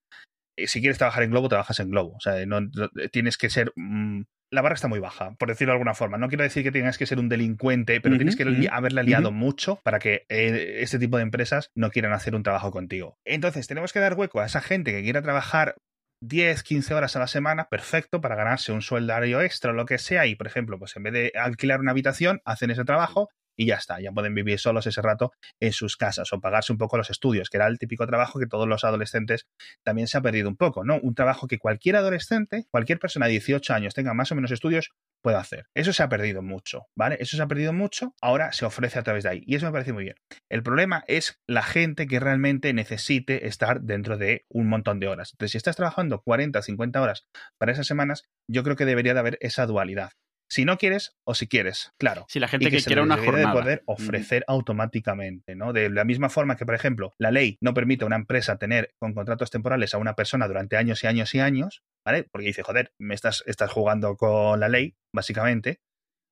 eh, 0.57 0.67
si 0.67 0.79
quieres 0.79 0.97
trabajar 0.97 1.23
en 1.23 1.31
Globo, 1.31 1.49
trabajas 1.49 1.79
en 1.79 1.89
Globo, 1.89 2.15
o 2.15 2.19
sea, 2.19 2.45
no, 2.45 2.59
tienes 3.11 3.37
que 3.37 3.49
ser... 3.49 3.71
Mm, 3.75 4.23
la 4.51 4.61
barra 4.61 4.75
está 4.75 4.87
muy 4.87 4.99
baja, 4.99 5.35
por 5.37 5.49
decirlo 5.49 5.71
de 5.71 5.77
alguna 5.77 5.95
forma. 5.95 6.17
No 6.17 6.29
quiero 6.29 6.43
decir 6.43 6.63
que 6.63 6.71
tengas 6.71 6.97
que 6.97 7.07
ser 7.07 7.19
un 7.19 7.27
delincuente, 7.29 7.99
pero 7.99 8.15
tienes 8.15 8.35
que 8.35 8.69
haberla 8.71 9.03
liado 9.03 9.31
mucho 9.31 9.79
para 9.83 9.99
que 9.99 10.25
eh, 10.29 10.77
este 10.79 10.99
tipo 10.99 11.17
de 11.17 11.23
empresas 11.23 11.71
no 11.75 11.89
quieran 11.89 12.13
hacer 12.13 12.35
un 12.35 12.43
trabajo 12.43 12.71
contigo. 12.71 13.17
Entonces, 13.25 13.67
tenemos 13.67 13.91
que 13.91 13.99
dar 13.99 14.13
hueco 14.13 14.39
a 14.39 14.45
esa 14.45 14.61
gente 14.61 14.91
que 14.91 15.01
quiera 15.01 15.23
trabajar 15.23 15.75
10, 16.21 16.63
15 16.63 16.93
horas 16.93 17.15
a 17.15 17.19
la 17.19 17.27
semana, 17.27 17.67
perfecto, 17.69 18.21
para 18.21 18.35
ganarse 18.35 18.71
un 18.71 18.81
sueldario 18.81 19.41
extra 19.41 19.71
o 19.71 19.73
lo 19.73 19.85
que 19.85 19.97
sea. 19.97 20.25
Y, 20.25 20.35
por 20.35 20.47
ejemplo, 20.47 20.79
pues 20.79 20.95
en 20.95 21.03
vez 21.03 21.13
de 21.13 21.31
alquilar 21.35 21.79
una 21.79 21.91
habitación, 21.91 22.41
hacen 22.45 22.71
ese 22.71 22.85
trabajo 22.85 23.29
y 23.55 23.67
ya 23.67 23.75
está, 23.75 23.99
ya 23.99 24.11
pueden 24.11 24.33
vivir 24.33 24.59
solos 24.59 24.87
ese 24.87 25.01
rato 25.01 25.31
en 25.59 25.73
sus 25.73 25.97
casas 25.97 26.31
o 26.33 26.39
pagarse 26.39 26.71
un 26.71 26.77
poco 26.77 26.97
los 26.97 27.09
estudios, 27.09 27.49
que 27.49 27.57
era 27.57 27.67
el 27.67 27.79
típico 27.79 28.05
trabajo 28.07 28.39
que 28.39 28.47
todos 28.47 28.67
los 28.67 28.83
adolescentes 28.83 29.47
también 29.83 30.07
se 30.07 30.17
ha 30.17 30.21
perdido 30.21 30.49
un 30.49 30.57
poco, 30.57 30.83
¿no? 30.83 30.99
Un 31.01 31.15
trabajo 31.15 31.47
que 31.47 31.59
cualquier 31.59 31.95
adolescente, 31.95 32.65
cualquier 32.71 32.99
persona 32.99 33.27
de 33.27 33.33
18 33.33 33.73
años 33.73 33.93
tenga 33.93 34.13
más 34.13 34.31
o 34.31 34.35
menos 34.35 34.51
estudios, 34.51 34.91
puede 35.21 35.37
hacer. 35.37 35.65
Eso 35.73 35.91
se 35.91 36.03
ha 36.03 36.09
perdido 36.09 36.43
mucho, 36.43 36.85
¿vale? 36.95 37.17
Eso 37.19 37.35
se 37.35 37.41
ha 37.41 37.47
perdido 37.47 37.73
mucho, 37.73 38.13
ahora 38.21 38.51
se 38.51 38.63
ofrece 38.63 38.99
a 38.99 39.03
través 39.03 39.23
de 39.23 39.31
ahí. 39.31 39.43
Y 39.47 39.55
eso 39.55 39.65
me 39.65 39.71
parece 39.71 39.91
muy 39.91 40.03
bien. 40.03 40.15
El 40.51 40.61
problema 40.61 41.03
es 41.07 41.41
la 41.47 41.63
gente 41.63 42.05
que 42.05 42.19
realmente 42.19 42.73
necesite 42.73 43.47
estar 43.47 43.81
dentro 43.81 44.17
de 44.17 44.45
un 44.49 44.67
montón 44.67 44.99
de 44.99 45.07
horas. 45.07 45.31
Entonces, 45.33 45.53
si 45.53 45.57
estás 45.57 45.77
trabajando 45.77 46.21
40, 46.21 46.61
50 46.61 47.01
horas 47.01 47.25
para 47.57 47.71
esas 47.71 47.87
semanas, 47.87 48.25
yo 48.47 48.63
creo 48.63 48.75
que 48.75 48.85
debería 48.85 49.15
de 49.15 49.19
haber 49.19 49.37
esa 49.41 49.65
dualidad. 49.65 50.11
Si 50.49 50.63
no 50.63 50.77
quieres 50.77 51.15
o 51.23 51.33
si 51.33 51.47
quieres, 51.47 51.91
claro. 51.97 52.25
Si 52.29 52.39
la 52.39 52.47
gente 52.47 52.69
que, 52.69 52.81
quiere 52.81 53.01
una 53.01 53.17
jornada. 53.17 53.53
de 53.53 53.61
poder 53.61 53.83
ofrecer 53.85 54.43
automáticamente, 54.47 55.55
¿no? 55.55 55.73
De 55.73 55.89
la 55.89 56.05
misma 56.05 56.29
forma 56.29 56.55
que, 56.55 56.65
por 56.65 56.75
ejemplo, 56.75 57.13
la 57.17 57.31
ley 57.31 57.57
no 57.61 57.73
permite 57.73 58.03
a 58.03 58.07
una 58.07 58.15
empresa 58.15 58.57
tener 58.57 58.93
con 58.99 59.13
contratos 59.13 59.49
temporales 59.49 59.93
a 59.93 59.97
una 59.97 60.13
persona 60.13 60.47
durante 60.47 60.77
años 60.77 61.03
y 61.03 61.07
años 61.07 61.33
y 61.33 61.39
años, 61.39 61.83
¿vale? 62.05 62.27
Porque 62.31 62.47
dice, 62.47 62.63
joder, 62.63 62.93
me 62.99 63.15
estás, 63.15 63.43
estás 63.47 63.71
jugando 63.71 64.15
con 64.17 64.59
la 64.59 64.69
ley, 64.69 64.95
básicamente, 65.13 65.79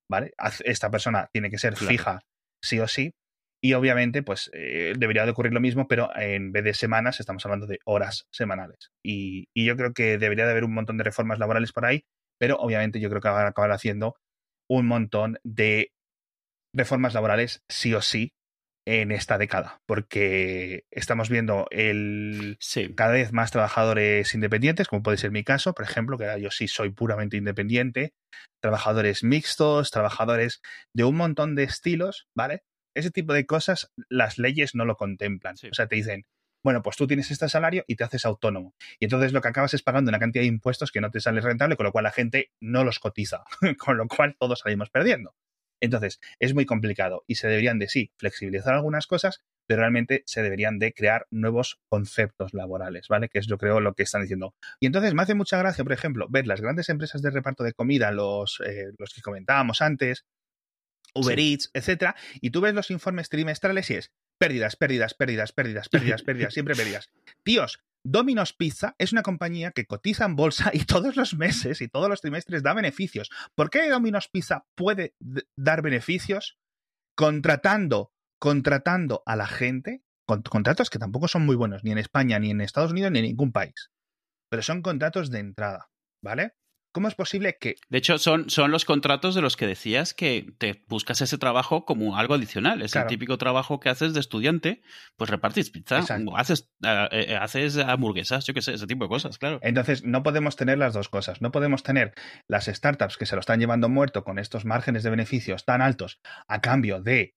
¿vale? 0.10 0.34
Esta 0.64 0.92
persona 0.92 1.30
tiene 1.34 1.50
que 1.50 1.58
ser 1.58 1.76
fija 1.76 2.22
sí 2.64 2.80
o 2.80 2.88
sí. 2.88 3.14
Y 3.66 3.74
obviamente, 3.76 4.24
pues 4.24 4.52
eh, 4.54 4.94
debería 4.98 5.24
de 5.24 5.32
ocurrir 5.32 5.54
lo 5.54 5.62
mismo, 5.62 5.88
pero 5.88 6.10
en 6.18 6.52
vez 6.52 6.66
de 6.66 6.74
semanas, 6.74 7.22
estamos 7.22 7.46
hablando 7.46 7.66
de 7.66 7.80
horas 7.86 8.28
semanales. 8.30 8.92
Y, 9.02 9.48
y 9.56 9.66
yo 9.66 9.78
creo 9.78 9.94
que 9.94 10.18
debería 10.18 10.46
de 10.46 10.52
haber 10.52 10.66
un 10.66 10.74
montón 10.74 10.98
de 10.98 11.06
reformas 11.06 11.40
laborales 11.40 11.72
por 11.72 11.86
ahí 11.86 12.04
pero 12.40 12.58
obviamente 12.58 13.00
yo 13.00 13.10
creo 13.10 13.22
que 13.22 13.30
van 13.30 13.46
a 13.46 13.50
acabar 13.50 13.72
haciendo 13.72 14.16
un 14.70 14.88
montón 14.88 15.38
de 15.44 15.92
reformas 16.76 17.14
laborales 17.14 17.64
sí 17.70 17.94
o 17.94 18.02
sí 18.02 18.34
en 18.86 19.12
esta 19.12 19.38
década, 19.38 19.82
porque 19.86 20.84
estamos 20.92 21.30
viendo 21.30 21.68
el 21.72 22.58
cada 22.96 23.14
vez 23.14 23.32
más 23.32 23.52
trabajadores 23.52 24.34
independientes, 24.34 24.88
como 24.90 25.04
puede 25.04 25.18
ser 25.18 25.32
mi 25.32 25.44
caso, 25.44 25.74
por 25.74 25.86
ejemplo, 25.86 26.18
que 26.18 26.42
yo 26.42 26.52
sí 26.52 26.68
soy 26.68 26.90
puramente 26.90 27.38
independiente, 27.38 28.14
trabajadores 28.62 29.24
mixtos, 29.24 29.92
trabajadores 29.92 30.62
de 30.94 31.06
un 31.06 31.16
montón 31.16 31.56
de 31.56 31.64
estilos, 31.64 32.28
¿vale? 32.36 32.64
Ese 32.96 33.10
tipo 33.10 33.34
de 33.34 33.46
cosas 33.46 33.92
las 34.10 34.38
leyes 34.38 34.76
no 34.76 34.86
lo 34.86 34.98
contemplan. 34.98 35.56
O 35.72 35.74
sea, 35.74 35.88
te 35.88 35.96
dicen, 35.96 36.26
bueno, 36.64 36.82
pues 36.82 36.96
tú 36.96 37.08
tienes 37.08 37.30
este 37.30 37.50
salario 37.50 37.84
y 37.88 37.96
te 37.96 38.04
haces 38.04 38.26
autónomo. 38.26 38.74
Y 39.00 39.06
entonces 39.06 39.34
lo 39.34 39.42
que 39.42 39.50
acabas 39.50 39.74
es 39.74 39.84
pagando 39.84 40.10
una 40.10 40.20
cantidad 40.20 40.44
de 40.44 40.48
impuestos 40.48 40.92
que 40.92 41.02
no 41.02 41.12
te 41.12 41.20
sale 41.20 41.42
rentable, 41.42 41.76
con 41.76 41.86
lo 41.86 41.92
cual 41.92 42.04
la 42.04 42.12
gente 42.12 42.52
no 42.62 42.84
los 42.84 43.00
cotiza, 43.00 43.44
con 43.78 43.98
lo 43.98 44.08
cual 44.08 44.36
todos 44.40 44.60
salimos 44.60 44.90
perdiendo. 44.90 45.36
Entonces, 45.82 46.22
es 46.40 46.54
muy 46.54 46.66
complicado 46.66 47.26
y 47.28 47.36
se 47.36 47.50
deberían 47.50 47.78
de, 47.78 47.90
sí, 47.90 48.14
flexibilizar 48.16 48.74
algunas 48.74 49.06
cosas, 49.06 49.44
pero 49.68 49.82
realmente 49.82 50.24
se 50.26 50.42
deberían 50.42 50.80
de 50.80 50.94
crear 50.94 51.28
nuevos 51.30 51.82
conceptos 51.90 52.54
laborales, 52.54 53.10
¿vale? 53.10 53.28
Que 53.28 53.40
es 53.40 53.48
yo 53.48 53.58
creo 53.58 53.82
lo 53.82 53.94
que 53.94 54.04
están 54.04 54.22
diciendo. 54.22 54.56
Y 54.80 54.86
entonces 54.86 55.14
me 55.14 55.24
hace 55.24 55.36
mucha 55.36 55.58
gracia, 55.58 55.84
por 55.84 55.92
ejemplo, 55.92 56.28
ver 56.30 56.48
las 56.48 56.62
grandes 56.62 56.88
empresas 56.88 57.22
de 57.22 57.32
reparto 57.32 57.66
de 57.66 57.74
comida, 57.74 58.12
los, 58.12 58.62
eh, 58.66 58.94
los 58.98 59.14
que 59.14 59.22
comentábamos 59.22 59.82
antes, 59.82 60.26
Uber 61.14 61.38
Eats, 61.38 61.70
etcétera, 61.74 62.16
y 62.40 62.52
tú 62.52 62.62
ves 62.62 62.74
los 62.74 62.90
informes 62.90 63.28
trimestrales 63.28 63.90
y 63.90 63.96
es 63.96 64.12
pérdidas, 64.44 64.76
pérdidas, 64.76 65.14
pérdidas, 65.14 65.54
pérdidas, 65.54 65.88
pérdidas, 65.88 66.22
pérdidas, 66.22 66.54
siempre 66.54 66.76
pérdidas. 66.76 67.10
Tíos, 67.44 67.80
Domino's 68.06 68.52
Pizza 68.52 68.94
es 68.98 69.14
una 69.14 69.24
compañía 69.24 69.72
que 69.72 69.86
cotiza 69.86 70.26
en 70.26 70.36
bolsa 70.36 70.70
y 70.74 70.84
todos 70.84 71.16
los 71.16 71.36
meses 71.36 71.80
y 71.82 71.88
todos 71.88 72.10
los 72.10 72.20
trimestres 72.20 72.62
da 72.62 72.74
beneficios. 72.74 73.30
¿Por 73.56 73.70
qué 73.70 73.90
Domino's 73.90 74.28
Pizza 74.28 74.66
puede 74.76 75.16
dar 75.56 75.82
beneficios 75.82 76.58
contratando, 77.16 78.12
contratando 78.38 79.24
a 79.26 79.38
la 79.38 79.48
gente? 79.48 80.04
Con 80.26 80.42
contratos 80.42 80.90
que 80.90 81.00
tampoco 81.00 81.30
son 81.30 81.46
muy 81.46 81.56
buenos, 81.56 81.86
ni 81.86 81.92
en 81.92 81.98
España, 81.98 82.38
ni 82.40 82.50
en 82.50 82.60
Estados 82.60 82.92
Unidos, 82.92 83.12
ni 83.12 83.20
en 83.20 83.26
ningún 83.26 83.54
país. 83.54 83.92
Pero 84.50 84.62
son 84.62 84.82
contratos 84.82 85.32
de 85.32 85.40
entrada, 85.40 85.90
¿vale? 86.22 86.54
¿Cómo 86.94 87.08
es 87.08 87.16
posible 87.16 87.58
que... 87.60 87.76
De 87.90 87.98
hecho, 87.98 88.20
son, 88.20 88.52
son 88.52 88.70
los 88.70 88.86
contratos 88.86 89.34
de 89.34 89.42
los 89.42 89.58
que 89.58 89.66
decías 89.66 90.14
que 90.14 90.54
te 90.60 90.84
buscas 90.88 91.22
ese 91.22 91.40
trabajo 91.40 91.86
como 91.86 92.18
algo 92.18 92.36
adicional. 92.36 92.84
Es 92.84 92.96
el 92.96 93.08
típico 93.08 93.40
trabajo 93.40 93.80
que 93.80 93.90
haces 93.90 94.14
de 94.14 94.20
estudiante, 94.20 94.84
pues 95.18 95.32
repartís 95.32 95.72
pizza, 95.72 96.04
haces, 96.36 96.70
eh, 96.84 97.08
eh, 97.12 97.36
haces 97.36 97.78
hamburguesas, 97.78 98.46
yo 98.46 98.54
qué 98.54 98.62
sé, 98.62 98.76
ese 98.76 98.86
tipo 98.86 99.06
de 99.06 99.10
cosas, 99.10 99.40
claro. 99.40 99.60
Entonces, 99.64 100.04
no 100.04 100.22
podemos 100.22 100.56
tener 100.56 100.78
las 100.78 100.94
dos 100.94 101.10
cosas. 101.10 101.42
No 101.42 101.52
podemos 101.52 101.82
tener 101.82 102.14
las 102.48 102.66
startups 102.66 103.18
que 103.18 103.26
se 103.26 103.36
lo 103.36 103.40
están 103.40 103.60
llevando 103.60 103.90
muerto 103.90 104.24
con 104.24 104.38
estos 104.38 104.64
márgenes 104.64 105.02
de 105.02 105.10
beneficios 105.10 105.66
tan 105.66 105.82
altos 105.82 106.22
a 106.48 106.62
cambio 106.62 107.02
de 107.02 107.34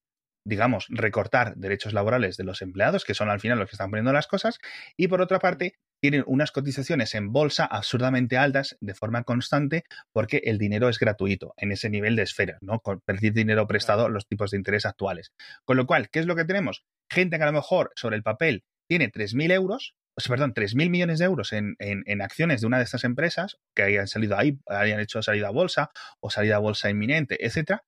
digamos, 0.47 0.87
recortar 0.91 1.57
derechos 1.57 1.93
laborales 1.93 2.37
de 2.37 2.45
los 2.45 2.63
empleados, 2.63 3.05
que 3.05 3.15
son 3.15 3.31
al 3.31 3.41
final 3.41 3.59
los 3.59 3.69
que 3.69 3.75
están 3.75 3.91
poniendo 3.91 4.13
las 4.13 4.29
cosas, 4.29 4.61
y 4.97 5.09
por 5.09 5.21
otra 5.21 5.41
parte, 5.41 5.75
tienen 6.01 6.25
unas 6.27 6.53
cotizaciones 6.53 7.15
en 7.15 7.33
bolsa 7.33 7.65
absurdamente 7.65 8.37
altas 8.37 8.77
de 8.81 8.95
forma 8.95 9.25
constante 9.25 9.85
porque 10.13 10.43
el 10.45 10.59
dinero 10.59 10.89
es 10.89 10.99
gratuito 10.99 11.55
en 11.57 11.73
ese 11.73 11.91
nivel 11.91 12.17
de 12.17 12.23
esfera, 12.23 12.59
¿no? 12.61 12.81
Con 12.81 13.01
pedir 13.01 13.33
dinero 13.33 13.67
prestado 13.67 14.09
los 14.09 14.27
tipos 14.27 14.51
de 14.51 14.59
interés 14.59 14.87
actuales. 14.87 15.33
Con 15.65 15.77
lo 15.77 15.87
cual, 15.87 16.11
¿qué 16.11 16.21
es 16.21 16.27
lo 16.27 16.37
que 16.37 16.45
tenemos? 16.45 16.85
Gente 17.11 17.39
que 17.39 17.43
a 17.43 17.47
lo 17.47 17.53
mejor 17.53 17.93
sobre 17.97 18.17
el 18.17 18.23
papel 18.23 18.65
tiene 18.89 19.11
3.000 19.11 19.53
euros, 19.53 19.95
o 20.17 20.21
sea, 20.21 20.31
perdón, 20.31 20.55
3.000 20.55 20.91
millones 20.91 21.19
de 21.19 21.25
euros 21.25 21.53
en, 21.53 21.77
en, 21.79 22.23
acciones 22.23 22.61
de 22.61 22.67
una 22.67 22.79
de 22.79 22.85
estas 22.85 23.05
empresas 23.05 23.59
que 23.75 23.83
hayan 23.83 24.07
salido 24.07 24.37
ahí, 24.39 24.59
hayan 24.67 25.01
hecho 25.01 25.23
salida 25.23 25.49
a 25.49 25.53
bolsa 25.53 25.91
o 26.21 26.31
salida 26.31 26.57
a 26.57 26.61
bolsa 26.61 26.89
inminente, 26.89 27.45
etcétera, 27.45 27.85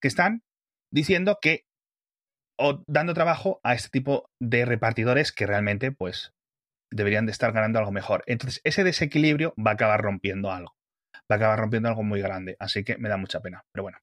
que 0.00 0.08
están 0.08 0.42
diciendo 0.92 1.38
que 1.40 1.64
o 2.56 2.84
dando 2.86 3.14
trabajo 3.14 3.60
a 3.64 3.74
este 3.74 3.88
tipo 3.88 4.30
de 4.40 4.64
repartidores 4.64 5.32
que 5.32 5.46
realmente, 5.46 5.90
pues, 5.90 6.32
deberían 6.94 7.26
de 7.26 7.32
estar 7.32 7.52
ganando 7.52 7.80
algo 7.80 7.92
mejor. 7.92 8.22
Entonces, 8.26 8.60
ese 8.64 8.84
desequilibrio 8.84 9.52
va 9.58 9.72
a 9.72 9.74
acabar 9.74 10.00
rompiendo 10.00 10.52
algo. 10.52 10.76
Va 11.30 11.34
a 11.34 11.36
acabar 11.36 11.58
rompiendo 11.58 11.88
algo 11.88 12.04
muy 12.04 12.20
grande. 12.20 12.56
Así 12.60 12.84
que 12.84 12.96
me 12.98 13.08
da 13.08 13.16
mucha 13.16 13.40
pena. 13.40 13.64
Pero 13.72 13.82
bueno. 13.82 13.98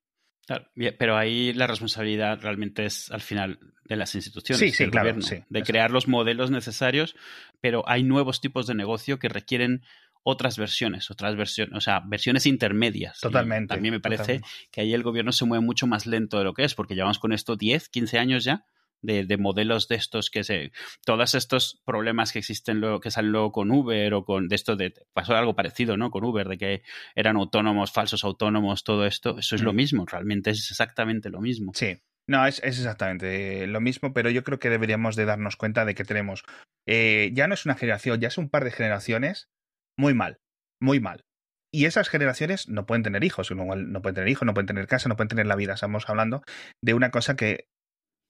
pero 0.97 1.15
ahí 1.15 1.53
la 1.53 1.67
responsabilidad 1.67 2.39
realmente 2.41 2.85
es 2.85 3.09
al 3.11 3.21
final 3.21 3.59
de 3.85 3.95
las 3.95 4.13
instituciones, 4.15 4.77
del 4.77 4.91
gobierno, 4.91 5.25
de 5.47 5.63
crear 5.63 5.91
los 5.91 6.07
modelos 6.07 6.51
necesarios, 6.51 7.15
pero 7.61 7.87
hay 7.87 8.03
nuevos 8.03 8.41
tipos 8.41 8.67
de 8.67 8.75
negocio 8.75 9.19
que 9.19 9.29
requieren 9.29 9.83
otras 10.23 10.57
versiones, 10.57 11.09
otras 11.09 11.35
versiones, 11.35 11.75
o 11.75 11.81
sea, 11.81 12.01
versiones 12.05 12.45
intermedias. 12.45 13.19
Totalmente. 13.21 13.73
también 13.73 13.93
me 13.93 13.99
parece 13.99 14.41
que 14.71 14.81
ahí 14.81 14.93
el 14.93 15.03
gobierno 15.03 15.31
se 15.31 15.45
mueve 15.45 15.65
mucho 15.65 15.87
más 15.87 16.05
lento 16.05 16.37
de 16.37 16.43
lo 16.43 16.53
que 16.53 16.63
es, 16.65 16.75
porque 16.75 16.95
llevamos 16.95 17.19
con 17.19 17.31
esto 17.31 17.55
10, 17.55 17.89
15 17.89 18.19
años 18.19 18.43
ya 18.43 18.65
de, 19.01 19.37
modelos 19.37 19.87
de 19.87 19.95
estos 19.95 20.29
que 20.29 20.43
se. 20.43 20.71
Todos 21.05 21.35
estos 21.35 21.81
problemas 21.85 22.31
que 22.31 22.39
existen 22.39 22.79
luego, 22.79 22.99
que 22.99 23.11
salen 23.11 23.31
luego 23.31 23.51
con 23.51 23.71
Uber 23.71 24.13
o 24.13 24.25
con. 24.25 24.47
De 24.47 24.55
esto 24.55 24.75
de. 24.75 24.93
Pasó 25.13 25.35
algo 25.35 25.55
parecido, 25.55 25.97
¿no? 25.97 26.11
Con 26.11 26.23
Uber, 26.23 26.47
de 26.47 26.57
que 26.57 26.83
eran 27.15 27.37
autónomos, 27.37 27.91
falsos 27.91 28.23
autónomos, 28.23 28.83
todo 28.83 29.05
esto. 29.05 29.37
Eso 29.37 29.55
es 29.55 29.61
lo 29.63 29.73
mm. 29.73 29.75
mismo, 29.75 30.05
realmente 30.05 30.51
es 30.51 30.69
exactamente 30.71 31.29
lo 31.29 31.41
mismo. 31.41 31.71
Sí. 31.75 31.97
No, 32.27 32.45
es, 32.45 32.61
exactamente 32.63 33.67
lo 33.67 33.81
mismo, 33.81 34.13
pero 34.13 34.29
yo 34.29 34.43
creo 34.43 34.59
que 34.59 34.69
deberíamos 34.69 35.15
de 35.15 35.25
darnos 35.25 35.57
cuenta 35.57 35.85
de 35.85 35.95
que 35.95 36.05
tenemos. 36.05 36.43
Eh, 36.87 37.31
ya 37.33 37.47
no 37.47 37.53
es 37.53 37.65
una 37.65 37.75
generación, 37.75 38.19
ya 38.19 38.27
es 38.27 38.37
un 38.37 38.49
par 38.49 38.63
de 38.63 38.71
generaciones 38.71 39.49
muy 39.97 40.13
mal. 40.13 40.39
Muy 40.79 40.99
mal. 40.99 41.25
Y 41.73 41.85
esas 41.85 42.09
generaciones 42.09 42.67
no 42.67 42.85
pueden 42.85 43.03
tener 43.03 43.23
hijos, 43.23 43.49
no 43.51 44.01
pueden 44.01 44.15
tener 44.15 44.27
hijos, 44.27 44.45
no 44.45 44.53
pueden 44.53 44.67
tener 44.67 44.87
casa, 44.87 45.07
no 45.07 45.15
pueden 45.15 45.29
tener 45.29 45.45
la 45.45 45.55
vida. 45.55 45.73
Estamos 45.73 46.09
hablando 46.09 46.43
de 46.81 46.93
una 46.93 47.11
cosa 47.11 47.35
que 47.35 47.69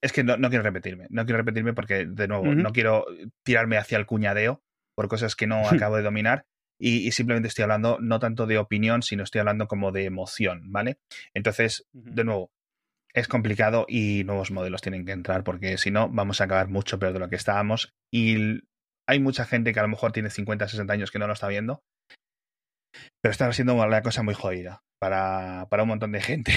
es 0.02 0.12
que 0.12 0.24
no, 0.24 0.38
quiero 0.49 0.64
repetirme, 0.64 1.08
no 1.10 1.26
quiero 1.26 1.38
repetirme 1.38 1.74
porque, 1.74 2.06
de 2.06 2.28
nuevo, 2.28 2.54
no 2.56 2.72
quiero 2.72 3.06
tirarme 3.43 3.78
hacia 3.78 3.97
el 3.97 4.06
cuñadeo 4.06 4.64
por 4.95 5.08
cosas 5.08 5.36
que 5.36 5.47
no 5.47 5.62
acabo 5.70 5.95
de 5.97 6.04
dominar 6.04 6.45
y, 6.80 7.12
simplemente 7.12 7.47
estoy 7.47 7.64
hablando 7.64 7.99
no 8.02 8.20
tanto 8.20 8.47
de 8.47 8.58
opinión, 8.58 9.04
sino 9.04 9.24
estoy 9.24 9.39
hablando 9.39 9.68
como 9.68 9.91
de 9.91 10.06
emoción, 10.06 10.72
¿vale? 10.72 10.97
Entonces, 11.36 11.88
de 11.93 12.24
nuevo, 12.24 12.52
es 13.14 13.28
complicado 13.28 13.86
y 13.88 14.24
nuevos 14.24 14.49
modelos 14.49 14.82
tienen 14.82 15.06
que 15.06 15.12
entrar 15.12 15.43
porque 15.43 15.78
si 15.78 15.91
no, 15.91 16.10
vamos 16.10 16.41
a 16.41 16.45
acabar 16.45 16.70
mucho 16.70 16.97
peor 16.97 17.14
de 17.14 17.20
lo 17.20 17.30
que 17.30 17.36
estábamos 17.36 17.93
y 18.12 18.62
hay 19.08 19.20
mucha 19.20 19.45
gente 19.45 19.74
que 19.74 19.80
a 19.80 19.84
lo 19.84 19.89
mejor 19.89 20.12
tiene 20.12 20.32
50, 20.32 20.68
60 20.68 20.91
años 20.91 21.12
que 21.12 21.20
no 21.20 21.28
lo 21.28 21.34
está 21.34 21.47
viendo 21.47 21.84
Pero 23.22 23.32
está 23.32 23.52
siendo 23.54 23.76
una 23.76 24.02
cosa 24.02 24.24
muy 24.24 24.34
jodida 24.34 24.82
para, 25.00 25.68
para 25.70 25.84
un 25.84 25.89
montón 25.89 26.12
de 26.12 26.22
gente. 26.22 26.52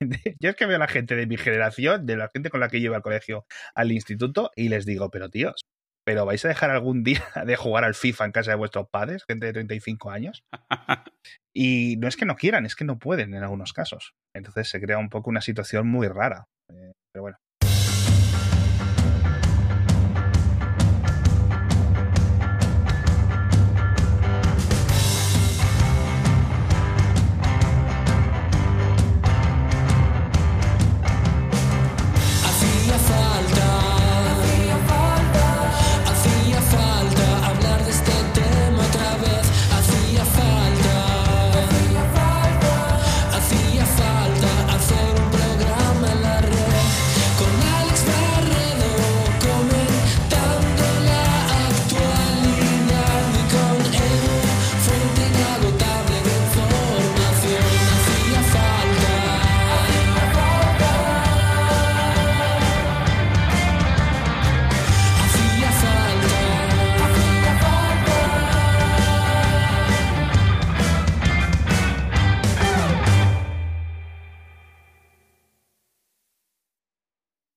Yo 0.40 0.50
es 0.50 0.56
que 0.56 0.66
veo 0.66 0.76
a 0.76 0.80
la 0.80 0.88
gente 0.88 1.14
de 1.14 1.26
mi 1.26 1.36
generación, 1.36 2.06
de 2.06 2.16
la 2.16 2.30
gente 2.32 2.50
con 2.50 2.60
la 2.60 2.68
que 2.68 2.80
llevo 2.80 2.96
al 2.96 3.02
colegio, 3.02 3.46
al 3.74 3.92
instituto, 3.92 4.50
y 4.56 4.68
les 4.68 4.84
digo, 4.84 5.10
pero 5.10 5.30
tíos, 5.30 5.64
¿pero 6.04 6.26
vais 6.26 6.44
a 6.44 6.48
dejar 6.48 6.70
algún 6.70 7.02
día 7.02 7.22
de 7.46 7.56
jugar 7.56 7.84
al 7.84 7.94
FIFA 7.94 8.26
en 8.26 8.32
casa 8.32 8.50
de 8.50 8.56
vuestros 8.56 8.88
padres, 8.90 9.24
gente 9.26 9.46
de 9.46 9.52
35 9.52 10.10
años? 10.10 10.44
Y 11.56 11.96
no 11.98 12.08
es 12.08 12.16
que 12.16 12.26
no 12.26 12.34
quieran, 12.34 12.66
es 12.66 12.74
que 12.74 12.84
no 12.84 12.98
pueden 12.98 13.32
en 13.32 13.44
algunos 13.44 13.72
casos. 13.72 14.14
Entonces 14.34 14.68
se 14.68 14.80
crea 14.80 14.98
un 14.98 15.08
poco 15.08 15.30
una 15.30 15.40
situación 15.40 15.86
muy 15.86 16.08
rara. 16.08 16.46
Eh, 16.68 16.90
pero 17.12 17.22
bueno, 17.22 17.36